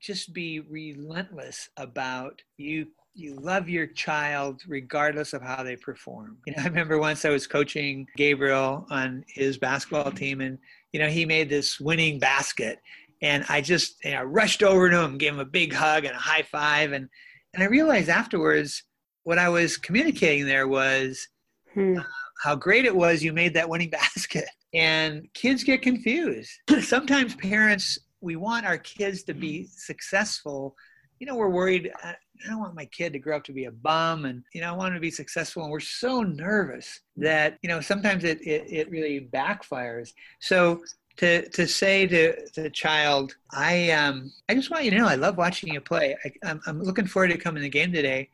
just 0.00 0.32
be 0.32 0.60
relentless 0.60 1.68
about 1.76 2.40
you 2.56 2.86
you 3.14 3.36
love 3.36 3.68
your 3.68 3.86
child 3.86 4.62
regardless 4.66 5.32
of 5.32 5.42
how 5.42 5.62
they 5.62 5.76
perform. 5.76 6.36
You 6.46 6.54
know, 6.56 6.62
I 6.64 6.66
remember 6.66 6.98
once 6.98 7.24
I 7.24 7.30
was 7.30 7.46
coaching 7.46 8.06
Gabriel 8.16 8.86
on 8.90 9.24
his 9.28 9.56
basketball 9.56 10.10
team 10.10 10.40
and 10.40 10.58
you 10.92 11.00
know, 11.00 11.08
he 11.08 11.24
made 11.24 11.48
this 11.48 11.80
winning 11.80 12.18
basket 12.18 12.78
and 13.22 13.44
I 13.48 13.60
just 13.60 14.04
you 14.04 14.12
know, 14.12 14.22
rushed 14.22 14.62
over 14.62 14.90
to 14.90 15.00
him, 15.00 15.18
gave 15.18 15.32
him 15.32 15.40
a 15.40 15.44
big 15.44 15.72
hug 15.72 16.04
and 16.04 16.14
a 16.14 16.18
high 16.18 16.42
five 16.42 16.92
and 16.92 17.08
and 17.54 17.62
I 17.62 17.66
realized 17.66 18.08
afterwards 18.08 18.82
what 19.22 19.38
I 19.38 19.48
was 19.48 19.76
communicating 19.76 20.44
there 20.44 20.66
was 20.66 21.28
hmm. 21.72 21.98
uh, 21.98 22.02
how 22.42 22.56
great 22.56 22.84
it 22.84 22.94
was 22.94 23.22
you 23.22 23.32
made 23.32 23.54
that 23.54 23.68
winning 23.68 23.90
basket. 23.90 24.48
And 24.72 25.32
kids 25.34 25.62
get 25.62 25.82
confused. 25.82 26.50
Sometimes 26.80 27.36
parents 27.36 27.98
we 28.20 28.36
want 28.36 28.66
our 28.66 28.78
kids 28.78 29.22
to 29.24 29.34
be 29.34 29.66
successful 29.66 30.74
you 31.18 31.26
know, 31.26 31.36
we're 31.36 31.48
worried. 31.48 31.90
I 32.02 32.16
don't 32.46 32.60
want 32.60 32.74
my 32.74 32.86
kid 32.86 33.12
to 33.12 33.18
grow 33.18 33.36
up 33.36 33.44
to 33.44 33.52
be 33.52 33.64
a 33.66 33.70
bum, 33.70 34.24
and 34.24 34.42
you 34.52 34.60
know, 34.60 34.68
I 34.68 34.76
want 34.76 34.88
him 34.88 34.94
to 34.94 35.00
be 35.00 35.10
successful. 35.10 35.62
And 35.62 35.70
we're 35.70 35.80
so 35.80 36.22
nervous 36.22 37.00
that 37.16 37.58
you 37.62 37.68
know 37.68 37.80
sometimes 37.80 38.24
it 38.24 38.40
it, 38.42 38.64
it 38.68 38.90
really 38.90 39.28
backfires. 39.32 40.12
So 40.40 40.82
to 41.18 41.48
to 41.50 41.66
say 41.66 42.06
to 42.06 42.36
the 42.56 42.70
child, 42.70 43.36
I 43.52 43.90
um 43.90 44.32
I 44.48 44.54
just 44.54 44.70
want 44.70 44.84
you 44.84 44.90
to 44.90 44.98
know 44.98 45.06
I 45.06 45.14
love 45.14 45.36
watching 45.36 45.72
you 45.72 45.80
play. 45.80 46.16
I, 46.24 46.32
I'm 46.44 46.60
I'm 46.66 46.82
looking 46.82 47.06
forward 47.06 47.28
to 47.28 47.38
coming 47.38 47.62
to 47.62 47.64
the 47.64 47.70
game 47.70 47.92
today, 47.92 48.30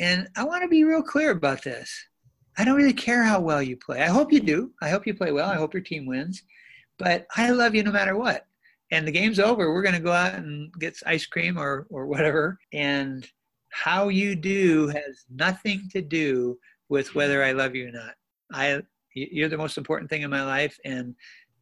and 0.00 0.28
I 0.36 0.44
want 0.44 0.62
to 0.62 0.68
be 0.68 0.84
real 0.84 1.02
clear 1.02 1.30
about 1.30 1.62
this. 1.62 2.06
I 2.58 2.64
don't 2.64 2.76
really 2.76 2.94
care 2.94 3.22
how 3.22 3.40
well 3.40 3.62
you 3.62 3.76
play. 3.76 4.02
I 4.02 4.06
hope 4.06 4.32
you 4.32 4.40
do. 4.40 4.72
I 4.80 4.88
hope 4.88 5.06
you 5.06 5.14
play 5.14 5.30
well. 5.30 5.50
I 5.50 5.56
hope 5.56 5.74
your 5.74 5.82
team 5.82 6.06
wins, 6.06 6.42
but 6.98 7.26
I 7.36 7.50
love 7.50 7.74
you 7.74 7.82
no 7.82 7.92
matter 7.92 8.16
what. 8.16 8.46
And 8.90 9.06
the 9.06 9.12
game's 9.12 9.38
over. 9.38 9.72
We're 9.72 9.82
going 9.82 9.94
to 9.94 10.00
go 10.00 10.12
out 10.12 10.34
and 10.34 10.72
get 10.74 10.96
ice 11.06 11.26
cream 11.26 11.58
or, 11.58 11.86
or 11.90 12.06
whatever. 12.06 12.58
And 12.72 13.26
how 13.70 14.08
you 14.08 14.36
do 14.36 14.88
has 14.88 15.24
nothing 15.30 15.88
to 15.92 16.00
do 16.00 16.58
with 16.88 17.14
whether 17.14 17.42
I 17.42 17.52
love 17.52 17.74
you 17.74 17.88
or 17.88 17.92
not. 17.92 18.14
I, 18.52 18.80
you're 19.14 19.48
the 19.48 19.58
most 19.58 19.76
important 19.76 20.08
thing 20.08 20.22
in 20.22 20.30
my 20.30 20.44
life. 20.44 20.78
And 20.84 21.14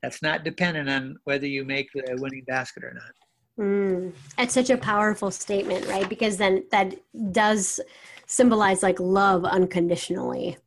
that's 0.03 0.23
not 0.23 0.45
dependent 0.45 0.89
on 0.89 1.17
whether 1.25 1.47
you 1.47 1.65
make 1.65 1.89
the 1.95 2.17
winning 2.19 2.45
basket 2.47 2.85
or 2.85 2.93
not. 2.93 3.65
Mm, 3.65 4.13
it's 4.37 4.55
such 4.55 4.71
a 4.71 4.77
powerful 4.77 5.31
statement, 5.31 5.87
right? 5.87 6.09
Because 6.09 6.37
then 6.37 6.65
that 6.73 6.95
does 7.33 7.81
symbolize 8.27 8.83
like 8.83 9.01
love 9.01 9.45
unconditionally. 9.45 10.59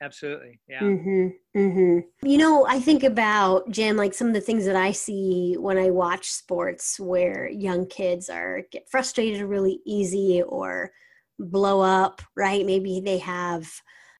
Absolutely. 0.00 0.60
Yeah. 0.68 0.82
Mm-hmm, 0.82 1.58
mm-hmm. 1.58 2.28
You 2.28 2.38
know, 2.38 2.66
I 2.66 2.80
think 2.80 3.02
about, 3.02 3.70
Jim, 3.70 3.96
like 3.96 4.14
some 4.14 4.28
of 4.28 4.34
the 4.34 4.40
things 4.40 4.66
that 4.66 4.76
I 4.76 4.92
see 4.92 5.56
when 5.58 5.78
I 5.78 5.90
watch 5.90 6.30
sports 6.30 7.00
where 7.00 7.48
young 7.48 7.86
kids 7.86 8.28
are 8.28 8.62
get 8.70 8.90
frustrated 8.90 9.42
really 9.42 9.80
easy 9.86 10.42
or 10.42 10.92
blow 11.38 11.80
up, 11.80 12.20
right? 12.36 12.64
Maybe 12.64 13.00
they 13.00 13.18
have 13.18 13.70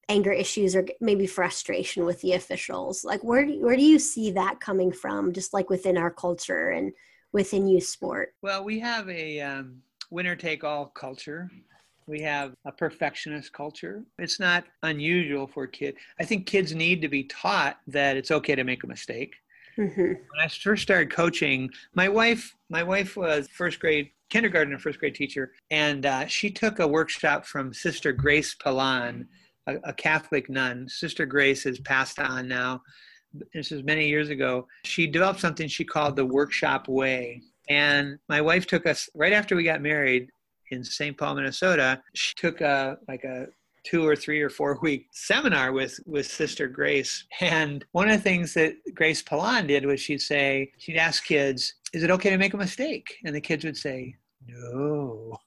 anger 0.09 0.31
issues 0.31 0.75
or 0.75 0.85
maybe 1.01 1.27
frustration 1.27 2.05
with 2.05 2.21
the 2.21 2.33
officials. 2.33 3.03
Like 3.03 3.23
where 3.23 3.45
do, 3.45 3.61
where 3.61 3.75
do 3.75 3.83
you 3.83 3.99
see 3.99 4.31
that 4.31 4.59
coming 4.59 4.91
from 4.91 5.33
just 5.33 5.53
like 5.53 5.69
within 5.69 5.97
our 5.97 6.11
culture 6.11 6.69
and 6.69 6.93
within 7.33 7.67
youth 7.67 7.85
sport? 7.85 8.33
Well, 8.41 8.63
we 8.63 8.79
have 8.79 9.09
a 9.09 9.41
um, 9.41 9.81
winner 10.09 10.35
take 10.35 10.63
all 10.63 10.87
culture 10.87 11.51
we 12.07 12.21
have 12.21 12.53
a 12.65 12.71
perfectionist 12.71 13.51
culture. 13.53 14.03
It's 14.17 14.39
not 14.39 14.63
unusual 14.83 15.45
for 15.45 15.67
kids. 15.67 15.97
I 16.19 16.23
think 16.23 16.47
kids 16.47 16.73
need 16.73 17.01
to 17.01 17.09
be 17.09 17.25
taught 17.25 17.77
that 17.87 18.17
it's 18.17 18.31
okay 18.31 18.55
to 18.55 18.63
make 18.63 18.83
a 18.83 18.87
mistake. 18.87 19.35
Mm-hmm. 19.77 20.01
When 20.01 20.39
I 20.39 20.47
first 20.47 20.81
started 20.81 21.11
coaching, 21.11 21.69
my 21.93 22.09
wife, 22.09 22.55
my 22.69 22.81
wife 22.81 23.15
was 23.15 23.47
first 23.49 23.79
grade 23.79 24.09
kindergarten 24.29 24.73
and 24.73 24.81
first 24.81 24.99
grade 24.99 25.15
teacher, 25.15 25.51
and 25.69 26.05
uh, 26.05 26.25
she 26.25 26.49
took 26.49 26.79
a 26.79 26.87
workshop 26.87 27.45
from 27.45 27.73
Sister 27.73 28.11
Grace 28.11 28.55
Pilon, 28.55 29.27
a, 29.67 29.75
a 29.83 29.93
Catholic 29.93 30.49
nun. 30.49 30.87
Sister 30.89 31.25
Grace 31.25 31.63
has 31.63 31.79
passed 31.79 32.19
on 32.19 32.47
now. 32.47 32.81
This 33.53 33.71
is 33.71 33.83
many 33.83 34.07
years 34.07 34.29
ago. 34.29 34.67
She 34.83 35.05
developed 35.07 35.41
something 35.41 35.67
she 35.67 35.85
called 35.85 36.15
the 36.15 36.25
workshop 36.25 36.87
way. 36.87 37.41
And 37.69 38.17
my 38.29 38.41
wife 38.41 38.65
took 38.65 38.85
us 38.85 39.09
right 39.13 39.33
after 39.33 39.55
we 39.55 39.63
got 39.63 39.81
married 39.81 40.29
in 40.71 40.83
St. 40.83 41.17
Paul, 41.17 41.35
Minnesota. 41.35 42.01
She 42.13 42.33
took 42.35 42.61
a 42.61 42.97
like 43.07 43.23
a 43.23 43.47
two 43.83 44.05
or 44.05 44.15
three 44.15 44.41
or 44.41 44.49
four 44.49 44.77
week 44.81 45.07
seminar 45.11 45.71
with 45.71 45.99
with 46.05 46.27
Sister 46.27 46.67
Grace. 46.67 47.25
And 47.39 47.85
one 47.91 48.09
of 48.09 48.17
the 48.17 48.23
things 48.23 48.53
that 48.55 48.73
Grace 48.93 49.21
Pilon 49.21 49.67
did 49.67 49.85
was 49.85 49.99
she'd 49.99 50.21
say 50.21 50.71
she'd 50.77 50.97
ask 50.97 51.25
kids, 51.25 51.73
"Is 51.93 52.03
it 52.03 52.11
okay 52.11 52.29
to 52.29 52.37
make 52.37 52.53
a 52.53 52.57
mistake?" 52.57 53.17
And 53.23 53.35
the 53.35 53.41
kids 53.41 53.63
would 53.63 53.77
say, 53.77 54.15
"No." 54.45 55.37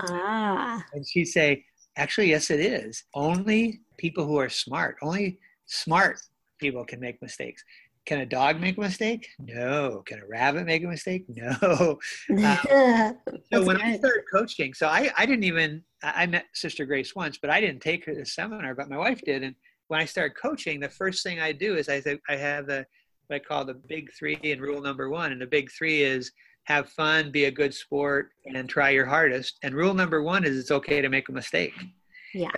ah. 0.00 0.84
And 0.92 1.06
she'd 1.06 1.26
say, 1.26 1.64
"Actually, 1.96 2.30
yes, 2.30 2.50
it 2.50 2.60
is. 2.60 3.04
Only 3.14 3.80
people 3.96 4.26
who 4.26 4.38
are 4.38 4.50
smart, 4.50 4.96
only 5.02 5.38
smart 5.66 6.20
people 6.58 6.84
can 6.84 7.00
make 7.00 7.20
mistakes." 7.22 7.64
Can 8.06 8.20
a 8.20 8.26
dog 8.26 8.60
make 8.60 8.78
a 8.78 8.80
mistake? 8.80 9.28
No. 9.40 10.02
Can 10.06 10.20
a 10.20 10.26
rabbit 10.26 10.64
make 10.64 10.84
a 10.84 10.88
mistake? 10.88 11.26
No. 11.36 11.98
Um, 12.30 13.18
so 13.52 13.64
when 13.64 13.80
I 13.80 13.96
started 13.98 14.24
coaching, 14.32 14.74
so 14.74 14.86
I, 14.86 15.10
I 15.16 15.26
didn't 15.26 15.44
even, 15.44 15.82
I 16.02 16.26
met 16.26 16.46
Sister 16.54 16.84
Grace 16.84 17.14
once, 17.14 17.38
but 17.38 17.50
I 17.50 17.60
didn't 17.60 17.80
take 17.80 18.04
her 18.04 18.12
to 18.12 18.20
the 18.20 18.26
seminar, 18.26 18.74
but 18.74 18.88
my 18.88 18.96
wife 18.96 19.20
did. 19.24 19.42
And 19.42 19.54
when 19.88 20.00
I 20.00 20.04
started 20.04 20.36
coaching, 20.40 20.80
the 20.80 20.88
first 20.88 21.22
thing 21.22 21.40
I 21.40 21.52
do 21.52 21.76
is 21.76 21.88
I, 21.88 22.02
I 22.28 22.36
have 22.36 22.66
the, 22.66 22.86
what 23.26 23.36
I 23.36 23.38
call 23.40 23.64
the 23.64 23.74
big 23.74 24.12
three 24.12 24.38
and 24.42 24.60
rule 24.60 24.80
number 24.80 25.10
one. 25.10 25.32
And 25.32 25.40
the 25.40 25.46
big 25.46 25.70
three 25.72 26.02
is 26.02 26.30
have 26.64 26.88
fun, 26.90 27.30
be 27.30 27.44
a 27.46 27.50
good 27.50 27.74
sport, 27.74 28.30
and 28.46 28.68
try 28.68 28.90
your 28.90 29.06
hardest. 29.06 29.58
And 29.62 29.74
rule 29.74 29.94
number 29.94 30.22
one 30.22 30.44
is 30.44 30.58
it's 30.58 30.70
okay 30.70 31.00
to 31.00 31.08
make 31.08 31.28
a 31.28 31.32
mistake. 31.32 31.74
Yeah. 32.34 32.50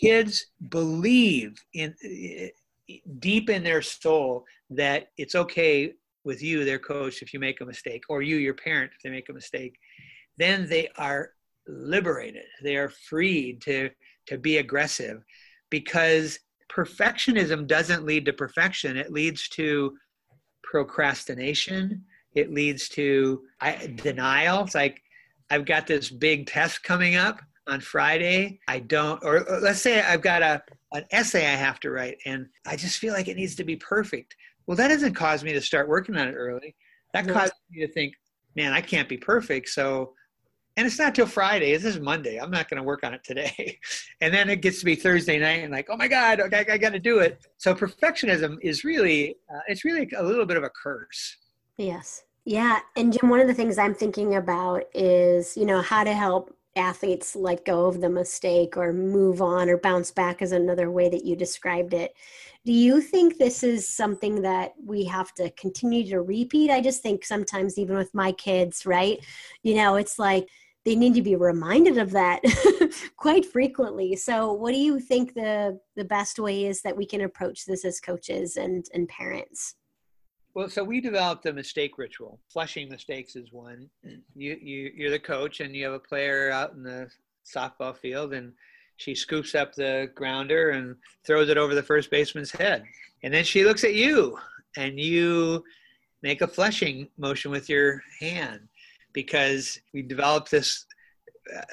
Kids 0.00 0.46
believe 0.68 1.62
in 1.74 1.94
deep 3.18 3.50
in 3.50 3.64
their 3.64 3.82
soul 3.82 4.44
that 4.76 5.08
it's 5.16 5.34
okay 5.34 5.92
with 6.24 6.42
you, 6.42 6.64
their 6.64 6.78
coach, 6.78 7.22
if 7.22 7.32
you 7.34 7.40
make 7.40 7.60
a 7.60 7.66
mistake, 7.66 8.04
or 8.08 8.22
you, 8.22 8.36
your 8.36 8.54
parent, 8.54 8.90
if 8.94 9.02
they 9.02 9.10
make 9.10 9.28
a 9.28 9.34
mistake, 9.34 9.76
then 10.38 10.68
they 10.68 10.88
are 10.96 11.30
liberated. 11.68 12.44
They 12.62 12.76
are 12.76 12.88
freed 12.88 13.60
to, 13.62 13.90
to 14.26 14.38
be 14.38 14.58
aggressive 14.58 15.22
because 15.70 16.38
perfectionism 16.72 17.66
doesn't 17.66 18.04
lead 18.04 18.24
to 18.26 18.32
perfection. 18.32 18.96
It 18.96 19.12
leads 19.12 19.48
to 19.50 19.96
procrastination. 20.62 22.04
It 22.34 22.52
leads 22.52 22.88
to 22.90 23.42
I, 23.60 23.94
denial. 23.94 24.64
It's 24.64 24.74
like, 24.74 25.00
I've 25.50 25.66
got 25.66 25.86
this 25.86 26.10
big 26.10 26.46
test 26.46 26.82
coming 26.82 27.16
up 27.16 27.40
on 27.66 27.80
Friday. 27.80 28.60
I 28.66 28.80
don't, 28.80 29.22
or, 29.22 29.48
or 29.48 29.60
let's 29.60 29.80
say 29.80 30.00
I've 30.00 30.22
got 30.22 30.42
a, 30.42 30.62
an 30.92 31.04
essay 31.10 31.46
I 31.46 31.56
have 31.56 31.80
to 31.80 31.90
write 31.90 32.18
and 32.24 32.46
I 32.66 32.76
just 32.76 32.98
feel 32.98 33.12
like 33.12 33.28
it 33.28 33.36
needs 33.36 33.54
to 33.56 33.64
be 33.64 33.76
perfect. 33.76 34.36
Well, 34.66 34.76
that 34.76 34.88
doesn't 34.88 35.14
cause 35.14 35.44
me 35.44 35.52
to 35.52 35.60
start 35.60 35.88
working 35.88 36.16
on 36.16 36.28
it 36.28 36.32
early. 36.32 36.74
That 37.12 37.28
causes 37.28 37.52
me 37.70 37.86
to 37.86 37.92
think, 37.92 38.14
man, 38.56 38.72
I 38.72 38.80
can't 38.80 39.08
be 39.08 39.16
perfect. 39.16 39.68
So, 39.68 40.14
and 40.76 40.86
it's 40.86 40.98
not 40.98 41.14
till 41.14 41.26
Friday. 41.26 41.76
This 41.76 41.84
is 41.84 42.00
Monday. 42.00 42.38
I'm 42.38 42.50
not 42.50 42.68
going 42.68 42.78
to 42.78 42.82
work 42.82 43.04
on 43.04 43.14
it 43.14 43.22
today. 43.22 43.78
and 44.20 44.34
then 44.34 44.50
it 44.50 44.62
gets 44.62 44.80
to 44.80 44.84
be 44.84 44.96
Thursday 44.96 45.38
night 45.38 45.62
and 45.62 45.72
like, 45.72 45.86
oh 45.90 45.96
my 45.96 46.08
God, 46.08 46.40
okay, 46.40 46.64
I 46.68 46.78
got 46.78 46.92
to 46.92 46.98
do 46.98 47.20
it. 47.20 47.46
So 47.58 47.74
perfectionism 47.74 48.56
is 48.62 48.84
really, 48.84 49.36
uh, 49.54 49.60
it's 49.68 49.84
really 49.84 50.08
a 50.16 50.22
little 50.22 50.46
bit 50.46 50.56
of 50.56 50.64
a 50.64 50.70
curse. 50.70 51.36
Yes. 51.76 52.24
Yeah. 52.44 52.80
And 52.96 53.12
Jim, 53.12 53.30
one 53.30 53.40
of 53.40 53.46
the 53.46 53.54
things 53.54 53.78
I'm 53.78 53.94
thinking 53.94 54.34
about 54.34 54.84
is, 54.92 55.56
you 55.56 55.66
know, 55.66 55.80
how 55.80 56.04
to 56.04 56.12
help 56.12 56.54
athletes 56.76 57.36
let 57.36 57.64
go 57.64 57.86
of 57.86 58.00
the 58.00 58.08
mistake 58.08 58.76
or 58.76 58.92
move 58.92 59.40
on 59.40 59.68
or 59.68 59.78
bounce 59.78 60.10
back 60.10 60.42
is 60.42 60.52
another 60.52 60.90
way 60.90 61.08
that 61.08 61.24
you 61.24 61.36
described 61.36 61.94
it. 61.94 62.14
Do 62.64 62.72
you 62.72 63.00
think 63.00 63.36
this 63.36 63.62
is 63.62 63.88
something 63.88 64.42
that 64.42 64.72
we 64.82 65.04
have 65.04 65.32
to 65.34 65.50
continue 65.50 66.04
to 66.08 66.22
repeat? 66.22 66.70
I 66.70 66.80
just 66.80 67.02
think 67.02 67.24
sometimes, 67.24 67.78
even 67.78 67.96
with 67.96 68.14
my 68.14 68.32
kids, 68.32 68.86
right? 68.86 69.18
You 69.62 69.74
know, 69.74 69.96
it's 69.96 70.18
like 70.18 70.48
they 70.84 70.96
need 70.96 71.14
to 71.14 71.22
be 71.22 71.36
reminded 71.36 71.98
of 71.98 72.10
that 72.12 72.42
quite 73.16 73.44
frequently. 73.44 74.16
So, 74.16 74.52
what 74.52 74.72
do 74.72 74.78
you 74.78 74.98
think 74.98 75.34
the 75.34 75.78
the 75.96 76.04
best 76.04 76.38
way 76.38 76.66
is 76.66 76.82
that 76.82 76.96
we 76.96 77.06
can 77.06 77.20
approach 77.20 77.66
this 77.66 77.84
as 77.84 78.00
coaches 78.00 78.56
and 78.56 78.84
and 78.94 79.08
parents? 79.08 79.76
Well, 80.54 80.68
so 80.68 80.84
we 80.84 81.00
developed 81.00 81.46
a 81.46 81.52
mistake 81.52 81.98
ritual. 81.98 82.38
Flushing 82.48 82.88
mistakes 82.88 83.34
is 83.34 83.52
one. 83.52 83.90
You 84.36 84.56
you 84.60 84.92
you're 84.94 85.10
the 85.10 85.18
coach, 85.18 85.60
and 85.60 85.74
you 85.74 85.84
have 85.84 85.94
a 85.94 85.98
player 85.98 86.50
out 86.50 86.74
in 86.74 86.84
the 86.84 87.10
softball 87.44 87.96
field, 87.96 88.32
and 88.34 88.52
she 88.96 89.16
scoops 89.16 89.56
up 89.56 89.74
the 89.74 90.10
grounder 90.14 90.70
and 90.70 90.94
throws 91.26 91.48
it 91.48 91.58
over 91.58 91.74
the 91.74 91.82
first 91.82 92.10
baseman's 92.10 92.52
head, 92.52 92.84
and 93.24 93.34
then 93.34 93.44
she 93.44 93.64
looks 93.64 93.82
at 93.82 93.94
you, 93.94 94.38
and 94.76 94.98
you 94.98 95.64
make 96.22 96.40
a 96.40 96.46
flushing 96.46 97.08
motion 97.18 97.50
with 97.50 97.68
your 97.68 98.02
hand 98.20 98.60
because 99.12 99.80
we 99.92 100.02
developed 100.02 100.52
this 100.52 100.86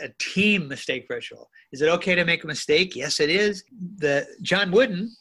a 0.02 0.10
team 0.20 0.68
mistake 0.68 1.06
ritual. 1.10 1.50
Is 1.72 1.82
it 1.82 1.88
okay 1.90 2.16
to 2.16 2.26
make 2.26 2.44
a 2.44 2.48
mistake? 2.48 2.96
Yes, 2.96 3.20
it 3.20 3.30
is. 3.30 3.64
The 3.98 4.28
John 4.42 4.72
Wooden, 4.72 5.16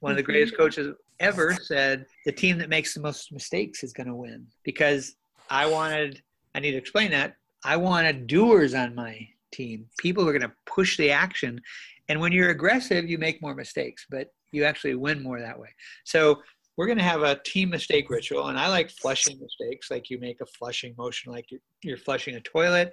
one 0.00 0.12
of 0.12 0.16
the 0.16 0.22
greatest 0.22 0.56
coaches 0.58 0.94
ever 1.20 1.54
said 1.54 2.06
the 2.24 2.32
team 2.32 2.58
that 2.58 2.68
makes 2.68 2.94
the 2.94 3.00
most 3.00 3.32
mistakes 3.32 3.82
is 3.82 3.92
going 3.92 4.08
to 4.08 4.14
win 4.14 4.46
because 4.64 5.16
I 5.50 5.66
wanted, 5.66 6.22
I 6.54 6.60
need 6.60 6.72
to 6.72 6.76
explain 6.76 7.10
that. 7.12 7.36
I 7.64 7.76
wanted 7.76 8.26
doers 8.26 8.74
on 8.74 8.94
my 8.94 9.26
team, 9.52 9.86
people 9.98 10.22
who 10.22 10.28
are 10.28 10.38
going 10.38 10.48
to 10.48 10.56
push 10.66 10.96
the 10.96 11.10
action. 11.10 11.60
And 12.08 12.20
when 12.20 12.32
you're 12.32 12.50
aggressive, 12.50 13.08
you 13.08 13.18
make 13.18 13.42
more 13.42 13.54
mistakes, 13.54 14.06
but 14.10 14.32
you 14.52 14.64
actually 14.64 14.94
win 14.94 15.22
more 15.22 15.40
that 15.40 15.58
way. 15.58 15.68
So 16.04 16.42
we're 16.76 16.86
going 16.86 16.98
to 16.98 17.04
have 17.04 17.22
a 17.22 17.40
team 17.44 17.70
mistake 17.70 18.10
ritual. 18.10 18.48
And 18.48 18.58
I 18.58 18.68
like 18.68 18.90
flushing 18.90 19.38
mistakes, 19.40 19.90
like 19.90 20.10
you 20.10 20.18
make 20.18 20.40
a 20.40 20.46
flushing 20.46 20.94
motion, 20.98 21.32
like 21.32 21.46
you're, 21.82 21.96
flushing 21.96 22.36
a 22.36 22.40
toilet. 22.40 22.92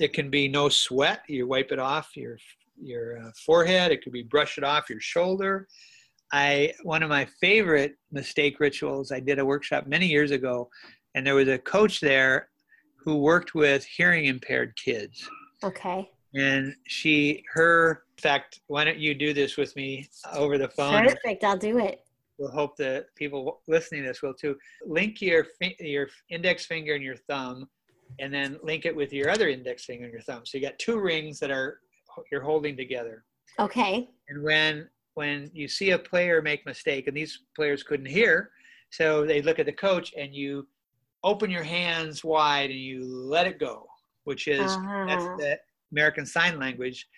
It 0.00 0.12
can 0.12 0.30
be 0.30 0.48
no 0.48 0.68
sweat. 0.68 1.22
You 1.28 1.46
wipe 1.46 1.70
it 1.70 1.78
off 1.78 2.16
your 2.16 2.36
your 2.80 3.18
uh, 3.18 3.30
forehead. 3.44 3.92
It 3.92 4.02
could 4.02 4.12
be 4.12 4.22
brush 4.22 4.58
it 4.58 4.64
off 4.64 4.90
your 4.90 5.00
shoulder. 5.00 5.68
I 6.32 6.72
one 6.82 7.02
of 7.02 7.10
my 7.10 7.26
favorite 7.40 7.96
mistake 8.10 8.58
rituals. 8.58 9.12
I 9.12 9.20
did 9.20 9.38
a 9.38 9.44
workshop 9.44 9.86
many 9.86 10.06
years 10.06 10.30
ago, 10.30 10.68
and 11.14 11.26
there 11.26 11.34
was 11.34 11.48
a 11.48 11.58
coach 11.58 12.00
there 12.00 12.48
who 12.96 13.18
worked 13.18 13.54
with 13.54 13.84
hearing 13.84 14.26
impaired 14.26 14.74
kids. 14.76 15.28
Okay. 15.62 16.10
And 16.34 16.74
she, 16.86 17.44
her, 17.52 18.04
in 18.16 18.22
fact, 18.22 18.60
why 18.68 18.84
don't 18.84 18.98
you 18.98 19.14
do 19.14 19.34
this 19.34 19.58
with 19.58 19.76
me 19.76 20.08
over 20.32 20.56
the 20.56 20.68
phone? 20.68 21.04
Perfect. 21.06 21.44
I'll 21.44 21.58
do 21.58 21.78
it. 21.78 22.00
We'll 22.38 22.50
hope 22.50 22.76
that 22.78 23.14
people 23.14 23.60
listening 23.68 24.02
to 24.02 24.08
this 24.08 24.22
will 24.22 24.32
too. 24.32 24.56
Link 24.86 25.20
your 25.20 25.46
your 25.78 26.08
index 26.30 26.64
finger 26.64 26.94
and 26.94 27.04
your 27.04 27.16
thumb, 27.16 27.68
and 28.18 28.32
then 28.32 28.58
link 28.62 28.86
it 28.86 28.96
with 28.96 29.12
your 29.12 29.28
other 29.30 29.48
index 29.48 29.84
finger 29.84 30.04
and 30.04 30.12
your 30.12 30.22
thumb. 30.22 30.46
So 30.46 30.56
you 30.56 30.64
got 30.64 30.78
two 30.78 30.98
rings 30.98 31.38
that 31.40 31.50
are 31.50 31.80
you're 32.30 32.42
holding 32.42 32.76
together. 32.76 33.24
Okay. 33.58 34.08
And 34.28 34.42
when 34.42 34.88
when 35.14 35.50
you 35.52 35.68
see 35.68 35.90
a 35.90 35.98
player 35.98 36.42
make 36.42 36.64
mistake, 36.66 37.06
and 37.06 37.16
these 37.16 37.40
players 37.54 37.82
couldn't 37.82 38.06
hear, 38.06 38.50
so 38.90 39.24
they 39.24 39.42
look 39.42 39.58
at 39.58 39.66
the 39.66 39.72
coach 39.72 40.12
and 40.18 40.34
you 40.34 40.66
open 41.24 41.50
your 41.50 41.62
hands 41.62 42.24
wide 42.24 42.70
and 42.70 42.78
you 42.78 43.04
let 43.04 43.46
it 43.46 43.58
go, 43.58 43.86
which 44.24 44.48
is 44.48 44.60
uh-huh. 44.60 45.04
that's 45.06 45.24
the 45.24 45.58
American 45.92 46.26
Sign 46.26 46.58
Language 46.58 47.08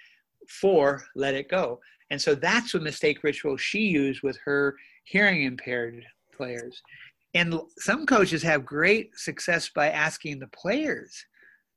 for 0.49 1.05
let 1.15 1.35
it 1.35 1.49
go. 1.49 1.81
And 2.11 2.21
so 2.21 2.35
that's 2.35 2.73
the 2.73 2.81
mistake 2.81 3.25
ritual 3.25 3.57
she 3.57 3.81
used 3.81 4.23
with 4.23 4.39
her 4.45 4.77
hearing 5.05 5.45
impaired 5.45 6.05
players. 6.37 6.83
And 7.35 7.59
some 7.79 8.07
coaches 8.07 8.43
have 8.43 8.65
great 8.65 9.19
success 9.19 9.69
by 9.75 9.91
asking 9.91 10.39
the 10.39 10.47
players, 10.49 11.25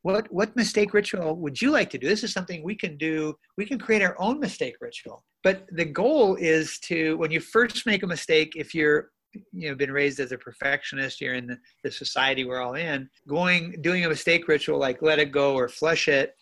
what, 0.07 0.31
what 0.31 0.55
mistake 0.55 0.93
ritual 0.93 1.35
would 1.35 1.61
you 1.61 1.69
like 1.69 1.89
to 1.89 1.97
do? 1.97 2.07
This 2.07 2.23
is 2.23 2.31
something 2.31 2.63
we 2.63 2.75
can 2.75 2.95
do. 2.95 3.35
We 3.57 3.65
can 3.65 3.77
create 3.77 4.01
our 4.01 4.15
own 4.19 4.39
mistake 4.39 4.75
ritual. 4.79 5.25
But 5.43 5.67
the 5.73 5.83
goal 5.83 6.35
is 6.35 6.79
to, 6.83 7.17
when 7.17 7.29
you 7.29 7.41
first 7.41 7.85
make 7.85 8.03
a 8.03 8.07
mistake, 8.07 8.53
if 8.55 8.73
you're 8.73 9.09
you 9.51 9.69
know 9.69 9.75
been 9.75 9.91
raised 9.91 10.19
as 10.19 10.31
a 10.31 10.37
perfectionist 10.37 11.21
you're 11.21 11.35
in 11.35 11.45
the, 11.45 11.57
the 11.83 11.91
society 11.91 12.43
we're 12.43 12.61
all 12.61 12.73
in 12.73 13.07
going 13.27 13.75
doing 13.81 14.03
a 14.05 14.09
mistake 14.09 14.47
ritual 14.47 14.79
like 14.79 14.99
let 15.01 15.19
it 15.19 15.31
go 15.31 15.53
or 15.53 15.67
flush 15.67 16.07
it 16.07 16.33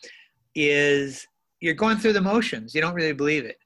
is 0.53 1.27
you're 1.59 1.73
going 1.73 1.97
through 1.97 2.13
the 2.13 2.21
motions 2.21 2.73
you 2.73 2.79
don't 2.79 2.93
really 2.93 3.11
believe 3.11 3.43
it 3.43 3.57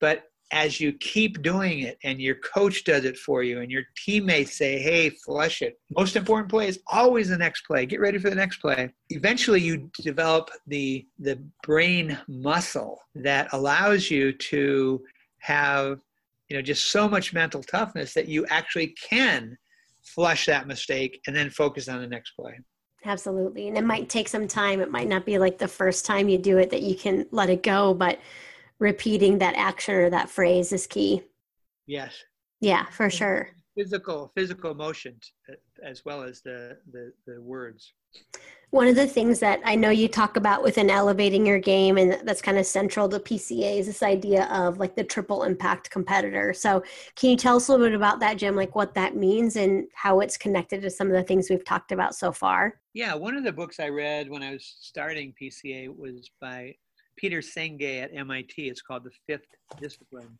but 0.00 0.22
as 0.50 0.80
you 0.80 0.92
keep 0.94 1.42
doing 1.42 1.80
it 1.80 1.98
and 2.04 2.20
your 2.20 2.36
coach 2.36 2.84
does 2.84 3.04
it 3.04 3.18
for 3.18 3.42
you 3.42 3.60
and 3.60 3.70
your 3.70 3.82
teammates 3.96 4.56
say, 4.56 4.78
hey, 4.78 5.10
flush 5.10 5.60
it. 5.62 5.78
Most 5.96 6.16
important 6.16 6.48
play 6.48 6.68
is 6.68 6.80
always 6.86 7.28
the 7.28 7.36
next 7.36 7.62
play. 7.66 7.84
Get 7.84 8.00
ready 8.00 8.18
for 8.18 8.30
the 8.30 8.36
next 8.36 8.58
play. 8.58 8.92
Eventually 9.10 9.60
you 9.60 9.90
develop 10.00 10.50
the 10.66 11.06
the 11.18 11.38
brain 11.62 12.18
muscle 12.28 13.00
that 13.14 13.48
allows 13.52 14.10
you 14.10 14.32
to 14.32 15.02
have 15.40 16.00
you 16.48 16.56
know 16.56 16.62
just 16.62 16.90
so 16.90 17.08
much 17.08 17.34
mental 17.34 17.62
toughness 17.62 18.14
that 18.14 18.28
you 18.28 18.46
actually 18.46 18.88
can 18.88 19.56
flush 20.02 20.46
that 20.46 20.66
mistake 20.66 21.20
and 21.26 21.36
then 21.36 21.50
focus 21.50 21.88
on 21.88 22.00
the 22.00 22.06
next 22.06 22.30
play. 22.32 22.58
Absolutely. 23.04 23.68
And 23.68 23.76
it 23.76 23.84
might 23.84 24.08
take 24.08 24.28
some 24.28 24.48
time. 24.48 24.80
It 24.80 24.90
might 24.90 25.08
not 25.08 25.24
be 25.24 25.38
like 25.38 25.58
the 25.58 25.68
first 25.68 26.04
time 26.04 26.28
you 26.28 26.38
do 26.38 26.58
it 26.58 26.70
that 26.70 26.82
you 26.82 26.96
can 26.96 27.26
let 27.30 27.48
it 27.50 27.62
go, 27.62 27.94
but 27.94 28.18
repeating 28.78 29.38
that 29.38 29.54
action 29.56 29.94
or 29.94 30.10
that 30.10 30.30
phrase 30.30 30.72
is 30.72 30.86
key. 30.86 31.22
Yes. 31.86 32.24
Yeah, 32.60 32.86
for 32.90 33.10
sure. 33.10 33.50
Physical, 33.76 34.32
physical 34.34 34.74
motion 34.74 35.18
uh, 35.48 35.54
as 35.82 36.04
well 36.04 36.22
as 36.22 36.40
the, 36.40 36.76
the, 36.92 37.12
the 37.26 37.40
words. 37.40 37.92
One 38.70 38.86
of 38.86 38.96
the 38.96 39.06
things 39.06 39.40
that 39.40 39.60
I 39.64 39.76
know 39.76 39.88
you 39.88 40.08
talk 40.08 40.36
about 40.36 40.62
within 40.62 40.90
elevating 40.90 41.46
your 41.46 41.58
game, 41.58 41.96
and 41.96 42.18
that's 42.24 42.42
kind 42.42 42.58
of 42.58 42.66
central 42.66 43.08
to 43.08 43.18
PCA, 43.18 43.78
is 43.78 43.86
this 43.86 44.02
idea 44.02 44.44
of 44.46 44.78
like 44.78 44.94
the 44.94 45.04
triple 45.04 45.44
impact 45.44 45.90
competitor. 45.90 46.52
So, 46.52 46.82
can 47.16 47.30
you 47.30 47.36
tell 47.36 47.56
us 47.56 47.68
a 47.68 47.72
little 47.72 47.86
bit 47.86 47.94
about 47.94 48.20
that, 48.20 48.36
Jim? 48.36 48.56
Like 48.56 48.74
what 48.74 48.92
that 48.94 49.16
means 49.16 49.56
and 49.56 49.86
how 49.94 50.20
it's 50.20 50.36
connected 50.36 50.82
to 50.82 50.90
some 50.90 51.06
of 51.06 51.14
the 51.14 51.22
things 51.22 51.48
we've 51.48 51.64
talked 51.64 51.92
about 51.92 52.14
so 52.14 52.30
far? 52.30 52.78
Yeah, 52.92 53.14
one 53.14 53.36
of 53.36 53.44
the 53.44 53.52
books 53.52 53.80
I 53.80 53.88
read 53.88 54.28
when 54.28 54.42
I 54.42 54.52
was 54.52 54.76
starting 54.80 55.32
PCA 55.40 55.88
was 55.96 56.30
by 56.38 56.74
Peter 57.18 57.40
Senge 57.40 58.02
at 58.02 58.14
MIT. 58.14 58.54
It's 58.68 58.80
called 58.80 59.04
the 59.04 59.10
fifth 59.26 59.48
discipline. 59.80 60.38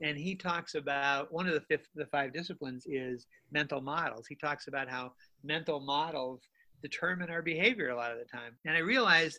And 0.00 0.16
he 0.16 0.34
talks 0.34 0.74
about 0.74 1.32
one 1.32 1.46
of 1.46 1.54
the 1.54 1.60
fifth, 1.62 1.88
the 1.94 2.06
five 2.06 2.32
disciplines 2.32 2.86
is 2.86 3.26
mental 3.52 3.80
models. 3.80 4.26
He 4.26 4.34
talks 4.34 4.66
about 4.68 4.88
how 4.88 5.12
mental 5.42 5.80
models 5.80 6.42
determine 6.82 7.30
our 7.30 7.42
behavior 7.42 7.88
a 7.88 7.96
lot 7.96 8.12
of 8.12 8.18
the 8.18 8.24
time. 8.24 8.56
And 8.66 8.76
I 8.76 8.80
realized 8.80 9.38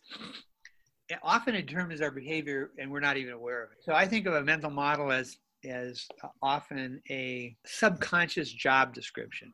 it 1.10 1.20
often 1.22 1.54
it 1.54 1.68
determines 1.68 2.02
our 2.02 2.12
behavior 2.12 2.72
and 2.80 2.90
we're 2.90 3.00
not 3.00 3.18
even 3.18 3.34
aware 3.34 3.64
of 3.64 3.72
it. 3.72 3.78
So 3.84 3.94
I 3.94 4.08
think 4.08 4.26
of 4.26 4.34
a 4.34 4.44
mental 4.44 4.72
model 4.72 5.12
as 5.12 5.38
as 5.64 6.08
often 6.44 7.02
a 7.10 7.56
subconscious 7.66 8.52
job 8.52 8.94
description. 8.94 9.52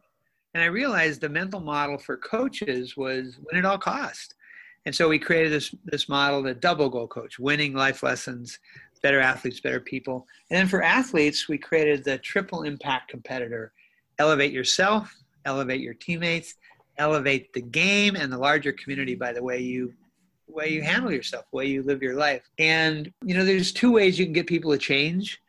And 0.53 0.62
I 0.64 0.68
realized 0.68 1.22
the 1.22 1.30
mental 1.30 1.62
model 1.62 1.97
for 1.97 2.18
coaches 2.18 2.97
was 2.97 3.39
win 3.39 3.59
at 3.59 3.66
all 3.66 3.78
cost. 3.78 4.36
And 4.86 4.95
so 4.95 5.07
we 5.07 5.19
created 5.19 5.51
this 5.51 5.73
this 5.86 6.09
model, 6.09 6.41
the 6.41 6.55
double 6.55 6.89
goal 6.89 7.07
coach, 7.07 7.38
winning 7.38 7.73
life 7.73 8.01
lessons, 8.01 8.59
better 9.01 9.19
athletes, 9.19 9.59
better 9.59 9.79
people. 9.79 10.27
And 10.49 10.57
then 10.57 10.67
for 10.67 10.82
athletes, 10.82 11.47
we 11.47 11.57
created 11.57 12.03
the 12.03 12.17
triple 12.17 12.63
impact 12.63 13.09
competitor. 13.09 13.73
Elevate 14.17 14.51
yourself, 14.51 15.15
elevate 15.45 15.82
your 15.82 15.93
teammates, 15.93 16.55
elevate 16.97 17.53
the 17.53 17.61
game 17.61 18.15
and 18.15 18.32
the 18.32 18.38
larger 18.38 18.71
community 18.71 19.15
by 19.15 19.34
the 19.34 19.43
way 19.43 19.59
you 19.59 19.93
way 20.47 20.69
you 20.69 20.82
handle 20.82 21.11
yourself, 21.11 21.45
the 21.51 21.57
way 21.57 21.65
you 21.65 21.82
live 21.84 22.01
your 22.01 22.15
life. 22.15 22.43
And 22.57 23.11
you 23.23 23.36
know, 23.36 23.45
there's 23.45 23.71
two 23.71 23.91
ways 23.91 24.17
you 24.17 24.25
can 24.25 24.34
get 24.34 24.47
people 24.47 24.71
to 24.71 24.77
change, 24.77 25.39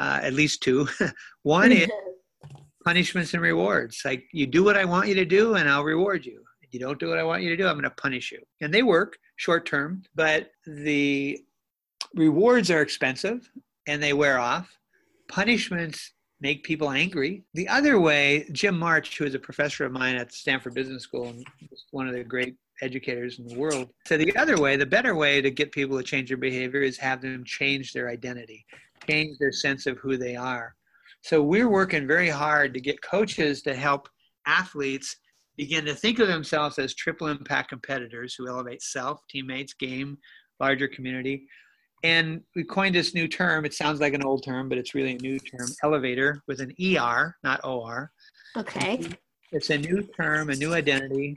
uh, 0.00 0.20
at 0.22 0.32
least 0.32 0.62
two. 0.62 0.88
One 1.42 1.70
is 1.70 1.88
punishments 2.84 3.34
and 3.34 3.42
rewards. 3.42 4.02
Like 4.04 4.24
you 4.32 4.46
do 4.46 4.64
what 4.64 4.76
I 4.76 4.84
want 4.84 5.08
you 5.08 5.14
to 5.14 5.24
do, 5.24 5.54
and 5.54 5.68
I'll 5.68 5.84
reward 5.84 6.26
you 6.26 6.44
you 6.74 6.80
don't 6.80 6.98
do 6.98 7.08
what 7.08 7.18
I 7.18 7.24
want 7.24 7.42
you 7.42 7.50
to 7.50 7.56
do, 7.56 7.66
I'm 7.66 7.74
going 7.74 7.84
to 7.84 7.90
punish 7.90 8.32
you. 8.32 8.40
And 8.60 8.74
they 8.74 8.82
work 8.82 9.16
short 9.36 9.64
term, 9.66 10.02
but 10.14 10.50
the 10.66 11.38
rewards 12.14 12.70
are 12.70 12.82
expensive 12.82 13.50
and 13.86 14.02
they 14.02 14.12
wear 14.12 14.38
off. 14.38 14.76
Punishments 15.28 16.12
make 16.40 16.64
people 16.64 16.90
angry. 16.90 17.44
The 17.54 17.68
other 17.68 17.98
way, 17.98 18.46
Jim 18.52 18.78
March, 18.78 19.16
who 19.16 19.24
is 19.24 19.34
a 19.34 19.38
professor 19.38 19.84
of 19.84 19.92
mine 19.92 20.16
at 20.16 20.32
Stanford 20.32 20.74
Business 20.74 21.02
School 21.02 21.28
and 21.28 21.46
one 21.90 22.08
of 22.08 22.14
the 22.14 22.24
great 22.24 22.56
educators 22.82 23.38
in 23.38 23.46
the 23.46 23.58
world, 23.58 23.88
said 24.06 24.20
the 24.20 24.36
other 24.36 24.60
way, 24.60 24.76
the 24.76 24.84
better 24.84 25.14
way 25.14 25.40
to 25.40 25.50
get 25.50 25.72
people 25.72 25.96
to 25.96 26.02
change 26.02 26.28
their 26.28 26.36
behavior 26.36 26.82
is 26.82 26.98
have 26.98 27.22
them 27.22 27.44
change 27.44 27.92
their 27.92 28.10
identity, 28.10 28.66
change 29.08 29.38
their 29.38 29.52
sense 29.52 29.86
of 29.86 29.96
who 29.98 30.16
they 30.16 30.36
are. 30.36 30.74
So 31.22 31.42
we're 31.42 31.70
working 31.70 32.06
very 32.06 32.28
hard 32.28 32.74
to 32.74 32.80
get 32.80 33.00
coaches 33.00 33.62
to 33.62 33.74
help 33.74 34.08
athletes 34.46 35.16
begin 35.56 35.84
to 35.84 35.94
think 35.94 36.18
of 36.18 36.28
themselves 36.28 36.78
as 36.78 36.94
triple 36.94 37.28
impact 37.28 37.68
competitors 37.68 38.34
who 38.34 38.48
elevate 38.48 38.82
self, 38.82 39.20
teammates, 39.28 39.74
game, 39.74 40.18
larger 40.60 40.88
community. 40.88 41.46
And 42.02 42.42
we 42.54 42.64
coined 42.64 42.94
this 42.94 43.14
new 43.14 43.26
term. 43.26 43.64
It 43.64 43.72
sounds 43.72 44.00
like 44.00 44.14
an 44.14 44.24
old 44.24 44.44
term, 44.44 44.68
but 44.68 44.76
it's 44.78 44.94
really 44.94 45.14
a 45.14 45.18
new 45.18 45.38
term 45.38 45.68
elevator 45.82 46.42
with 46.46 46.60
an 46.60 46.74
ER, 46.82 47.34
not 47.42 47.60
OR. 47.64 48.10
Okay. 48.56 49.08
It's 49.52 49.70
a 49.70 49.78
new 49.78 50.02
term, 50.02 50.50
a 50.50 50.54
new 50.54 50.74
identity, 50.74 51.36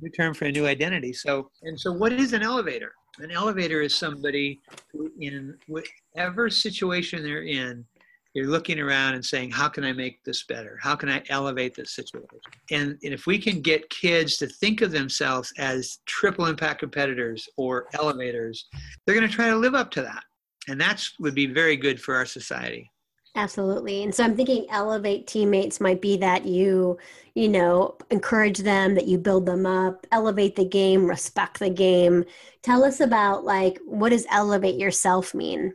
new 0.00 0.10
term 0.10 0.34
for 0.34 0.44
a 0.44 0.52
new 0.52 0.66
identity. 0.66 1.12
So, 1.12 1.50
and 1.62 1.78
so 1.78 1.92
what 1.92 2.12
is 2.12 2.32
an 2.32 2.42
elevator? 2.42 2.92
An 3.18 3.30
elevator 3.30 3.80
is 3.80 3.94
somebody 3.94 4.60
who, 4.92 5.10
in 5.20 5.56
whatever 5.66 6.50
situation 6.50 7.22
they're 7.22 7.44
in, 7.44 7.84
you're 8.34 8.48
looking 8.48 8.80
around 8.80 9.14
and 9.14 9.24
saying, 9.24 9.50
how 9.50 9.68
can 9.68 9.84
I 9.84 9.92
make 9.92 10.22
this 10.24 10.42
better? 10.42 10.78
How 10.82 10.96
can 10.96 11.08
I 11.08 11.22
elevate 11.28 11.74
this 11.74 11.94
situation? 11.94 12.28
And, 12.70 12.98
and 13.02 13.14
if 13.14 13.26
we 13.26 13.38
can 13.38 13.60
get 13.60 13.88
kids 13.90 14.36
to 14.38 14.48
think 14.48 14.80
of 14.80 14.90
themselves 14.90 15.52
as 15.56 15.98
triple 16.04 16.46
impact 16.46 16.80
competitors 16.80 17.48
or 17.56 17.86
elevators, 17.94 18.66
they're 19.06 19.14
going 19.14 19.28
to 19.28 19.34
try 19.34 19.48
to 19.48 19.56
live 19.56 19.74
up 19.74 19.90
to 19.92 20.02
that. 20.02 20.24
And 20.66 20.80
that 20.80 21.06
would 21.20 21.34
be 21.34 21.46
very 21.46 21.76
good 21.76 22.00
for 22.00 22.16
our 22.16 22.26
society. 22.26 22.90
Absolutely. 23.36 24.04
And 24.04 24.14
so 24.14 24.22
I'm 24.22 24.36
thinking 24.36 24.66
elevate 24.70 25.26
teammates 25.26 25.80
might 25.80 26.00
be 26.00 26.16
that 26.18 26.46
you, 26.46 26.98
you 27.34 27.48
know, 27.48 27.96
encourage 28.10 28.58
them, 28.58 28.94
that 28.94 29.08
you 29.08 29.18
build 29.18 29.44
them 29.44 29.66
up, 29.66 30.06
elevate 30.12 30.54
the 30.54 30.64
game, 30.64 31.04
respect 31.04 31.58
the 31.58 31.70
game. 31.70 32.24
Tell 32.62 32.84
us 32.84 33.00
about 33.00 33.44
like 33.44 33.78
what 33.84 34.10
does 34.10 34.26
elevate 34.30 34.76
yourself 34.76 35.34
mean? 35.34 35.74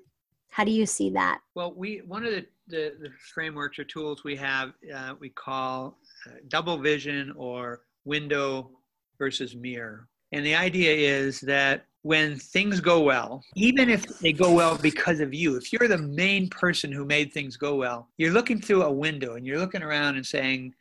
How 0.49 0.63
do 0.63 0.71
you 0.71 0.85
see 0.85 1.09
that? 1.11 1.39
Well, 1.55 1.73
we 1.73 2.01
one 2.05 2.25
of 2.25 2.31
the, 2.31 2.45
the, 2.67 2.93
the 2.99 3.09
frameworks 3.33 3.79
or 3.79 3.83
tools 3.83 4.23
we 4.23 4.35
have 4.35 4.73
uh, 4.93 5.13
we 5.19 5.29
call 5.29 5.97
uh, 6.27 6.35
double 6.47 6.77
vision 6.77 7.33
or 7.37 7.81
window 8.05 8.71
versus 9.17 9.55
mirror. 9.55 10.07
And 10.31 10.45
the 10.45 10.55
idea 10.55 10.93
is 10.93 11.39
that 11.41 11.85
when 12.03 12.37
things 12.37 12.79
go 12.79 13.01
well, 13.01 13.43
even 13.55 13.89
if 13.89 14.05
they 14.19 14.31
go 14.31 14.53
well 14.53 14.77
because 14.77 15.19
of 15.19 15.33
you, 15.33 15.57
if 15.57 15.73
you're 15.73 15.87
the 15.87 15.97
main 15.97 16.49
person 16.49 16.91
who 16.91 17.03
made 17.03 17.33
things 17.33 17.57
go 17.57 17.75
well, 17.75 18.07
you're 18.17 18.31
looking 18.31 18.61
through 18.61 18.83
a 18.83 18.91
window 18.91 19.35
and 19.35 19.45
you're 19.45 19.59
looking 19.59 19.83
around 19.83 20.15
and 20.15 20.25
saying, 20.25 20.73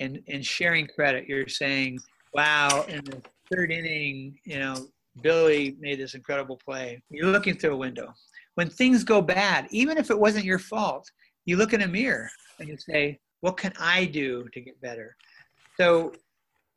and, 0.00 0.22
and 0.28 0.44
sharing 0.44 0.86
credit, 0.86 1.26
you're 1.26 1.48
saying, 1.48 1.98
wow, 2.34 2.84
in 2.88 3.02
the 3.04 3.22
third 3.50 3.70
inning, 3.70 4.38
you 4.44 4.58
know, 4.58 4.86
Billy 5.22 5.76
made 5.80 5.98
this 5.98 6.14
incredible 6.14 6.60
play. 6.62 7.02
You're 7.10 7.26
looking 7.28 7.56
through 7.56 7.72
a 7.72 7.76
window 7.76 8.14
when 8.58 8.68
things 8.68 9.04
go 9.04 9.22
bad, 9.22 9.68
even 9.70 9.96
if 9.98 10.10
it 10.10 10.18
wasn't 10.18 10.44
your 10.44 10.58
fault, 10.58 11.08
you 11.44 11.56
look 11.56 11.74
in 11.74 11.82
a 11.82 11.86
mirror 11.86 12.28
and 12.58 12.68
you 12.68 12.76
say, 12.76 13.20
what 13.40 13.56
can 13.56 13.72
I 13.78 14.04
do 14.04 14.48
to 14.52 14.60
get 14.60 14.80
better? 14.80 15.14
So 15.76 16.12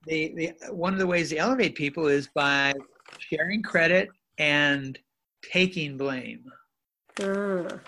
the, 0.06 0.32
the 0.36 0.72
one 0.76 0.94
of 0.94 1.00
the 1.00 1.08
ways 1.08 1.30
to 1.30 1.38
elevate 1.38 1.74
people 1.74 2.06
is 2.06 2.30
by 2.36 2.76
sharing 3.18 3.64
credit 3.64 4.10
and 4.38 5.00
taking 5.42 5.98
blame. 5.98 6.44
Uh. 7.20 7.80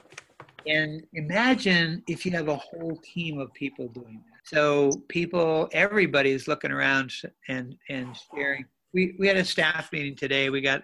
And 0.66 1.04
imagine 1.14 2.02
if 2.08 2.26
you 2.26 2.32
have 2.32 2.48
a 2.48 2.56
whole 2.56 3.00
team 3.04 3.39
of 3.39 3.54
people 3.54 3.89
doing 3.89 4.24
that. 4.26 4.39
So 4.44 4.89
people, 5.08 5.70
everybody 5.72 6.32
is 6.32 6.48
looking 6.48 6.72
around 6.72 7.14
and 7.48 7.76
and 7.89 8.18
sharing. 8.34 8.66
We 8.91 9.16
we 9.20 9.28
had 9.28 9.38
a 9.38 9.46
staff 9.46 9.91
meeting 9.91 10.16
today. 10.16 10.50
We 10.50 10.62
got 10.62 10.82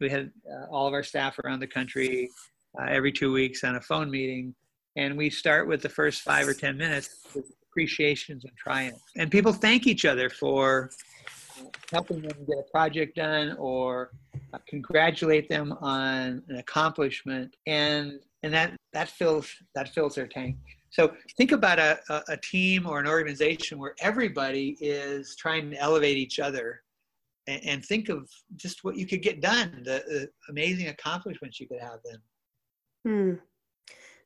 we 0.00 0.08
had 0.08 0.30
uh, 0.50 0.66
all 0.70 0.86
of 0.86 0.92
our 0.92 1.02
staff 1.02 1.38
around 1.40 1.60
the 1.60 1.66
country 1.66 2.30
uh, 2.78 2.86
every 2.88 3.12
two 3.12 3.32
weeks 3.32 3.64
on 3.64 3.76
a 3.76 3.80
phone 3.80 4.10
meeting, 4.10 4.54
and 4.96 5.16
we 5.16 5.30
start 5.30 5.68
with 5.68 5.82
the 5.82 5.88
first 5.88 6.22
five 6.22 6.46
or 6.48 6.54
ten 6.54 6.76
minutes 6.76 7.20
with 7.34 7.50
appreciations 7.70 8.44
and 8.44 8.56
triumphs. 8.56 9.02
And 9.16 9.30
people 9.30 9.52
thank 9.52 9.86
each 9.86 10.04
other 10.04 10.28
for 10.30 10.90
helping 11.92 12.22
them 12.22 12.36
get 12.46 12.58
a 12.58 12.70
project 12.70 13.16
done 13.16 13.56
or 13.58 14.10
uh, 14.52 14.58
congratulate 14.68 15.48
them 15.48 15.72
on 15.80 16.42
an 16.48 16.56
accomplishment. 16.56 17.56
And 17.66 18.20
and 18.42 18.52
that 18.52 18.76
that 18.92 19.08
fills 19.08 19.50
that 19.74 19.88
fills 19.88 20.14
their 20.14 20.26
tank. 20.26 20.56
So 20.90 21.12
think 21.36 21.50
about 21.50 21.80
a, 21.80 21.98
a, 22.08 22.22
a 22.28 22.36
team 22.36 22.86
or 22.86 23.00
an 23.00 23.08
organization 23.08 23.80
where 23.80 23.96
everybody 24.00 24.76
is 24.80 25.34
trying 25.34 25.72
to 25.72 25.76
elevate 25.76 26.16
each 26.16 26.38
other 26.38 26.83
and, 27.46 27.64
and 27.64 27.84
think 27.84 28.08
of 28.08 28.28
just 28.56 28.84
what 28.84 28.96
you 28.96 29.06
could 29.06 29.22
get 29.22 29.40
done 29.40 29.82
the, 29.84 30.02
the 30.06 30.28
amazing 30.48 30.88
accomplishments 30.88 31.60
you 31.60 31.68
could 31.68 31.80
have 31.80 31.98
then 32.04 32.18
hmm. 33.04 33.34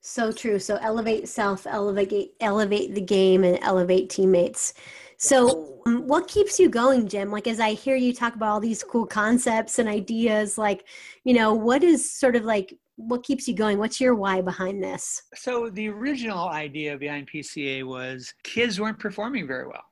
so 0.01 0.33
true 0.33 0.59
so 0.59 0.77
elevate 0.77 1.29
self 1.29 1.67
elevate 1.67 2.33
elevate 2.41 2.95
the 2.95 3.01
game 3.01 3.45
and 3.45 3.59
elevate 3.63 4.09
teammates 4.11 4.75
so, 5.21 5.81
um, 5.85 6.07
what 6.07 6.29
keeps 6.29 6.61
you 6.61 6.69
going, 6.69 7.09
Jim? 7.09 7.33
Like, 7.33 7.49
as 7.49 7.59
I 7.59 7.73
hear 7.73 7.97
you 7.97 8.15
talk 8.15 8.37
about 8.37 8.51
all 8.51 8.61
these 8.61 8.85
cool 8.85 9.05
concepts 9.05 9.81
and 9.81 9.89
ideas, 9.89 10.57
like, 10.57 10.87
you 11.25 11.35
know, 11.35 11.55
what 11.55 11.83
is 11.83 12.13
sort 12.13 12.37
of 12.37 12.45
like 12.45 12.73
what 12.95 13.25
keeps 13.25 13.49
you 13.49 13.55
going? 13.55 13.79
What's 13.79 14.01
your 14.01 14.15
why 14.15 14.41
behind 14.41 14.83
this? 14.83 15.23
So, 15.35 15.71
the 15.71 15.89
original 15.89 16.49
idea 16.49 16.97
behind 16.97 17.29
PCA 17.29 17.85
was 17.85 18.33
kids 18.45 18.81
weren't 18.81 18.99
performing 19.01 19.49
very 19.49 19.67
well. 19.67 19.85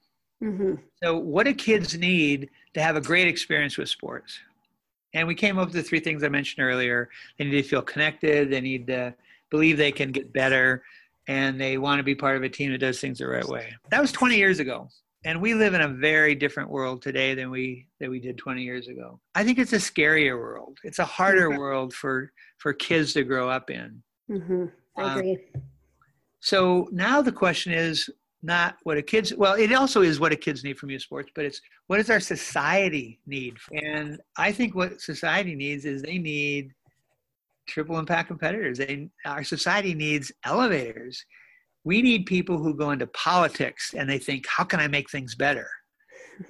Mm-hmm. 0.43 0.75
So, 1.03 1.17
what 1.17 1.47
do 1.47 1.55
kids 1.55 1.97
need 1.97 2.51
to 2.75 2.83
have 2.83 2.97
a 2.97 3.01
great 3.01 3.27
experience 3.27 3.79
with 3.79 3.89
sports? 3.89 4.39
And 5.15 5.27
we 5.27 5.35
came 5.35 5.59
up 5.59 5.69
with 5.69 5.75
the 5.75 5.83
three 5.83 6.01
things 6.01 6.23
I 6.23 6.29
mentioned 6.29 6.65
earlier. 6.65 7.09
They 7.39 7.45
need 7.45 7.53
to 7.53 7.63
feel 7.63 7.83
connected. 7.83 8.51
They 8.51 8.61
need 8.61 8.87
to 8.89 9.15
believe 9.51 9.79
they 9.79 9.93
can 9.93 10.13
get 10.13 10.33
better, 10.33 10.83
and 11.27 11.61
they 11.61 11.79
want 11.79 11.99
to 12.01 12.03
be 12.03 12.15
part 12.15 12.37
of 12.37 12.43
a 12.43 12.49
team 12.49 12.73
that 12.73 12.79
does 12.79 13.01
things 13.01 13.19
the 13.19 13.27
right 13.27 13.47
way. 13.47 13.75
That 13.91 14.01
was 14.01 14.13
20 14.13 14.37
years 14.37 14.59
ago 14.59 14.89
and 15.27 15.43
we 15.43 15.55
live 15.55 15.75
in 15.75 15.81
a 15.81 15.89
very 15.89 16.37
different 16.37 16.71
world 16.71 17.03
today 17.03 17.35
than 17.35 17.51
we 17.51 17.87
than 17.99 18.11
we 18.11 18.21
did 18.21 18.39
20 18.39 18.63
years 18.63 18.89
ago 18.89 19.21
i 19.35 19.45
think 19.45 19.59
it's 19.59 19.73
a 19.73 19.77
scarier 19.77 20.39
world 20.39 20.79
it's 20.85 21.01
a 21.01 21.05
harder 21.05 21.51
mm-hmm. 21.51 21.59
world 21.59 21.93
for 21.93 22.33
for 22.59 22.73
kids 22.73 23.13
to 23.13 23.25
grow 23.25 23.51
up 23.51 23.69
in 23.69 24.03
mm-hmm. 24.31 24.65
i 24.97 25.03
um, 25.03 25.19
agree 25.19 25.39
um, 25.55 25.63
so 26.41 26.89
now 26.93 27.21
the 27.21 27.33
question 27.33 27.73
is 27.73 28.09
not 28.43 28.77
what 28.83 28.99
a 28.99 29.03
kids 29.03 29.35
well 29.35 29.55
it 29.55 29.73
also 29.73 30.03
is 30.03 30.21
what 30.21 30.33
a 30.33 30.37
kids 30.37 30.63
need 30.63 30.79
from 30.79 30.91
youth 30.91 31.03
sports 31.03 31.31
but 31.35 31.45
it's 31.45 31.61
what 31.87 31.97
does 31.97 32.11
our 32.11 32.21
society 32.21 33.19
need 33.27 33.57
and 33.73 34.21
i 34.37 34.53
think 34.53 34.75
what 34.75 35.01
society 35.01 35.55
needs 35.55 35.85
is 35.85 36.03
they 36.03 36.19
need 36.19 36.71
triple 37.67 37.99
impact 37.99 38.29
competitors 38.29 38.79
they 38.79 39.09
our 39.25 39.43
society 39.43 39.95
needs 39.95 40.31
elevators 40.45 41.25
we 41.87 42.03
need 42.03 42.27
people 42.27 42.59
who 42.59 42.75
go 42.75 42.91
into 42.91 43.07
politics 43.07 43.95
and 43.97 44.11
they 44.11 44.19
think, 44.19 44.45
how 44.49 44.65
can 44.65 44.81
I 44.81 44.89
make 44.89 45.09
things 45.09 45.37
better? 45.37 45.69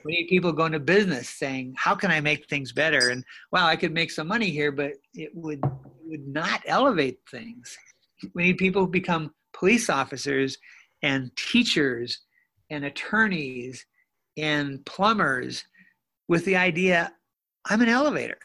We 0.03 0.13
need 0.13 0.29
people 0.29 0.51
going 0.51 0.73
to 0.73 0.81
business 0.81 1.29
saying, 1.29 1.75
how 1.77 1.95
can 1.95 2.11
I 2.11 2.23
make 2.23 2.49
things 2.49 2.73
better? 2.73 3.11
And 3.11 3.23
wow, 3.53 3.67
I 3.67 3.77
could 3.77 3.93
make 3.93 4.11
some 4.11 4.29
money 4.29 4.49
here, 4.49 4.73
but 4.73 4.93
it 5.13 5.31
would 5.35 5.61
would 6.07 6.27
not 6.27 6.63
elevate 6.67 7.19
things. 7.31 7.77
We 8.35 8.45
need 8.45 8.57
people 8.57 8.87
who 8.87 8.91
become 8.91 9.35
police 9.53 9.91
officers 9.91 10.57
and 11.03 11.35
teachers 11.37 12.21
and 12.71 12.85
attorneys 12.85 13.85
and 14.37 14.85
plumbers 14.87 15.65
with 16.29 16.45
the 16.45 16.57
idea, 16.57 17.13
I'm 17.67 17.81
an 17.81 17.89
elevator. 17.89 18.39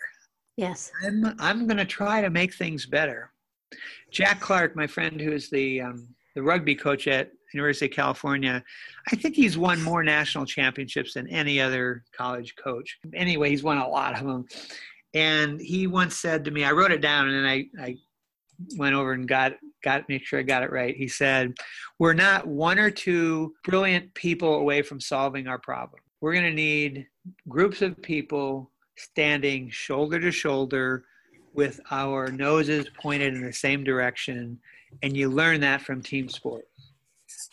Yes. 0.57 0.91
I'm 1.03 1.35
I'm 1.39 1.67
going 1.67 1.77
to 1.77 1.85
try 1.85 2.21
to 2.21 2.29
make 2.29 2.53
things 2.53 2.85
better. 2.85 3.31
Jack 4.11 4.39
Clark, 4.39 4.75
my 4.75 4.85
friend 4.85 5.19
who 5.19 5.31
is 5.31 5.49
the 5.49 5.81
um, 5.81 6.07
the 6.35 6.43
rugby 6.43 6.75
coach 6.75 7.07
at 7.07 7.31
University 7.53 7.87
of 7.87 7.91
California. 7.91 8.63
I 9.11 9.15
think 9.15 9.35
he's 9.35 9.57
won 9.57 9.81
more 9.81 10.03
national 10.03 10.45
championships 10.45 11.13
than 11.13 11.27
any 11.27 11.59
other 11.59 12.03
college 12.15 12.55
coach. 12.55 12.97
Anyway, 13.13 13.49
he's 13.49 13.63
won 13.63 13.77
a 13.77 13.87
lot 13.87 14.17
of 14.17 14.25
them. 14.25 14.45
And 15.13 15.59
he 15.59 15.87
once 15.87 16.15
said 16.15 16.45
to 16.45 16.51
me, 16.51 16.63
I 16.63 16.71
wrote 16.71 16.91
it 16.91 17.01
down 17.01 17.27
and 17.27 17.37
then 17.37 17.45
I, 17.45 17.65
I 17.81 17.97
went 18.77 18.95
over 18.95 19.13
and 19.13 19.27
got 19.27 19.53
got 19.83 20.07
make 20.09 20.25
sure 20.25 20.39
I 20.39 20.43
got 20.43 20.63
it 20.63 20.71
right. 20.71 20.95
He 20.95 21.07
said, 21.07 21.53
"We're 21.99 22.13
not 22.13 22.47
one 22.47 22.79
or 22.79 22.91
two 22.91 23.53
brilliant 23.63 24.13
people 24.13 24.55
away 24.55 24.81
from 24.81 24.99
solving 24.99 25.47
our 25.47 25.59
problem. 25.59 26.01
We're 26.21 26.33
going 26.33 26.45
to 26.45 26.53
need 26.53 27.07
groups 27.49 27.81
of 27.81 28.01
people 28.01 28.71
standing 28.95 29.69
shoulder 29.69 30.19
to 30.19 30.31
shoulder 30.31 31.05
with 31.53 31.79
our 31.89 32.31
noses 32.31 32.87
pointed 33.01 33.33
in 33.33 33.43
the 33.43 33.53
same 33.53 33.83
direction 33.83 34.59
and 35.01 35.15
you 35.15 35.29
learn 35.29 35.61
that 35.61 35.81
from 35.81 36.01
team 36.01 36.29
sports. 36.29 36.67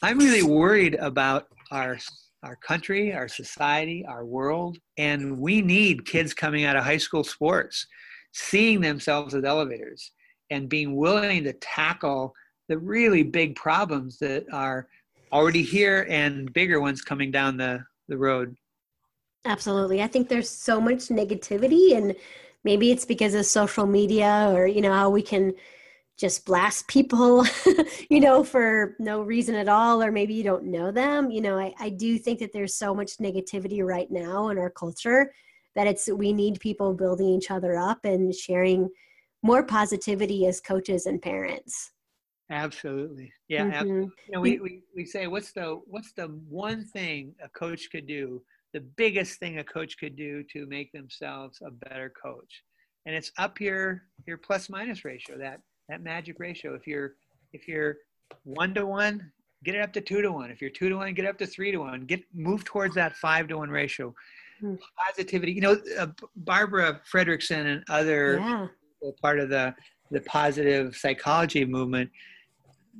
I'm 0.03 0.19
really 0.19 0.43
worried 0.43 0.95
about 0.97 1.49
our 1.71 1.99
our 2.45 2.55
country, 2.55 3.13
our 3.13 3.27
society, 3.27 4.07
our 4.07 4.25
world, 4.25 4.79
and 4.97 5.39
we 5.41 5.61
need 5.61 6.07
kids 6.07 6.33
coming 6.33 6.65
out 6.65 6.77
of 6.77 6.85
high 6.85 6.99
school 6.99 7.25
sports 7.25 7.87
seeing 8.33 8.81
themselves 8.81 9.35
as 9.35 9.43
elevators 9.43 10.13
and 10.51 10.69
being 10.69 10.97
willing 10.97 11.45
to 11.45 11.53
tackle 11.55 12.35
the 12.69 12.79
really 12.79 13.23
big 13.23 13.57
problems 13.57 14.19
that 14.19 14.45
are 14.53 14.89
already 15.33 15.63
here 15.63 16.07
and 16.09 16.53
bigger 16.53 16.81
ones 16.81 17.03
coming 17.03 17.31
down 17.31 17.57
the, 17.57 17.85
the 18.09 18.17
road. 18.17 18.57
Absolutely. 19.45 20.03
I 20.03 20.07
think 20.07 20.29
there's 20.29 20.51
so 20.51 20.81
much 20.81 21.09
negativity 21.09 21.97
and 21.97 22.15
maybe 22.65 22.91
it's 22.91 23.05
because 23.05 23.35
of 23.35 23.47
social 23.47 23.87
media 23.87 24.51
or 24.53 24.67
you 24.67 24.83
know 24.83 24.93
how 24.93 25.09
we 25.09 25.23
can 25.23 25.55
just 26.19 26.45
blast 26.45 26.89
people, 26.89 27.47
you 28.11 28.19
know, 28.19 28.43
for 28.43 28.97
no 28.99 29.23
reason 29.23 29.55
at 29.55 29.69
all, 29.69 30.03
or 30.03 30.11
maybe 30.11 30.35
you 30.35 30.43
don't 30.43 30.65
know 30.65 30.91
them. 30.91 31.31
You 31.31 31.41
know, 31.41 31.57
I, 31.57 31.73
I 31.79 31.91
do 31.91 32.19
think 32.19 32.41
that 32.41 32.53
there's 32.53 32.75
so 32.75 32.93
much 32.93 33.19
negativity 33.19 33.85
right 33.85 34.11
now 34.11 34.49
in 34.49 34.59
our 34.59 34.69
culture 34.69 35.33
that 35.77 35.87
it's 35.87 36.09
we 36.09 36.33
need 36.33 36.59
people 36.59 36.93
building 36.93 37.29
each 37.29 37.53
other 37.53 37.79
up 37.79 38.05
and 38.05 38.35
sharing 38.35 38.91
more 39.43 39.63
positivity 39.63 40.47
as 40.47 40.61
coaches 40.61 41.07
and 41.07 41.21
parents. 41.21 41.93
Absolutely. 42.51 43.33
Yeah. 43.49 43.65
Mm-hmm. 43.65 43.73
Absolutely. 43.73 44.11
You 44.27 44.33
know, 44.33 44.41
we, 44.41 44.59
we, 44.59 44.81
we 44.97 45.05
say 45.05 45.27
what's 45.27 45.53
the 45.53 45.81
what's 45.87 46.13
the 46.13 46.27
one 46.49 46.85
thing 46.85 47.35
a 47.43 47.49
coach 47.49 47.91
could 47.91 48.07
do, 48.07 48.43
the 48.73 48.81
biggest 48.81 49.39
thing 49.39 49.59
a 49.59 49.65
coach 49.65 49.99
could 49.99 50.17
do 50.17 50.43
to 50.53 50.67
make 50.67 50.93
themselves 50.93 51.61
a 51.65 51.71
better 51.71 52.13
coach. 52.21 52.63
And 53.07 53.15
it's 53.15 53.33
up 53.39 53.61
your 53.61 54.03
your 54.27 54.39
plus 54.39 54.69
minus 54.69 55.05
ratio, 55.05 55.39
that 55.39 55.61
that 55.89 56.03
magic 56.03 56.37
ratio. 56.39 56.75
If 56.75 56.87
you're 56.87 57.15
if 57.53 57.69
you're 57.69 57.97
one 58.45 58.75
to 58.75 58.87
one, 58.87 59.31
get 59.65 59.75
it 59.75 59.83
up 59.83 59.93
to 59.95 60.01
two 60.01 60.23
to 60.23 60.33
one. 60.33 60.51
If 60.51 60.61
you're 60.61 60.71
two 60.71 60.89
to 60.89 60.97
one, 60.97 61.13
get 61.15 61.27
up 61.27 61.39
to 61.39 61.47
three 61.47 61.71
to 61.73 61.79
one. 61.79 62.03
Get 62.03 62.23
move 62.35 62.65
towards 62.65 62.95
that 62.95 63.17
five 63.17 63.49
to 63.49 63.59
one 63.59 63.71
ratio. 63.71 64.15
Hmm. 64.61 64.75
Positivity. 65.07 65.53
You 65.53 65.61
know, 65.61 65.77
uh, 65.99 66.09
Barbara 66.37 67.01
Fredrickson 67.11 67.67
and 67.67 67.85
other 67.89 68.39
yeah. 68.41 68.67
Part 69.23 69.41
of 69.41 69.49
the 69.49 69.75
the 70.11 70.21
positive 70.23 70.97
psychology 70.97 71.65
movement. 71.65 72.11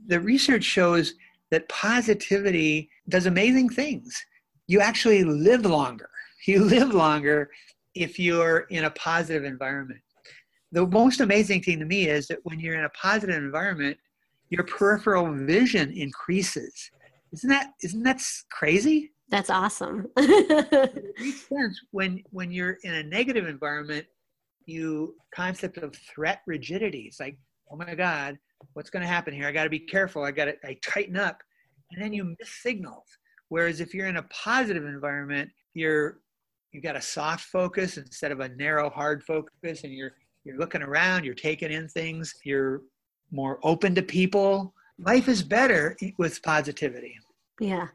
The 0.09 0.21
research 0.21 0.65
shows 0.65 1.15
that 1.51 1.69
positivity 1.69 2.91
does 3.09 3.27
amazing 3.27 3.71
things. 3.71 4.15
You 4.67 4.81
actually 4.81 5.25
live 5.25 5.65
longer. 5.65 6.09
You 6.47 6.65
live 6.65 6.95
longer 6.95 7.51
if 7.95 8.19
you're 8.19 8.61
in 8.71 8.85
a 8.85 8.91
positive 8.91 9.45
environment 9.45 10.01
the 10.73 10.87
most 10.87 11.21
amazing 11.21 11.63
thing 11.63 11.79
to 11.79 11.85
me 11.85 12.09
is 12.09 12.27
that 12.29 12.39
when 12.43 12.61
you're 12.61 12.75
in 12.75 12.85
a 12.85 12.91
positive 12.91 13.37
environment, 13.37 13.97
your 14.51 14.65
peripheral 14.65 15.33
vision 15.33 15.91
increases. 15.93 16.91
Isn't 17.33 17.51
that 17.51 17.73
isn't 17.83 18.03
that 18.05 18.23
crazy? 18.51 19.13
That's 19.31 19.51
awesome. 19.51 20.07
it 20.17 21.15
makes 21.19 21.49
sense 21.49 21.81
when 21.91 22.23
when 22.31 22.51
you're 22.51 22.79
in 22.85 22.95
a 22.95 23.03
negative 23.03 23.47
environment, 23.47 24.07
you 24.69 25.15
concept 25.35 25.79
of 25.79 25.95
threat 25.97 26.43
rigidity. 26.47 27.05
It's 27.09 27.21
like, 27.21 27.39
oh 27.71 27.77
my 27.77 27.95
God, 27.95 28.39
what's 28.75 28.91
going 28.91 29.03
to 29.03 29.09
happen 29.09 29.33
here? 29.33 29.47
I 29.47 29.53
got 29.53 29.65
to 29.65 29.71
be 29.71 29.79
careful. 29.81 30.25
I 30.25 30.31
got 30.31 30.47
to 30.47 30.55
I 30.65 30.77
tighten 30.83 31.17
up, 31.17 31.43
and 31.93 32.03
then 32.03 32.13
you 32.13 32.37
miss 32.39 32.51
signals. 32.63 33.07
Whereas 33.49 33.81
if 33.81 33.95
you're 33.95 34.09
in 34.09 34.19
a 34.19 34.25
positive 34.25 34.85
environment, 34.85 35.51
you're 35.75 36.21
you 36.73 36.83
got 36.83 36.97
a 36.97 37.03
soft 37.03 37.47
focus 37.47 37.97
instead 37.97 38.31
of 38.31 38.41
a 38.41 38.51
narrow 38.51 38.91
hard 38.91 39.25
focus, 39.25 39.85
and 39.85 39.93
you're 39.93 40.13
you're 40.45 40.59
looking 40.59 40.83
around, 40.83 41.25
you're 41.25 41.35
taking 41.35 41.73
in 41.73 41.89
things, 41.89 42.35
you're 42.45 42.83
more 43.31 43.59
open 43.63 43.95
to 43.95 44.03
people. 44.03 44.75
Life 44.99 45.29
is 45.29 45.43
better 45.43 45.97
with 46.19 46.43
positivity. 46.43 47.15
Yeah. 47.61 47.89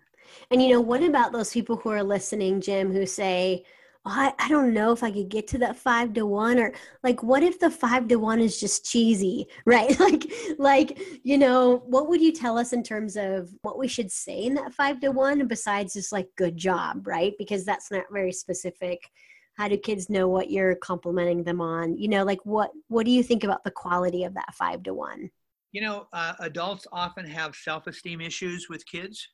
And 0.52 0.62
you 0.62 0.70
know, 0.70 0.82
what 0.82 1.04
about 1.04 1.34
those 1.34 1.52
people 1.52 1.76
who 1.76 1.90
are 1.90 2.04
listening, 2.04 2.62
Jim, 2.62 2.92
who 2.92 3.06
say, 3.06 3.64
oh, 4.06 4.12
I, 4.12 4.34
I 4.40 4.50
don't 4.50 4.74
know 4.74 4.92
if 4.92 5.04
I 5.04 5.12
could 5.12 5.30
get 5.30 5.48
to 5.50 5.58
that 5.60 5.78
five 5.78 6.14
to 6.14 6.26
one 6.26 6.60
or 6.60 6.74
like 7.04 7.24
what 7.24 7.44
if 7.44 7.60
the 7.60 7.70
five 7.70 8.08
to 8.10 8.18
one 8.18 8.40
is 8.40 8.60
just 8.60 8.86
cheesy, 8.86 9.48
right? 9.66 9.98
like 10.00 10.32
like, 10.58 11.02
you 11.24 11.38
know, 11.38 11.84
what 11.86 12.08
would 12.10 12.22
you 12.22 12.32
tell 12.32 12.58
us 12.58 12.74
in 12.74 12.84
terms 12.84 13.16
of 13.16 13.50
what 13.62 13.78
we 13.78 13.88
should 13.88 14.12
say 14.12 14.44
in 14.44 14.54
that 14.56 14.74
five 14.74 15.00
to 15.02 15.10
one 15.10 15.48
besides 15.48 15.94
just 15.94 16.12
like 16.12 16.28
good 16.36 16.58
job, 16.58 17.08
right? 17.08 17.34
Because 17.38 17.66
that's 17.66 17.92
not 17.92 18.06
very 18.12 18.32
specific 18.32 19.10
how 19.56 19.68
do 19.68 19.78
kids 19.78 20.10
know 20.10 20.28
what 20.28 20.50
you're 20.50 20.74
complimenting 20.74 21.44
them 21.44 21.62
on 21.62 21.96
you 21.96 22.08
know 22.08 22.24
like 22.24 22.44
what 22.44 22.72
what 22.88 23.06
do 23.06 23.12
you 23.12 23.22
think 23.22 23.44
about 23.44 23.64
the 23.64 23.70
quality 23.70 24.24
of 24.24 24.34
that 24.34 24.52
five 24.56 24.82
to 24.82 24.96
one 24.96 25.30
you 25.72 25.80
know 25.80 26.08
uh, 26.12 26.34
adults 26.40 26.88
often 26.92 27.24
have 27.24 27.56
self-esteem 27.56 28.20
issues 28.20 28.68
with 28.68 28.84
kids 28.88 29.28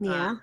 Yeah. 0.00 0.30
Uh, 0.30 0.34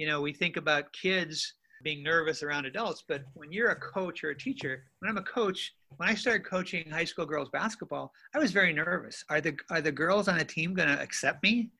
you 0.00 0.06
know, 0.06 0.22
we 0.22 0.32
think 0.32 0.56
about 0.56 0.92
kids 0.94 1.54
being 1.82 2.02
nervous 2.02 2.42
around 2.42 2.66
adults, 2.66 3.04
but 3.06 3.22
when 3.34 3.52
you're 3.52 3.70
a 3.70 3.76
coach 3.76 4.22
or 4.24 4.30
a 4.30 4.38
teacher, 4.38 4.84
when 4.98 5.10
I'm 5.10 5.16
a 5.16 5.22
coach, 5.22 5.74
when 5.96 6.08
I 6.08 6.14
started 6.14 6.44
coaching 6.44 6.88
high 6.90 7.04
school 7.04 7.26
girls 7.26 7.48
basketball, 7.50 8.12
I 8.34 8.38
was 8.38 8.52
very 8.52 8.72
nervous. 8.72 9.24
Are 9.28 9.40
the 9.40 9.56
are 9.70 9.80
the 9.80 9.92
girls 9.92 10.28
on 10.28 10.38
the 10.38 10.44
team 10.44 10.74
going 10.74 10.88
to 10.88 11.00
accept 11.00 11.42
me? 11.42 11.70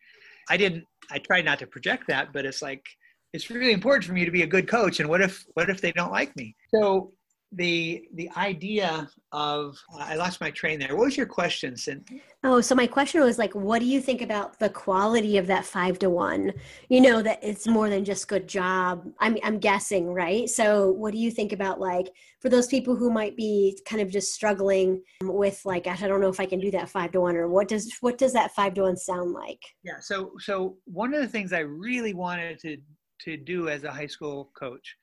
I 0.49 0.57
didn't. 0.57 0.85
I 1.11 1.19
tried 1.19 1.45
not 1.45 1.59
to 1.61 1.67
project 1.67 2.05
that, 2.09 2.33
but 2.33 2.45
it's 2.45 2.63
like 2.63 2.85
it's 3.33 3.51
really 3.51 3.73
important 3.73 4.05
for 4.05 4.13
me 4.13 4.25
to 4.25 4.31
be 4.31 4.43
a 4.43 4.47
good 4.47 4.69
coach. 4.69 5.01
And 5.01 5.09
what 5.09 5.21
if 5.21 5.45
what 5.55 5.71
if 5.71 5.81
they 5.81 5.93
don't 5.93 6.13
like 6.13 6.35
me? 6.37 6.57
So 6.75 7.13
the 7.53 8.05
the 8.15 8.31
idea 8.37 9.09
of 9.33 9.77
uh, 9.93 9.99
I 9.99 10.15
lost 10.15 10.41
my 10.41 10.51
train 10.51 10.79
there. 10.79 10.97
What 10.97 11.07
was 11.07 11.17
your 11.17 11.27
question, 11.27 11.77
Cindy? 11.77 12.23
Oh, 12.45 12.61
so 12.61 12.75
my 12.75 12.87
question 12.87 13.21
was 13.23 13.39
like, 13.39 13.55
what 13.55 13.81
do 13.81 13.87
you 13.87 14.01
think 14.01 14.23
about 14.23 14.59
the 14.59 14.71
quality 14.71 15.37
of 15.37 15.47
that 15.49 15.65
five 15.65 15.99
to 16.01 16.11
one? 16.11 16.53
You 16.89 17.01
know 17.01 17.23
that 17.23 17.41
it's 17.43 17.67
more 17.67 17.91
than 17.91 18.05
just 18.05 18.29
good 18.29 18.49
job. 18.49 19.11
I'm 19.19 19.37
I'm 19.43 19.59
guessing, 19.59 20.13
right? 20.13 20.49
So, 20.49 20.91
what 20.93 21.13
do 21.13 21.19
you 21.19 21.31
think 21.31 21.53
about 21.53 21.81
like 21.81 22.11
for 22.41 22.49
those 22.49 22.69
people 22.69 22.95
who 22.95 23.11
might 23.11 23.37
be 23.37 23.79
kind 23.85 24.01
of 24.01 24.11
just 24.11 24.33
struggling 24.33 25.03
with 25.23 25.61
like, 25.65 25.87
I 25.87 25.97
don't 25.97 26.21
know 26.21 26.29
if 26.29 26.41
I 26.41 26.47
can 26.47 26.61
do 26.61 26.71
that 26.71 26.89
five 26.89 27.11
to 27.13 27.21
one, 27.21 27.37
or 27.37 27.49
what 27.49 27.69
does 27.69 27.93
what 28.01 28.17
does 28.17 28.33
that 28.35 28.55
five 28.55 28.75
to 28.75 28.83
one 28.83 28.97
sound 28.97 29.33
like? 29.33 29.63
Yeah. 29.83 29.99
So 30.01 30.33
so 30.39 30.77
one 30.85 31.15
of 31.15 31.21
the 31.21 31.29
things 31.29 31.53
I 31.53 31.61
really 31.61 32.15
wanted 32.15 32.61
to 32.61 32.77
to 33.23 33.37
do 33.37 33.69
as 33.69 33.85
a 33.85 33.91
high 33.91 34.07
school 34.07 34.51
coach 34.55 34.97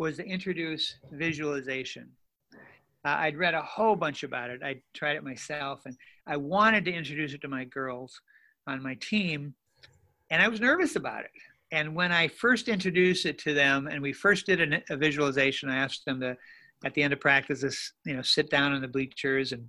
was 0.00 0.16
to 0.16 0.24
introduce 0.24 0.94
visualization. 1.12 2.08
Uh, 3.04 3.16
I'd 3.18 3.36
read 3.36 3.52
a 3.52 3.60
whole 3.60 3.94
bunch 3.94 4.22
about 4.22 4.48
it. 4.48 4.62
I 4.64 4.80
tried 4.94 5.16
it 5.16 5.22
myself, 5.22 5.82
and 5.84 5.94
I 6.26 6.38
wanted 6.38 6.86
to 6.86 6.92
introduce 6.92 7.34
it 7.34 7.42
to 7.42 7.48
my 7.48 7.64
girls 7.64 8.18
on 8.66 8.82
my 8.82 8.94
team, 8.94 9.54
and 10.30 10.40
I 10.40 10.48
was 10.48 10.58
nervous 10.58 10.96
about 10.96 11.24
it. 11.24 11.30
And 11.70 11.94
when 11.94 12.12
I 12.12 12.28
first 12.28 12.68
introduced 12.68 13.26
it 13.26 13.36
to 13.40 13.52
them, 13.52 13.88
and 13.88 14.00
we 14.00 14.14
first 14.14 14.46
did 14.46 14.72
a, 14.72 14.82
a 14.88 14.96
visualization, 14.96 15.68
I 15.68 15.76
asked 15.76 16.06
them 16.06 16.18
to, 16.20 16.34
at 16.82 16.94
the 16.94 17.02
end 17.02 17.12
of 17.12 17.20
practice, 17.20 17.92
you 18.06 18.16
know, 18.16 18.22
sit 18.22 18.48
down 18.48 18.72
on 18.72 18.80
the 18.80 18.88
bleachers 18.88 19.52
and 19.52 19.68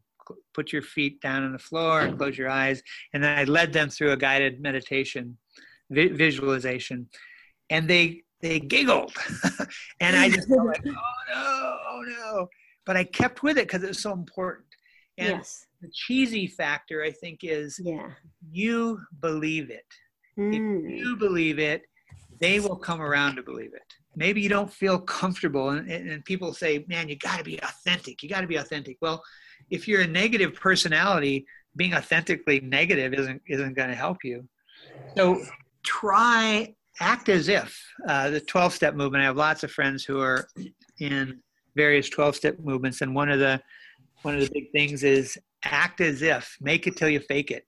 put 0.54 0.72
your 0.72 0.82
feet 0.82 1.20
down 1.20 1.44
on 1.44 1.52
the 1.52 1.60
floor 1.60 2.02
and 2.02 2.18
close 2.18 2.38
your 2.38 2.50
eyes. 2.50 2.82
And 3.14 3.22
then 3.22 3.38
I 3.38 3.44
led 3.44 3.74
them 3.74 3.90
through 3.90 4.14
a 4.14 4.18
guided 4.18 4.62
meditation 4.62 5.38
vi- 5.90 6.08
visualization, 6.08 7.10
and 7.70 7.90
they 7.90 8.24
they 8.42 8.60
giggled. 8.60 9.14
and 10.00 10.16
I 10.16 10.30
just 10.30 10.48
felt 10.48 10.66
like, 10.66 10.84
oh 10.86 10.92
no, 11.34 11.78
oh 11.90 12.02
no. 12.06 12.48
But 12.86 12.98
I 12.98 13.04
kept 13.04 13.44
with 13.44 13.58
it 13.58 13.68
because 13.68 13.84
it 13.84 13.88
was 13.88 14.02
so 14.02 14.14
important. 14.14 14.68
And 15.18 15.38
yes. 15.38 15.66
the 15.82 15.90
cheesy 15.94 16.48
factor, 16.48 17.04
I 17.04 17.12
think, 17.12 17.40
is 17.44 17.80
yeah. 17.84 18.10
you 18.52 19.00
believe 19.20 19.70
it. 19.70 19.86
Mm. 20.38 20.86
If 20.86 21.00
you 21.00 21.16
believe 21.18 21.60
it, 21.60 21.84
they 22.40 22.60
will 22.60 22.76
come 22.76 23.02
around 23.02 23.36
to 23.36 23.44
believe 23.44 23.74
it. 23.74 23.94
Maybe 24.16 24.42
you 24.42 24.50
don't 24.50 24.72
feel 24.72 25.00
comfortable, 25.00 25.70
and, 25.70 25.90
and 25.90 26.26
people 26.26 26.54
say, 26.54 26.84
man, 26.88 27.08
you 27.08 27.16
got 27.18 27.38
to 27.38 27.44
be 27.44 27.62
authentic. 27.62 28.22
You 28.24 28.30
got 28.30 28.42
to 28.42 28.48
be 28.48 28.58
authentic. 28.58 28.98
Well, 29.00 29.24
if 29.70 29.88
you're 29.88 30.02
a 30.02 30.08
negative 30.08 30.56
personality, 30.56 31.46
being 31.76 31.94
authentically 31.94 32.60
negative 32.60 33.14
isn't 33.14 33.42
isn't 33.48 33.74
going 33.74 33.90
to 33.90 33.96
help 33.96 34.18
you. 34.24 34.48
So 35.16 35.42
try 35.84 36.74
act 37.00 37.30
as 37.30 37.48
if 37.48 37.80
uh, 38.08 38.30
the 38.30 38.42
12 38.42 38.74
step 38.74 38.96
movement 38.96 39.22
i 39.22 39.26
have 39.26 39.38
lots 39.38 39.64
of 39.64 39.72
friends 39.72 40.04
who 40.04 40.20
are 40.20 40.48
in 41.00 41.40
various 41.76 42.10
12 42.10 42.36
step 42.36 42.60
movements 42.60 43.02
and 43.02 43.16
one 43.16 43.30
of 43.30 43.40
the 43.40 43.62
one 44.24 44.36
of 44.36 44.42
the 44.42 44.50
big 44.54 44.72
things 44.72 45.04
is 45.04 45.38
act 45.64 46.02
as 46.02 46.22
if 46.22 46.58
make 46.60 46.88
it 46.88 46.96
till 46.96 47.10
you 47.10 47.20
fake 47.20 47.52
it 47.52 47.66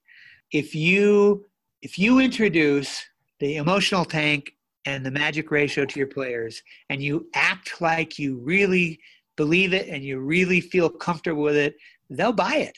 if 0.52 0.74
you 0.74 1.44
if 1.82 1.98
you 1.98 2.18
introduce 2.18 3.02
the 3.40 3.56
emotional 3.56 4.04
tank 4.04 4.52
and 4.86 5.04
the 5.04 5.10
magic 5.10 5.50
ratio 5.50 5.84
to 5.84 5.98
your 5.98 6.08
players 6.08 6.62
and 6.90 7.02
you 7.02 7.26
act 7.34 7.80
like 7.80 8.18
you 8.18 8.38
really 8.38 8.98
believe 9.36 9.72
it 9.72 9.88
and 9.88 10.04
you 10.04 10.18
really 10.18 10.60
feel 10.60 10.88
comfortable 10.88 11.42
with 11.42 11.56
it 11.56 11.74
they'll 12.10 12.32
buy 12.32 12.56
it 12.56 12.76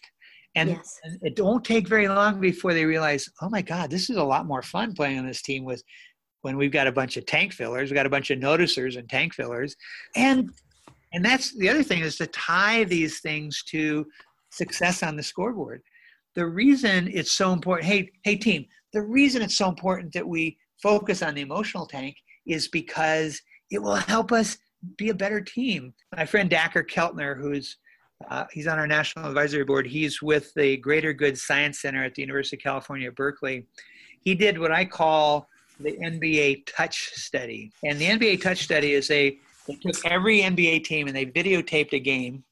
and, 0.54 0.70
yes. 0.70 0.98
it 1.20 1.36
don't 1.36 1.64
take 1.64 1.86
very 1.86 2.08
long 2.08 2.40
before 2.40 2.72
they 2.72 2.84
realize 2.84 3.28
oh 3.42 3.48
my 3.50 3.62
god 3.62 3.90
this 3.90 4.08
is 4.08 4.16
a 4.16 4.24
lot 4.24 4.46
more 4.46 4.62
fun 4.62 4.94
playing 4.94 5.18
on 5.18 5.26
this 5.26 5.42
team 5.42 5.64
with 5.64 5.82
when 6.46 6.56
we've 6.56 6.70
got 6.70 6.86
a 6.86 6.92
bunch 6.92 7.16
of 7.16 7.26
tank 7.26 7.52
fillers, 7.52 7.90
we've 7.90 7.96
got 7.96 8.06
a 8.06 8.08
bunch 8.16 8.30
of 8.30 8.38
noticers 8.38 8.96
and 8.96 9.08
tank 9.08 9.34
fillers. 9.34 9.74
And 10.14 10.50
and 11.12 11.24
that's 11.24 11.56
the 11.58 11.68
other 11.68 11.82
thing 11.82 12.02
is 12.02 12.16
to 12.18 12.28
tie 12.28 12.84
these 12.84 13.18
things 13.18 13.64
to 13.64 14.06
success 14.50 15.02
on 15.02 15.16
the 15.16 15.24
scoreboard. 15.24 15.82
The 16.36 16.46
reason 16.46 17.10
it's 17.12 17.32
so 17.32 17.52
important, 17.52 17.88
hey, 17.88 18.12
hey 18.22 18.36
team, 18.36 18.64
the 18.92 19.02
reason 19.02 19.42
it's 19.42 19.58
so 19.58 19.68
important 19.68 20.12
that 20.12 20.28
we 20.28 20.56
focus 20.80 21.20
on 21.20 21.34
the 21.34 21.40
emotional 21.40 21.84
tank 21.84 22.14
is 22.46 22.68
because 22.68 23.42
it 23.72 23.82
will 23.82 23.96
help 23.96 24.30
us 24.30 24.56
be 24.96 25.08
a 25.08 25.14
better 25.14 25.40
team. 25.40 25.92
My 26.16 26.26
friend 26.26 26.48
Dacher 26.48 26.88
Keltner, 26.88 27.36
who's 27.36 27.76
uh, 28.30 28.44
he's 28.52 28.68
on 28.68 28.78
our 28.78 28.86
national 28.86 29.26
advisory 29.26 29.64
board. 29.64 29.86
He's 29.86 30.22
with 30.22 30.54
the 30.54 30.76
Greater 30.76 31.12
Good 31.12 31.36
Science 31.36 31.80
Center 31.80 32.04
at 32.04 32.14
the 32.14 32.22
University 32.22 32.56
of 32.56 32.62
California, 32.62 33.10
Berkeley. 33.10 33.66
He 34.20 34.36
did 34.36 34.58
what 34.58 34.70
I 34.70 34.84
call 34.84 35.48
the 35.80 35.92
NBA 35.92 36.66
Touch 36.66 37.10
Study. 37.14 37.72
And 37.84 37.98
the 37.98 38.06
NBA 38.06 38.42
Touch 38.42 38.64
Study 38.64 38.94
is 38.94 39.08
they, 39.08 39.38
they 39.66 39.74
took 39.74 40.04
every 40.06 40.40
NBA 40.40 40.84
team 40.84 41.06
and 41.06 41.16
they 41.16 41.26
videotaped 41.26 41.92
a 41.92 41.98
game 41.98 42.44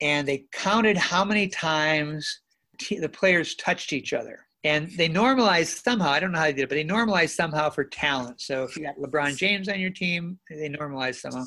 and 0.00 0.26
they 0.26 0.44
counted 0.52 0.96
how 0.96 1.24
many 1.24 1.48
times 1.48 2.40
t- 2.78 2.98
the 2.98 3.08
players 3.08 3.54
touched 3.56 3.92
each 3.92 4.12
other. 4.12 4.40
And 4.64 4.90
they 4.92 5.08
normalized 5.08 5.84
somehow, 5.84 6.10
I 6.10 6.20
don't 6.20 6.32
know 6.32 6.38
how 6.38 6.46
they 6.46 6.52
did 6.52 6.62
it, 6.62 6.68
but 6.68 6.74
they 6.74 6.84
normalized 6.84 7.36
somehow 7.36 7.70
for 7.70 7.84
talent. 7.84 8.40
So 8.40 8.64
if 8.64 8.76
you 8.76 8.82
got 8.82 8.96
LeBron 8.96 9.36
James 9.36 9.68
on 9.68 9.78
your 9.78 9.90
team, 9.90 10.38
they 10.50 10.68
normalized 10.68 11.20
somehow. 11.20 11.44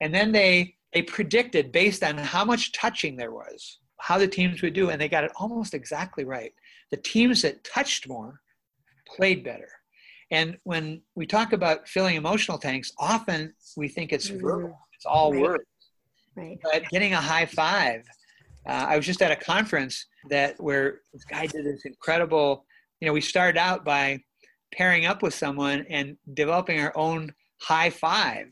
And 0.00 0.14
then 0.14 0.32
they 0.32 0.74
they 0.92 1.02
predicted 1.02 1.72
based 1.72 2.02
on 2.02 2.18
how 2.18 2.44
much 2.44 2.72
touching 2.72 3.16
there 3.16 3.32
was, 3.32 3.78
how 3.98 4.18
the 4.18 4.28
teams 4.28 4.62
would 4.62 4.74
do, 4.74 4.90
and 4.90 5.00
they 5.00 5.08
got 5.08 5.24
it 5.24 5.32
almost 5.36 5.74
exactly 5.74 6.24
right. 6.24 6.52
The 6.90 6.98
teams 6.98 7.42
that 7.42 7.64
touched 7.64 8.08
more 8.08 8.40
played 9.06 9.42
better. 9.42 9.68
And 10.32 10.56
when 10.64 11.02
we 11.14 11.26
talk 11.26 11.52
about 11.52 11.86
filling 11.86 12.16
emotional 12.16 12.58
tanks, 12.58 12.90
often 12.98 13.52
we 13.76 13.86
think 13.86 14.12
it's 14.12 14.28
verbal, 14.28 14.76
it's 14.94 15.04
all 15.04 15.30
Right. 15.30 15.42
words. 15.42 15.64
Right. 16.34 16.58
But 16.62 16.88
getting 16.88 17.12
a 17.12 17.20
high 17.20 17.44
five, 17.44 18.02
uh, 18.66 18.86
I 18.88 18.96
was 18.96 19.04
just 19.04 19.20
at 19.20 19.30
a 19.30 19.36
conference 19.36 20.06
that 20.30 20.58
where 20.58 21.02
this 21.12 21.24
guy 21.24 21.46
did 21.46 21.66
this 21.66 21.84
incredible. 21.84 22.64
You 23.00 23.06
know, 23.08 23.12
we 23.12 23.20
started 23.20 23.58
out 23.58 23.84
by 23.84 24.20
pairing 24.72 25.04
up 25.04 25.22
with 25.22 25.34
someone 25.34 25.84
and 25.90 26.16
developing 26.32 26.80
our 26.80 26.96
own 26.96 27.34
high 27.60 27.90
five, 27.90 28.50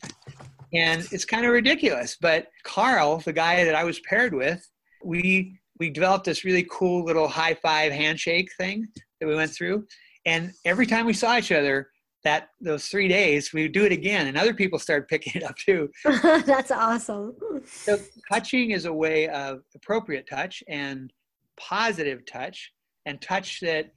and 0.75 1.09
it's 1.13 1.25
kind 1.25 1.47
of 1.47 1.53
ridiculous. 1.53 2.19
But 2.21 2.49
Carl, 2.65 3.21
the 3.21 3.33
guy 3.33 3.65
that 3.65 3.75
I 3.75 3.85
was 3.85 4.01
paired 4.01 4.35
with, 4.35 4.69
we 5.03 5.59
we 5.79 5.89
developed 5.89 6.27
this 6.27 6.45
really 6.45 6.67
cool 6.71 7.05
little 7.05 7.27
high 7.27 7.55
five 7.55 7.91
handshake 7.91 8.51
thing 8.59 8.87
that 9.19 9.27
we 9.27 9.35
went 9.35 9.53
through, 9.53 9.87
and 10.27 10.53
every 10.65 10.87
time 10.87 11.07
we 11.07 11.13
saw 11.13 11.39
each 11.39 11.53
other, 11.53 11.89
that 12.25 12.49
those 12.61 12.87
three 12.89 13.09
days, 13.09 13.53
we 13.53 13.63
would 13.63 13.73
do 13.73 13.85
it 13.85 13.93
again, 13.93 14.27
and 14.27 14.37
other 14.37 14.55
people 14.55 14.79
started 14.79 15.09
picking 15.09 15.33
it 15.35 15.43
up 15.43 15.57
too. 15.57 15.91
That's 16.05 16.71
awesome. 16.71 17.35
So 17.65 17.99
touching 18.31 18.73
is 18.73 18.85
a 18.85 18.93
way 18.93 19.29
of 19.29 19.63
appropriate 19.75 20.29
touch 20.29 20.63
and 20.69 21.13
positive 21.57 22.25
touch, 22.27 22.73
and 23.07 23.21
touch 23.21 23.61
that 23.61 23.93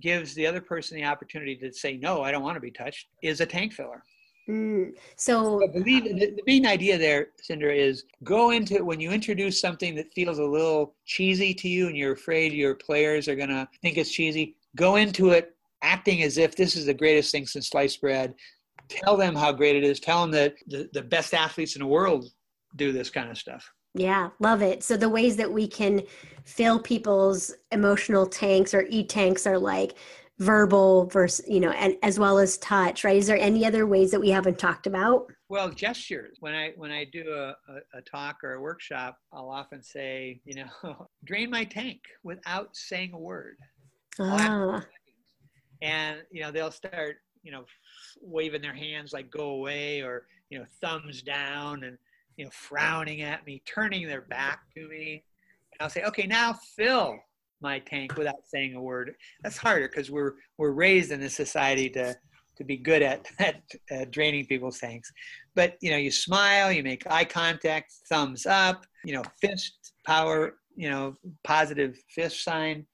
gives 0.00 0.34
the 0.34 0.46
other 0.46 0.60
person 0.60 0.96
the 0.96 1.04
opportunity 1.04 1.56
to 1.56 1.72
say 1.72 1.96
no, 1.96 2.22
I 2.22 2.32
don't 2.32 2.42
want 2.42 2.56
to 2.56 2.60
be 2.60 2.70
touched, 2.70 3.08
is 3.22 3.40
a 3.40 3.46
tank 3.46 3.72
filler. 3.72 4.02
Mm. 4.48 4.94
So 5.16 5.62
I 5.62 5.68
believe 5.68 6.04
the, 6.04 6.14
the 6.14 6.42
main 6.46 6.66
idea 6.66 6.98
there, 6.98 7.28
Cindra, 7.48 7.76
is 7.76 8.04
go 8.24 8.50
into 8.50 8.84
when 8.84 8.98
you 8.98 9.12
introduce 9.12 9.60
something 9.60 9.94
that 9.94 10.12
feels 10.14 10.38
a 10.38 10.44
little 10.44 10.94
cheesy 11.04 11.54
to 11.54 11.68
you, 11.68 11.86
and 11.86 11.96
you're 11.96 12.12
afraid 12.12 12.52
your 12.52 12.74
players 12.74 13.28
are 13.28 13.36
gonna 13.36 13.68
think 13.82 13.98
it's 13.98 14.10
cheesy. 14.10 14.56
Go 14.74 14.96
into 14.96 15.30
it 15.30 15.54
acting 15.82 16.22
as 16.22 16.38
if 16.38 16.56
this 16.56 16.76
is 16.76 16.86
the 16.86 16.94
greatest 16.94 17.32
thing 17.32 17.46
since 17.46 17.68
sliced 17.68 18.00
bread. 18.00 18.34
Tell 18.88 19.16
them 19.16 19.34
how 19.34 19.52
great 19.52 19.76
it 19.76 19.84
is. 19.84 20.00
Tell 20.00 20.22
them 20.22 20.30
that 20.32 20.54
the, 20.66 20.88
the 20.92 21.02
best 21.02 21.34
athletes 21.34 21.76
in 21.76 21.80
the 21.80 21.86
world 21.86 22.26
do 22.76 22.92
this 22.92 23.10
kind 23.10 23.30
of 23.30 23.38
stuff. 23.38 23.68
Yeah, 23.94 24.30
love 24.40 24.62
it. 24.62 24.82
So 24.82 24.96
the 24.96 25.08
ways 25.08 25.36
that 25.36 25.52
we 25.52 25.68
can 25.68 26.02
fill 26.44 26.80
people's 26.80 27.54
emotional 27.70 28.26
tanks 28.26 28.72
or 28.72 28.86
e 28.88 29.04
tanks 29.04 29.46
are 29.46 29.58
like 29.58 29.94
verbal 30.38 31.06
versus, 31.06 31.44
you 31.46 31.60
know, 31.60 31.70
and 31.70 31.96
as 32.02 32.18
well 32.18 32.38
as 32.38 32.56
touch, 32.58 33.04
right? 33.04 33.16
Is 33.16 33.26
there 33.26 33.38
any 33.38 33.66
other 33.66 33.86
ways 33.86 34.10
that 34.10 34.20
we 34.20 34.30
haven't 34.30 34.58
talked 34.58 34.86
about? 34.86 35.26
Well, 35.48 35.70
gestures. 35.70 36.38
When 36.40 36.54
I 36.54 36.72
when 36.76 36.90
I 36.90 37.04
do 37.04 37.32
a, 37.32 37.54
a, 37.70 37.98
a 37.98 38.02
talk 38.02 38.38
or 38.42 38.54
a 38.54 38.60
workshop, 38.60 39.18
I'll 39.32 39.50
often 39.50 39.82
say, 39.82 40.40
you 40.44 40.64
know, 40.64 41.08
drain 41.24 41.50
my 41.50 41.64
tank 41.64 42.00
without 42.24 42.74
saying 42.74 43.12
a 43.12 43.18
word. 43.18 43.56
Ah, 44.18 44.82
and 45.82 46.18
you 46.30 46.40
know 46.40 46.50
they'll 46.50 46.70
start 46.70 47.16
you 47.42 47.52
know 47.52 47.64
waving 48.22 48.62
their 48.62 48.74
hands 48.74 49.12
like 49.12 49.30
go 49.30 49.50
away 49.50 50.00
or 50.00 50.26
you 50.48 50.58
know 50.58 50.64
thumbs 50.80 51.20
down 51.22 51.84
and 51.84 51.98
you 52.36 52.44
know 52.44 52.50
frowning 52.50 53.20
at 53.20 53.44
me 53.46 53.60
turning 53.66 54.06
their 54.06 54.22
back 54.22 54.60
to 54.74 54.88
me 54.88 55.22
and 55.72 55.82
i'll 55.82 55.90
say 55.90 56.02
okay 56.04 56.26
now 56.26 56.54
fill 56.76 57.18
my 57.60 57.78
tank 57.80 58.16
without 58.16 58.46
saying 58.46 58.74
a 58.74 58.80
word 58.80 59.14
that's 59.42 59.58
harder 59.58 59.88
because 59.88 60.10
we're 60.10 60.32
we're 60.56 60.72
raised 60.72 61.12
in 61.12 61.20
this 61.20 61.34
society 61.34 61.90
to 61.90 62.16
to 62.56 62.64
be 62.64 62.76
good 62.76 63.02
at, 63.02 63.26
at, 63.38 63.62
at 63.90 64.10
draining 64.10 64.46
people's 64.46 64.78
tanks. 64.78 65.12
But 65.54 65.76
you 65.80 65.90
know, 65.90 65.96
you 65.96 66.10
smile, 66.10 66.72
you 66.72 66.82
make 66.82 67.10
eye 67.10 67.24
contact, 67.24 67.92
thumbs 68.08 68.46
up, 68.46 68.84
you 69.04 69.14
know, 69.14 69.22
fist 69.40 69.92
power, 70.06 70.54
you 70.76 70.88
know, 70.88 71.16
positive 71.44 71.96
fist 72.14 72.42
sign. 72.44 72.86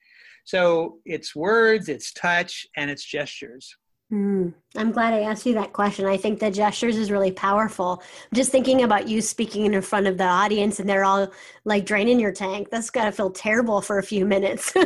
So 0.48 1.00
it's 1.04 1.36
words, 1.36 1.90
it's 1.90 2.10
touch, 2.10 2.66
and 2.74 2.90
it's 2.90 3.04
gestures. 3.04 3.76
Mm, 4.10 4.54
I'm 4.78 4.92
glad 4.92 5.12
I 5.12 5.20
asked 5.20 5.44
you 5.44 5.52
that 5.52 5.74
question. 5.74 6.06
I 6.06 6.16
think 6.16 6.40
the 6.40 6.50
gestures 6.50 6.96
is 6.96 7.10
really 7.10 7.32
powerful. 7.32 8.02
Just 8.32 8.50
thinking 8.50 8.82
about 8.82 9.06
you 9.06 9.20
speaking 9.20 9.66
in 9.66 9.82
front 9.82 10.06
of 10.06 10.16
the 10.16 10.24
audience 10.24 10.80
and 10.80 10.88
they're 10.88 11.04
all 11.04 11.30
like 11.66 11.84
draining 11.84 12.18
your 12.18 12.32
tank. 12.32 12.68
That's 12.70 12.88
got 12.88 13.04
to 13.04 13.12
feel 13.12 13.28
terrible 13.30 13.82
for 13.82 13.98
a 13.98 14.02
few 14.02 14.24
minutes. 14.24 14.72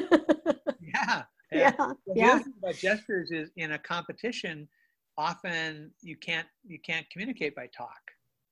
yeah. 0.81 1.23
Yeah. 1.53 1.71
The 1.77 1.97
yeah. 2.17 2.33
other 2.33 2.45
about 2.61 2.75
gestures 2.75 3.31
is 3.31 3.53
in 3.57 3.71
a 3.71 3.79
competition, 3.79 4.67
often 5.17 5.93
you 6.01 6.17
can't 6.17 6.49
you 6.67 6.81
can't 6.85 7.09
communicate 7.09 7.55
by 7.55 7.69
talk. 7.69 8.01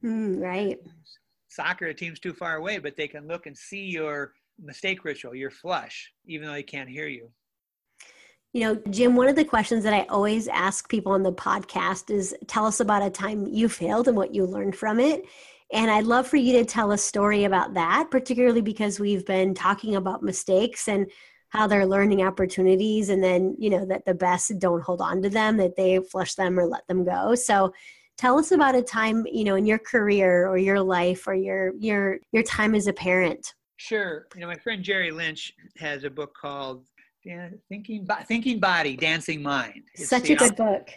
Mm, 0.04 0.40
right. 0.40 0.78
Soccer, 1.48 1.86
a 1.86 1.94
team's 1.94 2.20
too 2.20 2.34
far 2.34 2.54
away, 2.54 2.78
but 2.78 2.96
they 2.96 3.08
can 3.08 3.26
look 3.26 3.46
and 3.46 3.58
see 3.58 3.86
your 3.86 4.34
mistake 4.62 5.04
ritual, 5.04 5.34
your 5.34 5.50
flush, 5.50 6.12
even 6.26 6.46
though 6.46 6.54
they 6.54 6.62
can't 6.62 6.88
hear 6.88 7.06
you. 7.06 7.30
You 8.52 8.60
know, 8.62 8.82
Jim, 8.90 9.14
one 9.14 9.28
of 9.28 9.36
the 9.36 9.44
questions 9.44 9.84
that 9.84 9.94
I 9.94 10.06
always 10.08 10.48
ask 10.48 10.88
people 10.88 11.12
on 11.12 11.22
the 11.22 11.32
podcast 11.32 12.10
is 12.10 12.34
tell 12.48 12.66
us 12.66 12.80
about 12.80 13.02
a 13.02 13.10
time 13.10 13.46
you 13.46 13.68
failed 13.68 14.08
and 14.08 14.16
what 14.16 14.34
you 14.34 14.44
learned 14.44 14.74
from 14.74 14.98
it. 14.98 15.24
And 15.72 15.88
I'd 15.88 16.04
love 16.04 16.26
for 16.26 16.36
you 16.36 16.58
to 16.58 16.64
tell 16.64 16.90
a 16.90 16.98
story 16.98 17.44
about 17.44 17.74
that, 17.74 18.08
particularly 18.10 18.60
because 18.60 18.98
we've 18.98 19.24
been 19.24 19.54
talking 19.54 19.94
about 19.94 20.24
mistakes 20.24 20.88
and 20.88 21.08
how 21.50 21.68
they're 21.68 21.86
learning 21.86 22.22
opportunities 22.22 23.08
and 23.08 23.22
then, 23.22 23.54
you 23.56 23.70
know, 23.70 23.84
that 23.84 24.04
the 24.04 24.14
best 24.14 24.58
don't 24.58 24.82
hold 24.82 25.00
on 25.00 25.22
to 25.22 25.30
them, 25.30 25.56
that 25.58 25.76
they 25.76 26.00
flush 26.00 26.34
them 26.34 26.58
or 26.58 26.66
let 26.66 26.86
them 26.88 27.04
go. 27.04 27.36
So 27.36 27.72
tell 28.18 28.36
us 28.36 28.50
about 28.50 28.74
a 28.74 28.82
time, 28.82 29.26
you 29.30 29.44
know, 29.44 29.54
in 29.54 29.66
your 29.66 29.78
career 29.78 30.48
or 30.48 30.58
your 30.58 30.80
life 30.80 31.28
or 31.28 31.34
your 31.34 31.72
your 31.78 32.18
your 32.32 32.42
time 32.42 32.74
as 32.74 32.88
a 32.88 32.92
parent. 32.92 33.54
Sure. 33.80 34.26
You 34.34 34.42
know, 34.42 34.46
my 34.46 34.56
friend 34.56 34.82
Jerry 34.82 35.10
Lynch 35.10 35.54
has 35.78 36.04
a 36.04 36.10
book 36.10 36.34
called 36.38 36.84
Thinking, 37.24 38.06
Thinking 38.28 38.60
Body, 38.60 38.94
Dancing 38.94 39.42
Mind. 39.42 39.84
It's 39.94 40.10
Such 40.10 40.28
a 40.28 40.34
good 40.34 40.54
book. 40.54 40.90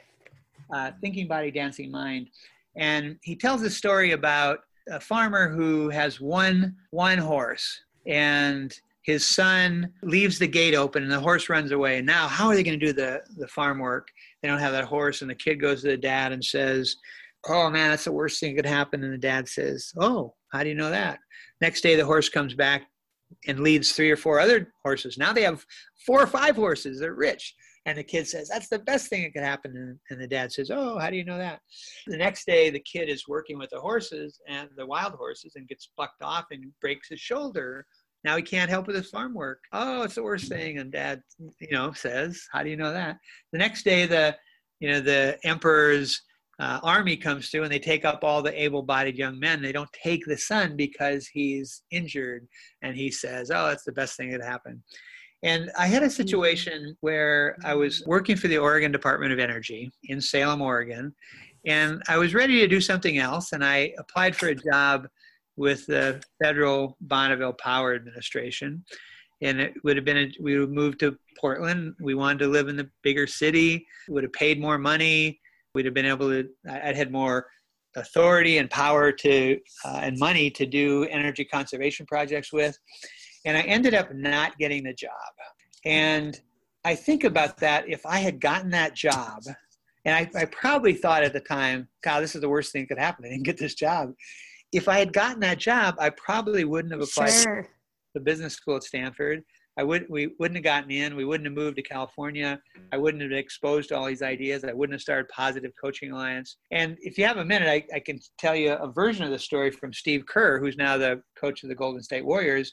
Uh, 0.69 0.91
Thinking 0.99 1.29
Body, 1.29 1.49
Dancing 1.49 1.89
Mind. 1.89 2.27
And 2.75 3.17
he 3.21 3.37
tells 3.37 3.61
a 3.61 3.69
story 3.69 4.11
about 4.11 4.59
a 4.89 4.99
farmer 4.99 5.47
who 5.47 5.89
has 5.91 6.19
one 6.19 6.75
one 6.89 7.17
horse 7.17 7.83
and 8.05 8.77
his 9.03 9.25
son 9.25 9.89
leaves 10.01 10.37
the 10.37 10.47
gate 10.47 10.75
open 10.75 11.03
and 11.03 11.11
the 11.11 11.19
horse 11.21 11.47
runs 11.47 11.71
away 11.71 11.99
and 11.99 12.05
now 12.05 12.27
how 12.27 12.47
are 12.47 12.55
they 12.55 12.63
going 12.63 12.77
to 12.77 12.85
do 12.85 12.91
the, 12.91 13.21
the 13.37 13.47
farm 13.47 13.79
work 13.79 14.09
they 14.41 14.49
don't 14.49 14.59
have 14.59 14.73
that 14.73 14.83
horse 14.83 15.21
and 15.21 15.31
the 15.31 15.35
kid 15.35 15.55
goes 15.55 15.81
to 15.81 15.87
the 15.87 15.95
dad 15.95 16.33
and 16.33 16.43
says 16.43 16.97
oh 17.47 17.69
man 17.69 17.91
that's 17.91 18.03
the 18.03 18.11
worst 18.11 18.41
thing 18.41 18.53
that 18.53 18.63
could 18.63 18.69
happen 18.69 19.05
and 19.05 19.13
the 19.13 19.17
dad 19.17 19.47
says 19.47 19.93
oh 20.01 20.33
how 20.53 20.63
do 20.63 20.69
you 20.69 20.75
know 20.75 20.89
that 20.89 21.19
next 21.63 21.81
day 21.81 21.95
the 21.95 22.05
horse 22.05 22.29
comes 22.29 22.53
back 22.53 22.83
and 23.47 23.59
leads 23.59 23.93
three 23.93 24.11
or 24.11 24.17
four 24.17 24.39
other 24.39 24.71
horses. 24.83 25.17
Now 25.17 25.33
they 25.33 25.41
have 25.43 25.65
four 26.05 26.21
or 26.21 26.27
five 26.27 26.55
horses. 26.55 26.99
They're 26.99 27.15
rich. 27.15 27.55
And 27.85 27.97
the 27.97 28.03
kid 28.03 28.27
says, 28.27 28.47
That's 28.49 28.69
the 28.69 28.79
best 28.79 29.09
thing 29.09 29.23
that 29.23 29.33
could 29.33 29.43
happen. 29.43 29.99
And 30.09 30.21
the 30.21 30.27
dad 30.27 30.51
says, 30.51 30.69
Oh, 30.71 30.99
how 30.99 31.09
do 31.09 31.17
you 31.17 31.25
know 31.25 31.37
that? 31.37 31.59
The 32.07 32.17
next 32.17 32.45
day, 32.45 32.69
the 32.69 32.79
kid 32.79 33.09
is 33.09 33.27
working 33.27 33.57
with 33.57 33.71
the 33.71 33.79
horses 33.79 34.39
and 34.47 34.69
the 34.77 34.85
wild 34.85 35.13
horses 35.13 35.53
and 35.55 35.67
gets 35.67 35.89
bucked 35.97 36.21
off 36.21 36.45
and 36.51 36.65
breaks 36.79 37.09
his 37.09 37.19
shoulder. 37.19 37.85
Now 38.23 38.37
he 38.37 38.41
can't 38.41 38.69
help 38.69 38.87
with 38.87 38.95
his 38.95 39.09
farm 39.09 39.33
work. 39.33 39.59
Oh, 39.73 40.03
it's 40.03 40.15
the 40.15 40.23
worst 40.23 40.47
thing. 40.47 40.77
And 40.77 40.93
dad, 40.93 41.21
you 41.59 41.71
know, 41.71 41.91
says, 41.91 42.45
How 42.51 42.63
do 42.63 42.69
you 42.69 42.77
know 42.77 42.93
that? 42.93 43.17
The 43.51 43.59
next 43.59 43.83
day, 43.83 44.05
the 44.05 44.35
you 44.79 44.89
know, 44.91 44.99
the 44.99 45.37
emperor's 45.43 46.21
uh, 46.59 46.79
army 46.83 47.17
comes 47.17 47.49
through 47.49 47.63
and 47.63 47.71
they 47.71 47.79
take 47.79 48.05
up 48.05 48.23
all 48.23 48.41
the 48.41 48.61
able-bodied 48.61 49.17
young 49.17 49.39
men. 49.39 49.61
They 49.61 49.71
don't 49.71 49.91
take 49.91 50.23
the 50.25 50.37
son 50.37 50.75
because 50.75 51.27
he's 51.27 51.81
injured, 51.91 52.47
and 52.81 52.95
he 52.95 53.09
says, 53.09 53.51
"Oh, 53.51 53.67
that's 53.67 53.83
the 53.83 53.91
best 53.91 54.17
thing 54.17 54.31
that 54.31 54.43
happened." 54.43 54.81
And 55.41 55.71
I 55.77 55.87
had 55.87 56.03
a 56.03 56.05
mm-hmm. 56.05 56.13
situation 56.13 56.95
where 57.01 57.57
I 57.65 57.73
was 57.73 58.03
working 58.05 58.37
for 58.37 58.47
the 58.47 58.59
Oregon 58.59 58.91
Department 58.91 59.33
of 59.33 59.39
Energy 59.39 59.91
in 60.05 60.21
Salem, 60.21 60.61
Oregon, 60.61 61.13
and 61.65 62.01
I 62.07 62.17
was 62.17 62.33
ready 62.33 62.59
to 62.59 62.67
do 62.67 62.81
something 62.81 63.17
else, 63.17 63.53
and 63.53 63.63
I 63.63 63.93
applied 63.97 64.35
for 64.35 64.47
a 64.47 64.55
job 64.55 65.07
with 65.55 65.85
the 65.85 66.21
federal 66.41 66.97
Bonneville 67.01 67.53
Power 67.53 67.93
Administration. 67.93 68.83
And 69.41 69.59
it 69.59 69.73
would 69.83 69.97
have 69.97 70.05
been, 70.05 70.17
a, 70.17 70.31
we 70.39 70.57
would 70.57 70.71
move 70.71 70.97
to 70.99 71.17
Portland. 71.39 71.95
We 71.99 72.15
wanted 72.15 72.39
to 72.39 72.47
live 72.47 72.69
in 72.69 72.77
the 72.77 72.89
bigger 73.03 73.27
city. 73.27 73.85
Would 74.07 74.23
have 74.23 74.33
paid 74.33 74.59
more 74.59 74.77
money 74.77 75.41
we'd 75.73 75.85
have 75.85 75.93
been 75.93 76.05
able 76.05 76.29
to 76.29 76.47
i'd 76.69 76.95
had 76.95 77.11
more 77.11 77.47
authority 77.95 78.57
and 78.57 78.69
power 78.69 79.11
to 79.11 79.59
uh, 79.85 79.99
and 80.01 80.17
money 80.17 80.49
to 80.49 80.65
do 80.65 81.05
energy 81.05 81.45
conservation 81.45 82.05
projects 82.05 82.51
with. 82.51 82.77
And 83.45 83.57
i 83.57 83.61
ended 83.61 83.93
up 83.93 84.13
not 84.13 84.57
getting 84.57 84.83
the 84.83 84.93
job. 84.93 85.11
And 85.85 86.39
i 86.85 86.95
think 86.95 87.23
about 87.23 87.57
that 87.57 87.87
if 87.87 88.05
i 88.05 88.17
had 88.17 88.39
gotten 88.39 88.69
that 88.71 88.95
job 88.95 89.43
and 90.05 90.13
I, 90.15 90.29
I 90.41 90.45
probably 90.45 90.93
thought 90.93 91.23
at 91.23 91.33
the 91.33 91.39
time 91.39 91.87
god 92.03 92.21
this 92.21 92.35
is 92.35 92.41
the 92.41 92.49
worst 92.49 92.71
thing 92.71 92.83
that 92.83 92.87
could 92.89 92.99
happen. 92.99 93.25
I 93.25 93.29
didn't 93.29 93.45
get 93.45 93.57
this 93.57 93.75
job. 93.75 94.13
If 94.71 94.87
i 94.87 94.97
had 94.99 95.13
gotten 95.13 95.39
that 95.41 95.59
job 95.59 95.95
i 95.99 96.09
probably 96.11 96.65
wouldn't 96.65 96.93
have 96.93 97.01
applied 97.01 97.29
sure. 97.29 97.63
to 97.63 97.69
the 98.13 98.19
business 98.19 98.53
school 98.53 98.77
at 98.77 98.83
stanford 98.83 99.43
I 99.77 99.83
would 99.83 100.05
we 100.09 100.27
wouldn't 100.39 100.57
have 100.57 100.63
gotten 100.63 100.91
in. 100.91 101.15
We 101.15 101.25
wouldn't 101.25 101.47
have 101.47 101.55
moved 101.55 101.77
to 101.77 101.81
California. 101.81 102.59
I 102.91 102.97
wouldn't 102.97 103.23
have 103.23 103.31
exposed 103.31 103.91
all 103.91 104.05
these 104.05 104.21
ideas. 104.21 104.63
I 104.63 104.73
wouldn't 104.73 104.93
have 104.93 105.01
started 105.01 105.27
Positive 105.29 105.71
Coaching 105.81 106.11
Alliance. 106.11 106.57
And 106.71 106.97
if 107.01 107.17
you 107.17 107.25
have 107.25 107.37
a 107.37 107.45
minute, 107.45 107.67
I, 107.67 107.83
I 107.95 107.99
can 107.99 108.19
tell 108.37 108.55
you 108.55 108.73
a 108.73 108.91
version 108.91 109.23
of 109.25 109.31
the 109.31 109.39
story 109.39 109.71
from 109.71 109.91
Steve 109.91 110.25
Kerr, 110.27 110.59
who's 110.59 110.77
now 110.77 110.97
the 110.97 111.21
coach 111.35 111.63
of 111.63 111.69
the 111.69 111.75
Golden 111.75 112.03
State 112.03 112.25
Warriors. 112.25 112.71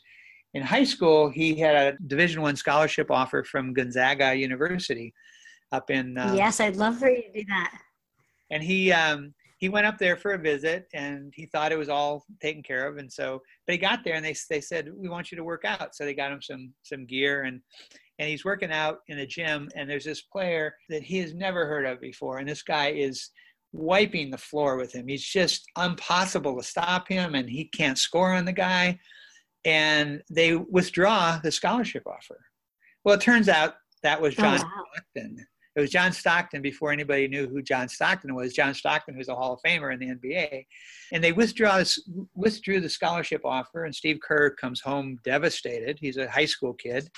In 0.52 0.62
high 0.62 0.84
school, 0.84 1.30
he 1.30 1.54
had 1.58 1.74
a 1.74 1.96
Division 2.06 2.42
One 2.42 2.56
scholarship 2.56 3.10
offer 3.10 3.44
from 3.44 3.72
Gonzaga 3.72 4.34
University, 4.34 5.14
up 5.72 5.90
in. 5.90 6.18
Um, 6.18 6.36
yes, 6.36 6.60
I'd 6.60 6.76
love 6.76 6.98
for 6.98 7.08
you 7.08 7.22
to 7.22 7.32
do 7.32 7.44
that. 7.48 7.72
And 8.50 8.62
he 8.62 8.92
um, 8.92 9.32
he 9.60 9.68
went 9.68 9.86
up 9.86 9.98
there 9.98 10.16
for 10.16 10.32
a 10.32 10.38
visit 10.38 10.86
and 10.94 11.32
he 11.36 11.44
thought 11.44 11.70
it 11.70 11.78
was 11.78 11.90
all 11.90 12.24
taken 12.40 12.62
care 12.62 12.88
of 12.88 12.96
and 12.96 13.12
so 13.12 13.40
but 13.66 13.74
he 13.74 13.78
got 13.78 14.02
there 14.02 14.14
and 14.14 14.24
they, 14.24 14.34
they 14.48 14.60
said 14.60 14.88
we 14.96 15.08
want 15.08 15.30
you 15.30 15.36
to 15.36 15.44
work 15.44 15.64
out. 15.64 15.94
So 15.94 16.04
they 16.04 16.14
got 16.14 16.32
him 16.32 16.42
some 16.42 16.72
some 16.82 17.06
gear 17.06 17.44
and 17.44 17.60
and 18.18 18.28
he's 18.28 18.44
working 18.44 18.72
out 18.72 19.00
in 19.08 19.18
a 19.18 19.26
gym 19.26 19.68
and 19.76 19.88
there's 19.88 20.04
this 20.04 20.22
player 20.22 20.74
that 20.88 21.02
he 21.02 21.18
has 21.18 21.34
never 21.34 21.66
heard 21.66 21.84
of 21.84 22.00
before 22.00 22.38
and 22.38 22.48
this 22.48 22.62
guy 22.62 22.88
is 22.88 23.30
wiping 23.72 24.30
the 24.30 24.38
floor 24.38 24.76
with 24.76 24.92
him. 24.92 25.06
He's 25.06 25.24
just 25.24 25.64
impossible 25.80 26.56
to 26.56 26.62
stop 26.62 27.06
him 27.06 27.34
and 27.34 27.48
he 27.48 27.66
can't 27.66 27.98
score 27.98 28.32
on 28.32 28.46
the 28.46 28.52
guy 28.52 28.98
and 29.66 30.22
they 30.30 30.56
withdraw 30.56 31.38
the 31.42 31.52
scholarship 31.52 32.04
offer. 32.06 32.40
Well 33.04 33.14
it 33.14 33.20
turns 33.20 33.50
out 33.50 33.74
that 34.02 34.20
was 34.22 34.34
oh, 34.38 34.42
john 34.42 34.60
oh, 34.60 34.84
wow. 35.14 35.32
It 35.76 35.80
was 35.80 35.90
John 35.90 36.12
Stockton 36.12 36.62
before 36.62 36.92
anybody 36.92 37.28
knew 37.28 37.46
who 37.46 37.62
John 37.62 37.88
Stockton 37.88 38.34
was. 38.34 38.52
John 38.52 38.74
Stockton, 38.74 39.14
who's 39.14 39.28
a 39.28 39.36
Hall 39.36 39.52
of 39.52 39.60
Famer 39.62 39.92
in 39.92 40.00
the 40.00 40.14
NBA. 40.14 40.66
And 41.12 41.22
they 41.22 41.32
withdraw, 41.32 41.82
withdrew 42.34 42.80
the 42.80 42.88
scholarship 42.88 43.42
offer, 43.44 43.84
and 43.84 43.94
Steve 43.94 44.18
Kerr 44.20 44.50
comes 44.50 44.80
home 44.80 45.18
devastated. 45.24 45.98
He's 46.00 46.16
a 46.16 46.28
high 46.28 46.46
school 46.46 46.74
kid, 46.74 47.08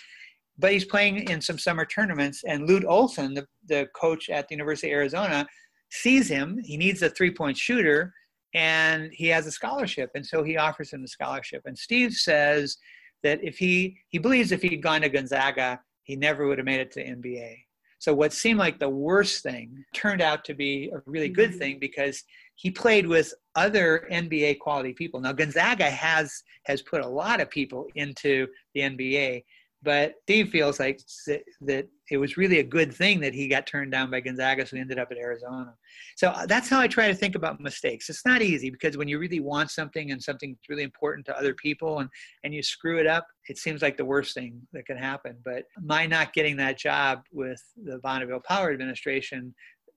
but 0.59 0.73
he's 0.73 0.85
playing 0.85 1.31
in 1.31 1.41
some 1.41 1.59
summer 1.59 1.87
tournaments. 1.87 2.45
And 2.47 2.69
Lute 2.69 2.85
Olson, 2.85 3.33
the, 3.33 3.47
the 3.69 3.89
coach 3.97 4.29
at 4.29 4.49
the 4.49 4.55
University 4.55 4.93
of 4.93 4.97
Arizona, 4.97 5.47
sees 5.91 6.29
him. 6.29 6.59
He 6.63 6.77
needs 6.77 7.01
a 7.01 7.09
three 7.09 7.31
point 7.31 7.57
shooter, 7.57 8.13
and 8.55 9.11
he 9.15 9.29
has 9.29 9.47
a 9.47 9.53
scholarship. 9.53 10.11
And 10.15 10.27
so 10.27 10.43
he 10.43 10.59
offers 10.59 10.93
him 10.93 11.01
the 11.01 11.09
scholarship. 11.09 11.63
And 11.65 11.77
Steve 11.77 12.13
says 12.13 12.77
that 13.23 13.43
if 13.43 13.57
he, 13.57 13.97
he 14.09 14.19
believes 14.19 14.53
if 14.53 14.61
he'd 14.61 14.83
gone 14.83 15.01
to 15.01 15.09
Gonzaga, 15.09 15.81
he 16.03 16.17
never 16.17 16.47
would 16.47 16.59
have 16.59 16.67
made 16.67 16.81
it 16.81 16.91
to 16.93 17.05
NBA. 17.05 17.57
So 18.03 18.13
what 18.13 18.33
seemed 18.33 18.59
like 18.59 18.81
the 18.81 18.89
worst 18.89 19.45
thing 19.45 19.85
turned 19.95 20.21
out 20.21 20.45
to 20.47 20.55
be 20.55 20.91
a 20.93 21.01
really 21.07 21.29
good 21.29 21.51
mm-hmm. 21.51 21.59
thing 21.61 21.79
because 21.79 22.25
he 22.57 22.69
played 22.69 23.07
with 23.07 23.33
other 23.55 24.09
NBA 24.11 24.59
quality 24.59 24.93
people. 24.93 25.21
Now 25.21 25.31
Gonzaga 25.31 25.89
has 25.89 26.43
has 26.65 26.83
put 26.83 27.01
a 27.01 27.07
lot 27.07 27.41
of 27.41 27.49
people 27.49 27.87
into 27.95 28.49
the 28.75 28.81
NBA, 28.81 29.45
but 29.83 30.15
Steve 30.23 30.51
feels 30.51 30.79
like 30.79 31.01
that, 31.27 31.89
it 32.11 32.17
was 32.17 32.37
really 32.37 32.61
a 32.61 32.65
good 32.65 32.95
thing 32.95 33.21
that 33.21 33.35
he 33.35 33.49
got 33.49 33.67
turned 33.67 33.91
down 33.91 34.11
by 34.11 34.21
Gonzaga, 34.21 34.65
so 34.65 34.77
he 34.77 34.81
ended 34.81 34.99
up 34.99 35.09
at 35.11 35.19
Arizona. 35.19 35.75
So 36.17 36.29
uh, 36.29 36.47
that's 36.47 36.69
how 36.69 36.81
I 36.81 36.87
try 36.87 37.09
to 37.09 37.15
think 37.15 37.35
about 37.35 37.61
mistakes. 37.61 38.09
It's 38.09 38.25
not 38.25 38.43
easy 38.43 38.71
because 38.71 38.97
when 38.97 39.09
you 39.09 39.19
really 39.19 39.41
want 39.41 39.71
something 39.71 40.13
and 40.13 40.23
something's 40.23 40.59
really 40.69 40.85
important 40.85 41.27
to 41.27 41.37
other 41.37 41.55
people 41.55 41.99
and, 41.99 42.09
and 42.45 42.55
you 42.55 42.63
screw 42.63 42.99
it 42.99 43.07
up, 43.07 43.27
it 43.49 43.59
seems 43.59 43.83
like 43.83 43.97
the 43.97 44.05
worst 44.05 44.35
thing 44.35 44.61
that 44.73 44.87
can 44.87 44.97
happen. 44.97 45.37
But 45.45 45.65
my 45.83 46.07
not 46.07 46.33
getting 46.33 46.57
that 46.59 46.79
job 46.79 47.23
with 47.33 47.63
the 47.83 47.99
Bonneville 47.99 48.43
Power 48.47 48.73
Administration, 48.73 49.55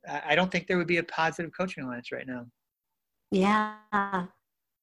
I 0.07 0.35
don't 0.35 0.51
think 0.51 0.67
there 0.67 0.77
would 0.77 0.87
be 0.87 0.97
a 0.97 1.03
positive 1.03 1.51
coaching 1.55 1.83
alliance 1.83 2.11
right 2.11 2.27
now. 2.27 2.45
Yeah, 3.31 3.75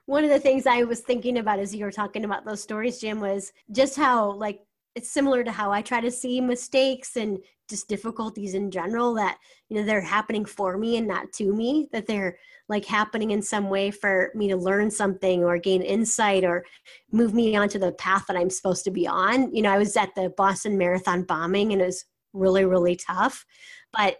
one 0.06 0.24
of 0.24 0.30
the 0.30 0.40
things 0.40 0.66
I 0.66 0.82
was 0.82 1.00
thinking 1.00 1.38
about 1.38 1.58
as 1.58 1.74
you 1.74 1.84
were 1.84 1.92
talking 1.92 2.24
about 2.24 2.44
those 2.44 2.62
stories, 2.62 2.98
Jim, 2.98 3.20
was 3.20 3.52
just 3.70 3.96
how 3.96 4.32
like 4.32 4.60
it's 4.94 5.10
similar 5.10 5.42
to 5.42 5.50
how 5.50 5.72
I 5.72 5.82
try 5.82 6.00
to 6.00 6.10
see 6.10 6.40
mistakes 6.40 7.16
and 7.16 7.38
just 7.68 7.88
difficulties 7.88 8.54
in 8.54 8.70
general 8.70 9.14
that 9.14 9.38
you 9.68 9.76
know 9.76 9.84
they're 9.84 10.00
happening 10.00 10.44
for 10.44 10.76
me 10.76 10.96
and 10.98 11.06
not 11.08 11.32
to 11.32 11.54
me 11.54 11.88
that 11.92 12.06
they're 12.06 12.36
like 12.68 12.84
happening 12.84 13.30
in 13.30 13.40
some 13.40 13.70
way 13.70 13.90
for 13.90 14.30
me 14.34 14.48
to 14.48 14.56
learn 14.56 14.90
something 14.90 15.42
or 15.42 15.58
gain 15.58 15.82
insight 15.82 16.44
or 16.44 16.64
move 17.10 17.34
me 17.34 17.56
onto 17.56 17.78
the 17.78 17.92
path 17.92 18.24
that 18.28 18.36
I'm 18.36 18.50
supposed 18.50 18.84
to 18.84 18.90
be 18.90 19.06
on. 19.06 19.54
You 19.54 19.62
know, 19.62 19.70
I 19.70 19.78
was 19.78 19.96
at 19.96 20.14
the 20.14 20.32
Boston 20.36 20.76
Marathon 20.76 21.22
bombing 21.22 21.72
and 21.72 21.80
it 21.80 21.86
was 21.86 22.04
really 22.32 22.64
really 22.64 22.96
tough, 22.96 23.44
but 23.92 24.18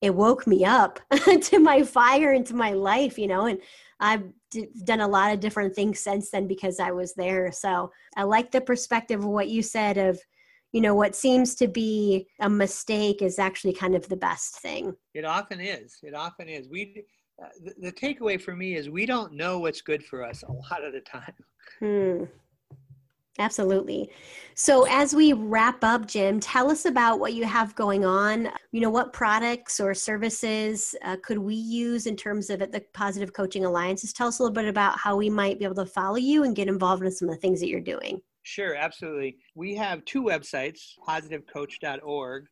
it 0.00 0.14
woke 0.14 0.46
me 0.46 0.64
up 0.64 1.00
to 1.42 1.58
my 1.58 1.82
fire 1.82 2.32
and 2.32 2.46
to 2.46 2.54
my 2.54 2.72
life, 2.72 3.18
you 3.18 3.28
know, 3.28 3.46
and 3.46 3.60
I've 4.00 4.24
done 4.84 5.00
a 5.00 5.08
lot 5.08 5.32
of 5.32 5.40
different 5.40 5.74
things 5.74 6.00
since 6.00 6.30
then 6.30 6.46
because 6.46 6.80
I 6.80 6.90
was 6.90 7.14
there. 7.14 7.52
So 7.52 7.92
I 8.16 8.24
like 8.24 8.50
the 8.50 8.60
perspective 8.60 9.20
of 9.20 9.26
what 9.26 9.48
you 9.48 9.62
said 9.62 9.98
of, 9.98 10.20
you 10.72 10.80
know, 10.80 10.94
what 10.94 11.14
seems 11.14 11.54
to 11.56 11.68
be 11.68 12.28
a 12.40 12.48
mistake 12.48 13.22
is 13.22 13.38
actually 13.38 13.74
kind 13.74 13.94
of 13.94 14.08
the 14.08 14.16
best 14.16 14.60
thing. 14.60 14.94
It 15.14 15.24
often 15.24 15.60
is. 15.60 15.98
It 16.02 16.14
often 16.14 16.48
is. 16.48 16.68
We, 16.68 17.04
uh, 17.42 17.48
the, 17.64 17.74
the, 17.78 17.92
takeaway 17.92 18.40
for 18.40 18.54
me 18.54 18.76
is 18.76 18.88
we 18.88 19.06
don't 19.06 19.32
know 19.32 19.58
what's 19.58 19.80
good 19.80 20.04
for 20.04 20.24
us 20.24 20.42
a 20.42 20.52
lot 20.52 20.84
of 20.84 20.92
the 20.92 21.00
time. 21.00 21.34
Hmm. 21.78 22.24
Absolutely. 23.38 24.10
So, 24.54 24.86
as 24.90 25.14
we 25.14 25.32
wrap 25.32 25.82
up, 25.82 26.06
Jim, 26.06 26.38
tell 26.38 26.70
us 26.70 26.84
about 26.84 27.18
what 27.18 27.32
you 27.32 27.44
have 27.44 27.74
going 27.74 28.04
on. 28.04 28.50
You 28.72 28.82
know, 28.82 28.90
what 28.90 29.14
products 29.14 29.80
or 29.80 29.94
services 29.94 30.94
uh, 31.02 31.16
could 31.22 31.38
we 31.38 31.54
use 31.54 32.06
in 32.06 32.14
terms 32.14 32.50
of 32.50 32.58
the 32.58 32.84
Positive 32.92 33.32
Coaching 33.32 33.64
Alliance? 33.64 34.02
Just 34.02 34.16
tell 34.16 34.28
us 34.28 34.38
a 34.38 34.42
little 34.42 34.54
bit 34.54 34.68
about 34.68 34.98
how 34.98 35.16
we 35.16 35.30
might 35.30 35.58
be 35.58 35.64
able 35.64 35.76
to 35.76 35.86
follow 35.86 36.16
you 36.16 36.44
and 36.44 36.54
get 36.54 36.68
involved 36.68 37.02
in 37.02 37.10
some 37.10 37.30
of 37.30 37.34
the 37.34 37.40
things 37.40 37.58
that 37.60 37.68
you're 37.68 37.80
doing. 37.80 38.20
Sure, 38.42 38.74
absolutely. 38.74 39.38
We 39.54 39.74
have 39.76 40.04
two 40.04 40.22
websites 40.22 40.80
positivecoach.org, 41.08 42.44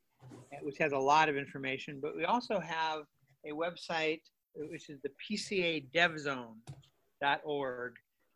which 0.62 0.78
has 0.78 0.92
a 0.92 0.98
lot 0.98 1.28
of 1.28 1.36
information, 1.36 1.98
but 2.00 2.16
we 2.16 2.24
also 2.24 2.58
have 2.58 3.02
a 3.44 3.50
website 3.50 4.20
which 4.54 4.88
is 4.88 4.98
the 5.02 5.10
PCA 5.10 5.84
pcadevzone.org 5.94 7.92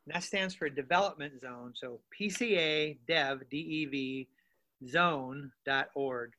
and 0.07 0.15
that 0.15 0.23
stands 0.23 0.55
for 0.55 0.69
Development 0.69 1.41
Zone. 1.41 1.73
So 1.75 2.01
PCA 2.19 2.99
Dev, 3.09 3.43
D-E-V, 3.51 4.29
zone.org. 4.87 6.33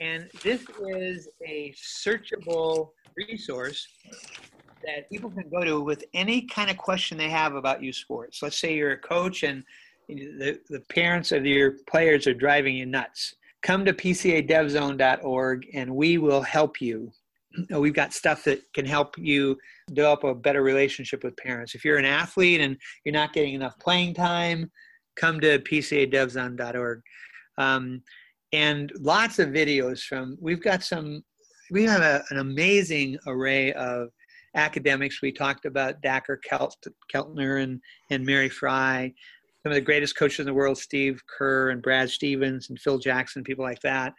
And 0.00 0.28
this 0.42 0.62
is 0.88 1.28
a 1.46 1.72
searchable 1.72 2.90
resource 3.16 3.86
that 4.84 5.08
people 5.10 5.30
can 5.30 5.48
go 5.48 5.62
to 5.62 5.80
with 5.80 6.04
any 6.14 6.42
kind 6.42 6.70
of 6.70 6.76
question 6.76 7.16
they 7.16 7.30
have 7.30 7.54
about 7.54 7.82
youth 7.82 7.96
sports. 7.96 8.42
Let's 8.42 8.58
say 8.58 8.74
you're 8.74 8.92
a 8.92 8.98
coach 8.98 9.44
and 9.44 9.62
the, 10.08 10.58
the 10.68 10.80
parents 10.90 11.30
of 11.30 11.46
your 11.46 11.76
players 11.88 12.26
are 12.26 12.34
driving 12.34 12.76
you 12.76 12.86
nuts. 12.86 13.36
Come 13.62 13.84
to 13.84 13.92
pcadevzone.org 13.92 15.66
and 15.72 15.94
we 15.94 16.18
will 16.18 16.42
help 16.42 16.80
you 16.80 17.12
we've 17.70 17.94
got 17.94 18.12
stuff 18.12 18.44
that 18.44 18.60
can 18.72 18.86
help 18.86 19.16
you 19.18 19.56
develop 19.88 20.24
a 20.24 20.34
better 20.34 20.62
relationship 20.62 21.24
with 21.24 21.36
parents. 21.36 21.74
If 21.74 21.84
you're 21.84 21.98
an 21.98 22.04
athlete 22.04 22.60
and 22.60 22.76
you're 23.04 23.12
not 23.12 23.32
getting 23.32 23.54
enough 23.54 23.78
playing 23.78 24.14
time, 24.14 24.70
come 25.16 25.40
to 25.40 25.58
pcadevzone.org. 25.58 27.00
Um, 27.58 28.02
and 28.52 28.92
lots 28.98 29.38
of 29.38 29.48
videos 29.50 30.02
from, 30.02 30.36
we've 30.40 30.62
got 30.62 30.82
some, 30.82 31.22
we 31.70 31.84
have 31.84 32.02
a, 32.02 32.22
an 32.30 32.38
amazing 32.38 33.18
array 33.26 33.72
of 33.72 34.08
academics. 34.54 35.22
We 35.22 35.32
talked 35.32 35.64
about 35.64 36.02
Dacher 36.02 36.38
Kelt, 36.42 36.76
Keltner 37.12 37.62
and, 37.62 37.80
and 38.10 38.24
Mary 38.24 38.48
Fry, 38.48 39.12
some 39.62 39.72
of 39.72 39.76
the 39.76 39.80
greatest 39.80 40.16
coaches 40.16 40.40
in 40.40 40.46
the 40.46 40.54
world, 40.54 40.78
Steve 40.78 41.22
Kerr 41.26 41.70
and 41.70 41.82
Brad 41.82 42.10
Stevens 42.10 42.68
and 42.68 42.78
Phil 42.78 42.98
Jackson, 42.98 43.42
people 43.42 43.64
like 43.64 43.80
that. 43.80 44.12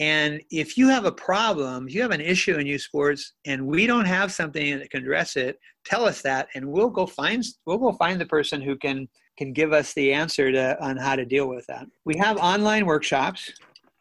And 0.00 0.40
if 0.50 0.78
you 0.78 0.88
have 0.88 1.04
a 1.04 1.12
problem, 1.12 1.86
you 1.86 2.00
have 2.00 2.10
an 2.10 2.22
issue 2.22 2.56
in 2.56 2.66
youth 2.66 2.80
sports, 2.80 3.34
and 3.44 3.66
we 3.66 3.86
don't 3.86 4.06
have 4.06 4.32
something 4.32 4.78
that 4.78 4.90
can 4.90 5.02
address 5.02 5.36
it, 5.36 5.58
tell 5.84 6.06
us 6.06 6.22
that, 6.22 6.48
and 6.54 6.66
we'll 6.66 6.88
go 6.88 7.06
find 7.06 7.44
we'll 7.66 7.76
go 7.76 7.92
find 7.92 8.18
the 8.18 8.26
person 8.26 8.62
who 8.62 8.76
can 8.76 9.06
can 9.36 9.52
give 9.52 9.74
us 9.74 9.92
the 9.92 10.10
answer 10.12 10.50
to 10.50 10.82
on 10.82 10.96
how 10.96 11.16
to 11.16 11.26
deal 11.26 11.48
with 11.48 11.66
that. 11.66 11.86
We 12.06 12.16
have 12.16 12.38
online 12.38 12.86
workshops. 12.86 13.52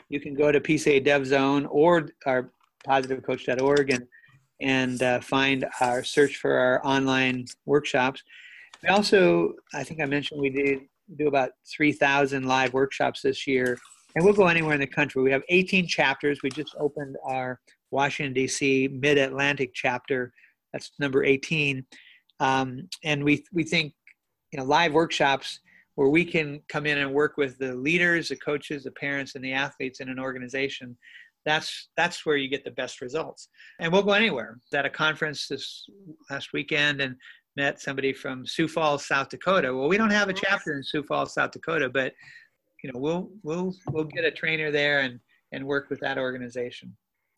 You 0.08 0.22
can 0.22 0.36
go 0.36 0.54
to 0.54 0.62
PCA 0.62 1.04
Dev 1.04 1.26
Zone 1.26 1.66
or 1.66 2.10
our 2.26 2.50
positivecoach.org 2.88 3.92
and 3.92 4.08
and 4.62 5.04
uh, 5.04 5.20
find 5.20 5.66
our 5.82 6.04
search 6.06 6.38
for 6.38 6.54
our 6.54 6.86
online 6.86 7.46
workshops. 7.66 8.24
We 8.84 8.90
also, 8.90 9.54
I 9.74 9.84
think 9.84 10.02
I 10.02 10.06
mentioned 10.06 10.40
we 10.40 10.50
did 10.50 10.80
do 11.18 11.28
about 11.28 11.52
3,000 11.76 12.44
live 12.44 12.74
workshops 12.74 13.22
this 13.22 13.48
year 13.48 13.78
and 14.16 14.26
we'll 14.26 14.34
go 14.34 14.48
anywhere 14.48 14.74
in 14.74 14.80
the 14.80 14.88
country. 14.88 15.22
We 15.22 15.32
have 15.32 15.44
18 15.50 15.88
chapters. 15.88 16.40
We 16.44 16.50
just 16.50 16.76
opened 16.80 17.16
our 17.24 17.60
Washington, 17.92 18.34
D.C. 18.34 18.90
Mid 18.92 19.18
Atlantic 19.18 19.72
chapter. 19.74 20.34
That's 20.74 20.92
number 21.00 21.24
18. 21.24 21.86
Um, 22.40 22.88
and 23.04 23.24
we, 23.24 23.44
we 23.54 23.64
think, 23.64 23.94
you 24.52 24.60
know, 24.60 24.66
live 24.66 24.94
workshops 24.94 25.60
where 25.96 26.10
we 26.10 26.24
can 26.24 26.62
come 26.70 26.86
in 26.86 26.98
and 26.98 27.14
work 27.14 27.34
with 27.38 27.58
the 27.58 27.76
leaders, 27.76 28.30
the 28.30 28.36
coaches, 28.38 28.84
the 28.84 28.92
parents, 28.92 29.36
and 29.36 29.44
the 29.44 29.54
athletes 29.54 30.00
in 30.00 30.10
an 30.10 30.20
organization. 30.20 30.98
That's 31.46 31.90
that's 31.98 32.26
where 32.26 32.38
you 32.38 32.50
get 32.50 32.64
the 32.64 32.72
best 32.72 33.02
results. 33.02 33.50
And 33.80 33.92
we'll 33.92 34.04
go 34.04 34.14
anywhere. 34.14 34.60
At 34.74 34.86
a 34.86 34.90
conference 34.90 35.48
this 35.48 35.86
last 36.30 36.50
weekend 36.54 37.02
and 37.02 37.16
met 37.58 37.82
somebody 37.82 38.14
from 38.14 38.46
Sioux 38.46 38.68
Falls, 38.68 39.06
South 39.08 39.30
Dakota. 39.30 39.76
Well, 39.76 39.90
we 39.90 39.98
don't 39.98 40.12
have 40.12 40.30
a 40.30 40.34
chapter 40.34 40.74
in 40.74 40.84
Sioux 40.84 41.04
Falls, 41.04 41.34
South 41.34 41.52
Dakota, 41.52 41.90
but 41.90 42.14
you 42.84 42.92
know 42.92 43.00
we'll 43.00 43.30
we'll 43.44 43.76
we'll 43.92 44.06
get 44.06 44.26
a 44.26 44.32
trainer 44.32 44.72
there 44.72 45.02
and 45.02 45.20
and 45.52 45.66
work 45.66 45.90
with 45.90 46.00
that 46.02 46.18
organization. 46.18 46.96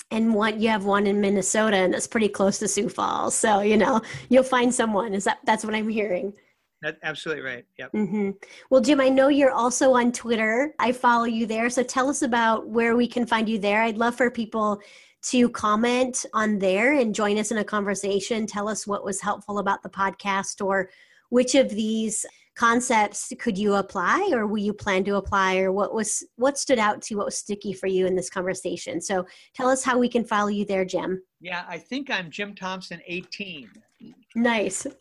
And 0.10 0.34
one 0.34 0.60
you 0.60 0.70
have 0.70 0.86
one 0.86 1.08
in 1.08 1.22
minnesota 1.22 1.78
and 1.78 1.94
that's 1.94 2.08
pretty 2.08 2.30
close 2.30 2.60
to 2.60 2.68
sioux 2.68 2.90
falls. 2.90 3.36
So 3.36 3.62
you 3.62 3.78
know 3.78 4.02
you'll 4.30 4.44
find 4.44 4.74
someone. 4.74 5.14
Is 5.14 5.24
that 5.26 5.40
that's 5.46 5.64
what 5.64 5.74
i'm 5.74 5.90
hearing. 5.90 6.34
That's 6.82 6.98
absolutely 7.04 7.44
right. 7.44 7.66
Yep. 7.78 7.92
Mm-hmm. 7.94 8.32
well 8.70 8.82
jim 8.82 9.00
i 9.00 9.10
know 9.10 9.30
you're 9.30 9.52
also 9.52 9.94
on 9.94 10.12
twitter. 10.12 10.74
I 10.80 10.92
follow 10.92 11.26
you 11.26 11.46
there. 11.46 11.70
So 11.70 11.84
tell 11.84 12.10
us 12.10 12.22
about 12.22 12.68
where 12.68 12.96
we 12.96 13.08
can 13.08 13.26
find 13.26 13.48
you 13.48 13.60
there. 13.60 13.84
I'd 13.84 13.98
love 13.98 14.16
for 14.16 14.30
people 14.30 14.82
to 15.24 15.50
comment 15.50 16.26
on 16.34 16.58
there 16.58 16.94
and 16.94 17.14
join 17.14 17.38
us 17.38 17.52
in 17.52 17.60
a 17.60 17.64
conversation. 17.64 18.48
Tell 18.48 18.68
us 18.68 18.88
what 18.88 19.06
was 19.06 19.22
helpful 19.22 19.60
about 19.60 19.84
the 19.84 19.90
podcast 19.90 20.66
or 20.66 20.90
which 21.30 21.56
of 21.56 21.70
these 21.70 22.26
concepts 22.56 23.32
could 23.40 23.58
you 23.58 23.76
apply 23.76 24.30
or 24.34 24.46
will 24.46 24.58
you 24.58 24.74
plan 24.74 25.04
to 25.06 25.16
apply 25.16 25.58
or 25.58 25.72
what 25.72 25.94
was 25.94 26.24
what 26.36 26.58
stood 26.58 26.80
out 26.80 27.02
to 27.02 27.14
you 27.14 27.18
what 27.18 27.26
was 27.26 27.38
sticky 27.38 27.74
for 27.74 27.88
you 27.88 28.06
in 28.06 28.16
this 28.16 28.30
conversation? 28.30 29.02
So 29.02 29.26
tell 29.56 29.70
us 29.70 29.84
how 29.84 29.98
we 29.98 30.10
can 30.10 30.26
follow 30.26 30.50
you 30.50 30.66
there 30.66 30.86
jim. 30.86 31.22
Yeah 31.40 31.66
i 31.68 31.78
think 31.78 32.10
i'm 32.10 32.30
jim 32.30 32.56
thompson 32.56 33.02
18 33.06 33.70
nice. 34.36 34.86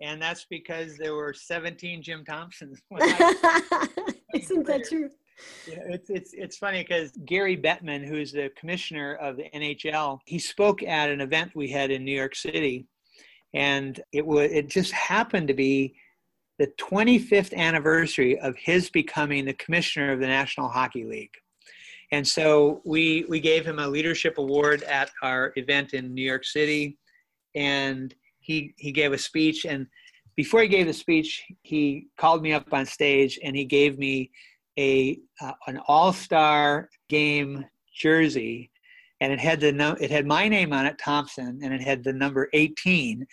And 0.00 0.22
that's 0.22 0.46
because 0.48 0.96
there 0.96 1.14
were 1.14 1.34
17 1.34 2.02
jim 2.04 2.24
thompsons 2.24 2.80
isn't 4.34 4.66
that 4.66 4.84
true? 4.88 5.10
Yeah, 5.66 5.82
it's 5.88 6.10
it's 6.10 6.34
it's 6.34 6.56
funny 6.56 6.82
because 6.82 7.12
Gary 7.24 7.56
Bettman, 7.56 8.06
who's 8.06 8.32
the 8.32 8.50
commissioner 8.56 9.14
of 9.14 9.36
the 9.36 9.48
NHL, 9.54 10.18
he 10.26 10.38
spoke 10.38 10.82
at 10.82 11.10
an 11.10 11.20
event 11.20 11.52
we 11.54 11.70
had 11.70 11.90
in 11.90 12.04
New 12.04 12.16
York 12.16 12.34
City, 12.34 12.86
and 13.54 14.00
it 14.12 14.26
was 14.26 14.50
it 14.50 14.68
just 14.68 14.92
happened 14.92 15.48
to 15.48 15.54
be 15.54 15.94
the 16.58 16.66
25th 16.78 17.54
anniversary 17.54 18.38
of 18.40 18.56
his 18.56 18.90
becoming 18.90 19.44
the 19.44 19.54
commissioner 19.54 20.12
of 20.12 20.20
the 20.20 20.26
National 20.26 20.68
Hockey 20.68 21.04
League. 21.04 21.34
And 22.10 22.26
so 22.26 22.80
we 22.84 23.26
we 23.28 23.38
gave 23.38 23.66
him 23.66 23.78
a 23.78 23.86
leadership 23.86 24.38
award 24.38 24.82
at 24.84 25.10
our 25.22 25.52
event 25.56 25.92
in 25.92 26.14
New 26.14 26.22
York 26.22 26.44
City, 26.44 26.96
and 27.54 28.14
he 28.40 28.74
he 28.78 28.92
gave 28.92 29.12
a 29.12 29.18
speech. 29.18 29.66
And 29.66 29.86
before 30.34 30.62
he 30.62 30.68
gave 30.68 30.86
the 30.86 30.92
speech, 30.92 31.44
he 31.62 32.08
called 32.16 32.42
me 32.42 32.52
up 32.52 32.72
on 32.72 32.86
stage 32.86 33.38
and 33.42 33.54
he 33.54 33.64
gave 33.64 33.98
me 33.98 34.30
a 34.78 35.18
uh, 35.40 35.52
an 35.66 35.80
All 35.86 36.12
Star 36.12 36.88
Game 37.08 37.64
jersey, 37.94 38.70
and 39.20 39.32
it 39.32 39.38
had 39.38 39.60
the 39.60 39.72
no, 39.72 39.92
it 40.00 40.10
had 40.10 40.26
my 40.26 40.48
name 40.48 40.72
on 40.72 40.86
it, 40.86 40.98
Thompson, 40.98 41.60
and 41.62 41.74
it 41.74 41.82
had 41.82 42.02
the 42.02 42.12
number 42.12 42.48
18. 42.54 43.26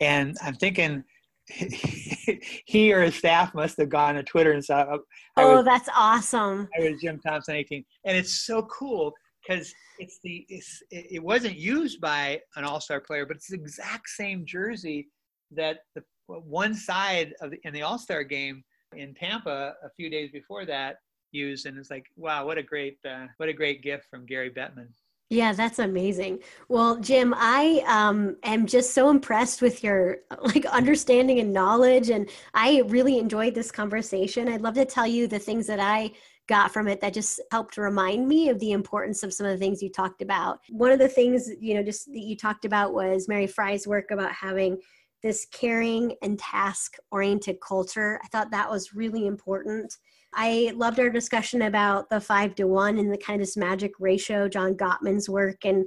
And 0.00 0.36
I'm 0.42 0.54
thinking 0.54 1.02
he 2.66 2.92
or 2.92 3.02
his 3.02 3.14
staff 3.14 3.54
must 3.54 3.78
have 3.78 3.88
gone 3.88 4.14
to 4.14 4.22
Twitter 4.22 4.52
and 4.52 4.64
saw. 4.64 4.80
Uh, 4.82 4.98
oh, 5.36 5.56
was, 5.56 5.64
that's 5.64 5.88
awesome! 5.96 6.68
I 6.78 6.90
was 6.90 7.00
Jim 7.00 7.18
Thompson, 7.20 7.56
eighteen, 7.56 7.84
and 8.04 8.16
it's 8.16 8.44
so 8.46 8.62
cool 8.62 9.12
because 9.46 9.72
it's 9.98 10.18
the 10.22 10.44
it's, 10.48 10.82
it 10.90 11.22
wasn't 11.22 11.56
used 11.56 12.00
by 12.00 12.40
an 12.56 12.64
All 12.64 12.80
Star 12.80 13.00
player, 13.00 13.26
but 13.26 13.36
it's 13.36 13.48
the 13.48 13.56
exact 13.56 14.08
same 14.08 14.44
jersey 14.46 15.08
that 15.52 15.78
the 15.94 16.02
one 16.26 16.74
side 16.74 17.32
of 17.40 17.50
the, 17.50 17.58
in 17.64 17.72
the 17.72 17.82
All 17.82 17.98
Star 17.98 18.22
game 18.22 18.62
in 18.94 19.14
Tampa 19.14 19.74
a 19.82 19.90
few 19.96 20.10
days 20.10 20.30
before 20.30 20.66
that 20.66 20.96
used, 21.32 21.66
and 21.66 21.78
it's 21.78 21.90
like, 21.90 22.06
wow, 22.16 22.46
what 22.46 22.58
a 22.58 22.62
great 22.62 22.98
uh, 23.08 23.26
what 23.38 23.48
a 23.48 23.54
great 23.54 23.82
gift 23.82 24.04
from 24.10 24.26
Gary 24.26 24.50
Bettman. 24.50 24.88
Yeah, 25.30 25.52
that's 25.52 25.78
amazing. 25.78 26.38
Well, 26.70 26.96
Jim, 27.00 27.34
I 27.36 27.82
um, 27.86 28.36
am 28.44 28.66
just 28.66 28.94
so 28.94 29.10
impressed 29.10 29.60
with 29.60 29.84
your 29.84 30.18
like 30.42 30.64
understanding 30.66 31.38
and 31.38 31.52
knowledge, 31.52 32.08
and 32.08 32.30
I 32.54 32.82
really 32.86 33.18
enjoyed 33.18 33.54
this 33.54 33.70
conversation. 33.70 34.48
I'd 34.48 34.62
love 34.62 34.74
to 34.74 34.86
tell 34.86 35.06
you 35.06 35.26
the 35.26 35.38
things 35.38 35.66
that 35.66 35.80
I 35.80 36.12
got 36.46 36.72
from 36.72 36.88
it 36.88 37.02
that 37.02 37.12
just 37.12 37.40
helped 37.52 37.76
remind 37.76 38.26
me 38.26 38.48
of 38.48 38.58
the 38.58 38.72
importance 38.72 39.22
of 39.22 39.34
some 39.34 39.44
of 39.46 39.52
the 39.52 39.58
things 39.58 39.82
you 39.82 39.90
talked 39.90 40.22
about. 40.22 40.60
One 40.70 40.90
of 40.90 40.98
the 40.98 41.08
things, 41.08 41.50
you 41.60 41.74
know, 41.74 41.82
just 41.82 42.06
that 42.06 42.24
you 42.24 42.34
talked 42.34 42.64
about 42.64 42.94
was 42.94 43.28
Mary 43.28 43.46
Fry's 43.46 43.86
work 43.86 44.10
about 44.10 44.32
having 44.32 44.78
this 45.22 45.46
caring 45.52 46.14
and 46.22 46.38
task 46.38 46.94
oriented 47.10 47.60
culture. 47.60 48.18
I 48.24 48.28
thought 48.28 48.50
that 48.52 48.70
was 48.70 48.94
really 48.94 49.26
important. 49.26 49.94
I 50.40 50.72
loved 50.76 51.00
our 51.00 51.10
discussion 51.10 51.62
about 51.62 52.10
the 52.10 52.20
five 52.20 52.54
to 52.54 52.64
one 52.68 52.98
and 52.98 53.12
the 53.12 53.18
kind 53.18 53.40
of 53.40 53.46
this 53.48 53.56
magic 53.56 53.90
ratio, 53.98 54.48
John 54.48 54.76
Gottman's 54.76 55.28
work, 55.28 55.64
and 55.64 55.84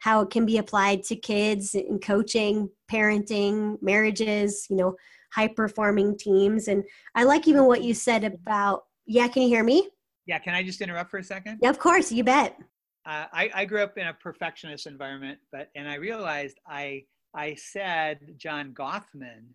how 0.00 0.20
it 0.20 0.28
can 0.28 0.44
be 0.44 0.58
applied 0.58 1.02
to 1.04 1.16
kids 1.16 1.74
in 1.74 1.98
coaching, 2.00 2.68
parenting, 2.92 3.78
marriages, 3.80 4.66
you 4.68 4.76
know, 4.76 4.94
high 5.32 5.48
performing 5.48 6.18
teams. 6.18 6.68
And 6.68 6.84
I 7.14 7.24
like 7.24 7.48
even 7.48 7.64
what 7.64 7.82
you 7.82 7.94
said 7.94 8.24
about, 8.24 8.82
yeah, 9.06 9.26
can 9.26 9.44
you 9.44 9.48
hear 9.48 9.64
me? 9.64 9.88
Yeah, 10.26 10.38
can 10.38 10.54
I 10.54 10.62
just 10.62 10.82
interrupt 10.82 11.10
for 11.10 11.16
a 11.16 11.24
second? 11.24 11.60
Yeah, 11.62 11.70
of 11.70 11.78
course, 11.78 12.12
you 12.12 12.24
bet. 12.24 12.58
Uh, 13.06 13.24
I, 13.32 13.50
I 13.54 13.64
grew 13.64 13.82
up 13.82 13.96
in 13.96 14.06
a 14.06 14.12
perfectionist 14.12 14.86
environment, 14.86 15.38
but 15.50 15.70
and 15.74 15.88
I 15.88 15.94
realized 15.94 16.58
I 16.66 17.04
I 17.34 17.54
said 17.54 18.34
John 18.36 18.74
Gottman, 18.74 19.46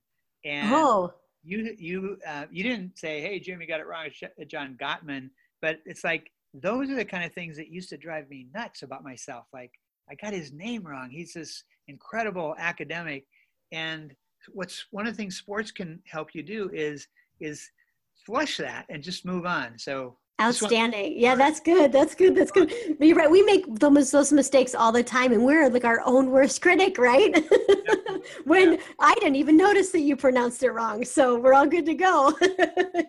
and 0.43 0.74
oh. 0.74 1.14
You 1.44 1.76
you 1.78 2.18
uh, 2.28 2.46
you 2.52 2.64
didn't 2.64 2.98
say, 2.98 3.22
"Hey 3.22 3.40
Jim, 3.40 3.62
you 3.62 3.68
got 3.68 3.80
it 3.80 3.88
wrong." 3.88 4.08
John 4.48 4.78
Gottman, 4.80 5.30
but 5.62 5.80
it's 5.86 6.04
like 6.04 6.32
those 6.54 6.90
are 6.90 6.96
the 6.96 7.06
kind 7.06 7.24
of 7.24 7.34
things 7.34 7.58
that 7.58 7.70
used 7.70 7.90
to 7.90 7.98
drive 7.98 8.30
me 8.30 8.48
nuts 8.54 8.82
about 8.82 9.04
myself. 9.04 9.46
Like 9.54 9.72
I 10.10 10.16
got 10.16 10.34
his 10.34 10.52
name 10.52 10.84
wrong. 10.84 11.10
He's 11.10 11.34
this 11.34 11.64
incredible 11.88 12.56
academic, 12.58 13.26
and 13.72 14.14
what's 14.54 14.86
one 14.92 15.08
of 15.08 15.14
the 15.14 15.18
things 15.18 15.38
sports 15.38 15.72
can 15.72 16.02
help 16.06 16.34
you 16.34 16.44
do 16.44 16.70
is 16.74 17.08
is 17.40 17.70
flush 18.26 18.58
that 18.58 18.86
and 18.90 19.02
just 19.02 19.26
move 19.26 19.46
on. 19.46 19.78
So 19.78 20.18
Outstanding. 20.42 21.20
Yeah, 21.20 21.36
that's 21.36 21.60
good. 21.60 21.92
That's 21.92 22.16
good. 22.16 22.34
That's 22.34 22.52
good. 22.52 22.74
But 22.98 23.08
you're 23.08 23.18
right. 23.18 23.30
We 23.30 23.42
make 23.42 23.66
those, 23.78 24.10
those 24.10 24.32
mistakes 24.32 24.74
all 24.74 24.94
the 24.94 25.04
time, 25.04 25.34
and 25.34 25.44
we're 25.44 25.70
like 25.70 25.84
our 25.84 26.02
own 26.06 26.30
worst 26.30 26.62
critic, 26.62 26.98
right? 26.98 27.36
when 28.45 28.74
yeah. 28.74 28.80
I 28.99 29.13
didn't 29.15 29.36
even 29.36 29.57
notice 29.57 29.91
that 29.91 30.01
you 30.01 30.15
pronounced 30.15 30.63
it 30.63 30.72
wrong, 30.72 31.03
so 31.05 31.39
we're 31.39 31.53
all 31.53 31.67
good 31.67 31.86
to 31.86 31.93
go. 31.93 32.34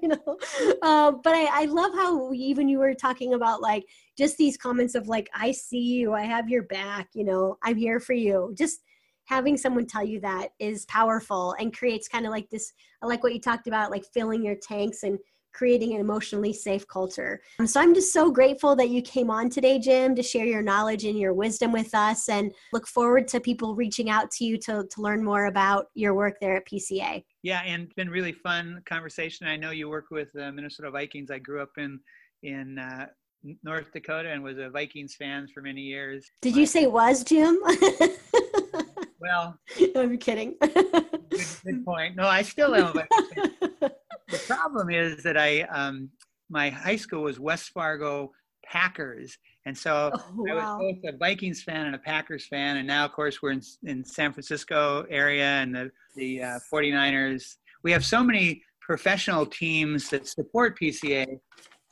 you 0.03 0.09
know, 0.09 0.39
uh, 0.83 1.13
but 1.13 1.35
I, 1.35 1.63
I 1.63 1.65
love 1.67 1.93
how 1.95 2.33
even 2.33 2.69
you 2.69 2.79
were 2.79 2.95
talking 2.95 3.35
about 3.35 3.61
like 3.61 3.85
just 4.17 4.37
these 4.37 4.57
comments 4.57 4.95
of 4.95 5.09
like, 5.09 5.29
"I 5.35 5.53
see 5.53 5.79
you. 5.81 6.13
I 6.13 6.23
have 6.23 6.49
your 6.49 6.65
back. 6.65 7.09
You 7.15 7.25
know, 7.25 7.59
I'm 7.63 7.77
here 7.77 8.01
for 8.01 8.15
you." 8.15 8.55
Just 8.57 8.81
having 9.27 9.57
someone 9.57 9.87
tell 9.87 10.05
you 10.05 10.21
that 10.21 10.49
is 10.59 10.85
powerful 10.87 11.55
and 11.61 11.77
creates 11.77 12.09
kind 12.09 12.27
of 12.27 12.33
like 12.33 12.51
this. 12.51 12.73
I 13.03 13.07
like 13.07 13.23
what 13.23 13.33
you 13.33 13.41
talked 13.41 13.69
about, 13.69 13.91
like 13.91 14.05
filling 14.13 14.45
your 14.45 14.57
tanks 14.57 15.05
and 15.05 15.19
creating 15.53 15.95
an 15.95 16.01
emotionally 16.01 16.53
safe 16.53 16.87
culture. 16.89 17.41
Um, 17.59 17.67
so 17.67 17.81
I'm 17.81 17.95
just 17.95 18.13
so 18.13 18.31
grateful 18.31 18.77
that 18.77 18.91
you 18.91 19.03
came 19.03 19.31
on 19.31 19.51
today, 19.51 19.79
Jim, 19.79 20.15
to 20.15 20.23
share 20.23 20.47
your 20.47 20.63
knowledge 20.63 21.05
and 21.05 21.19
your 21.19 21.33
wisdom 21.33 21.73
with 21.73 21.95
us 21.95 22.29
and 22.29 22.53
look 22.73 22.87
forward 22.87 23.29
to 23.29 23.41
people 23.41 23.75
reaching 23.75 24.11
out 24.11 24.31
to 24.33 24.45
you 24.45 24.59
to, 24.59 24.87
to 24.91 25.01
learn 25.01 25.25
more 25.25 25.47
about 25.47 25.87
your 25.95 26.15
work 26.15 26.39
there 26.41 26.57
at 26.57 26.67
PCA. 26.67 27.25
Yeah, 27.43 27.63
and 27.65 27.85
it's 27.85 27.95
been 27.95 28.11
really 28.11 28.33
fun 28.33 28.83
conversation. 28.87 29.47
I 29.47 29.57
know 29.57 29.71
you 29.71 29.89
work 29.89 30.07
with 30.11 30.33
the 30.33 30.53
Minnesota 30.53 30.91
Vikings. 30.91 31.31
I 31.31 31.39
grew 31.39 31.63
up 31.63 31.71
in 31.79 32.01
in 32.43 32.79
uh, 32.79 33.07
North 33.63 33.93
Dakota 33.93 34.31
and 34.31 34.43
was 34.43 34.59
a 34.59 34.69
Vikings 34.69 35.15
fan 35.15 35.49
for 35.53 35.63
many 35.63 35.83
years. 35.83 36.31
Did 36.43 36.57
you 36.57 36.67
say 36.67 36.87
was, 36.87 37.25
Jim? 37.25 37.59
well, 39.21 39.59
I'm 39.97 40.19
kidding. 40.19 40.57
good, 40.61 41.47
good, 41.65 41.85
point. 41.85 42.17
No, 42.17 42.27
I 42.27 42.43
still 42.43 42.75
am 42.75 42.89
a 42.89 42.93
Vikings 42.93 43.73
fan 43.81 43.91
the 44.31 44.39
problem 44.47 44.91
is 44.91 45.23
that 45.23 45.37
I 45.37 45.63
um, 45.63 46.11
my 46.49 46.71
high 46.71 46.97
school 46.97 47.23
was 47.23 47.39
West 47.39 47.71
Fargo 47.71 48.33
Packers, 48.65 49.37
and 49.67 49.77
so 49.77 50.11
oh, 50.15 50.23
wow. 50.37 50.79
I 50.81 50.85
was 50.85 50.97
both 51.03 51.15
a 51.15 51.17
Vikings 51.17 51.63
fan 51.63 51.87
and 51.87 51.95
a 51.95 51.99
Packers 51.99 52.47
fan. 52.47 52.79
And 52.79 52.87
now, 52.87 53.05
of 53.05 53.13
course, 53.13 53.43
we're 53.43 53.53
in 53.53 53.63
in 53.85 54.05
San 54.05 54.33
Francisco 54.33 55.07
area 55.11 55.45
and 55.45 55.75
the 55.75 55.91
the 56.17 56.43
uh, 56.43 56.59
49ers. 56.73 57.57
We 57.83 57.93
have 57.93 58.05
so 58.05 58.23
many 58.23 58.63
professional 58.81 59.47
teams 59.47 60.11
that 60.11 60.27
support 60.27 60.79
PCA. 60.79 61.39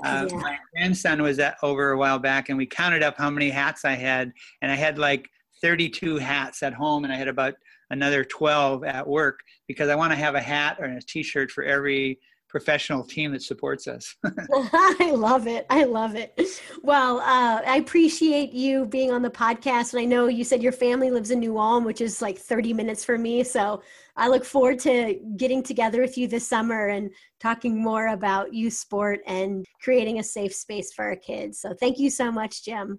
Uh, 0.05 0.27
yeah. 0.31 0.37
My 0.37 0.59
grandson 0.73 1.23
was 1.23 1.39
at, 1.39 1.57
over 1.63 1.91
a 1.91 1.99
while 1.99 2.19
back, 2.19 2.49
and 2.49 2.59
we 2.59 2.67
counted 2.67 3.03
up 3.03 3.17
how 3.17 3.31
many 3.31 3.51
hats 3.51 3.85
I 3.85 3.95
had, 3.95 4.33
and 4.63 4.71
I 4.71 4.77
had 4.77 4.99
like 4.99 5.29
32 5.61 6.19
hats 6.19 6.63
at 6.63 6.73
home, 6.73 7.05
and 7.05 7.13
I 7.13 7.17
had 7.17 7.29
about 7.29 7.55
another 7.91 8.25
12 8.25 8.85
at 8.85 9.07
work 9.07 9.41
because 9.67 9.89
I 9.89 9.95
want 9.95 10.13
to 10.13 10.17
have 10.17 10.35
a 10.35 10.41
hat 10.41 10.77
or 10.79 10.87
a 10.87 11.01
t-shirt 11.01 11.51
for 11.51 11.65
every 11.65 12.19
professional 12.49 13.05
team 13.05 13.33
that 13.33 13.43
supports 13.43 13.87
us. 13.87 14.17
I 14.25 15.13
love 15.15 15.47
it. 15.47 15.67
I 15.71 15.85
love 15.85 16.15
it. 16.15 16.39
Well, 16.83 17.19
uh, 17.21 17.63
I 17.67 17.77
appreciate 17.77 18.53
you 18.53 18.87
being 18.87 19.13
on 19.13 19.23
the 19.23 19.31
podcast. 19.31 19.93
And 19.93 20.01
I 20.01 20.05
know 20.05 20.29
you 20.29 20.45
said 20.45 20.63
your 20.63 20.73
family 20.73 21.11
lives 21.11 21.31
in 21.31 21.41
New 21.41 21.59
Ulm, 21.59 21.85
which 21.85 22.01
is 22.01 22.23
like 22.23 22.39
30 22.39 22.73
minutes 22.73 23.05
for 23.05 23.19
me. 23.19 23.45
So 23.45 23.83
I 24.17 24.29
look 24.29 24.45
forward 24.45 24.79
to 24.81 25.21
getting 25.37 25.63
together 25.63 26.01
with 26.01 26.17
you 26.17 26.27
this 26.27 26.47
summer 26.47 26.89
and 26.89 27.11
talking 27.39 27.83
more 27.83 28.09
about 28.09 28.53
youth 28.53 28.75
sport 28.75 29.21
and 29.27 29.65
creating 29.81 30.19
a 30.19 30.25
safe 30.25 30.55
space 30.55 30.93
for 30.93 31.05
our 31.05 31.17
kids. 31.17 31.61
So 31.61 31.75
thank 31.75 31.99
you 31.99 32.11
so 32.11 32.33
much, 32.33 32.65
Jim. 32.65 32.99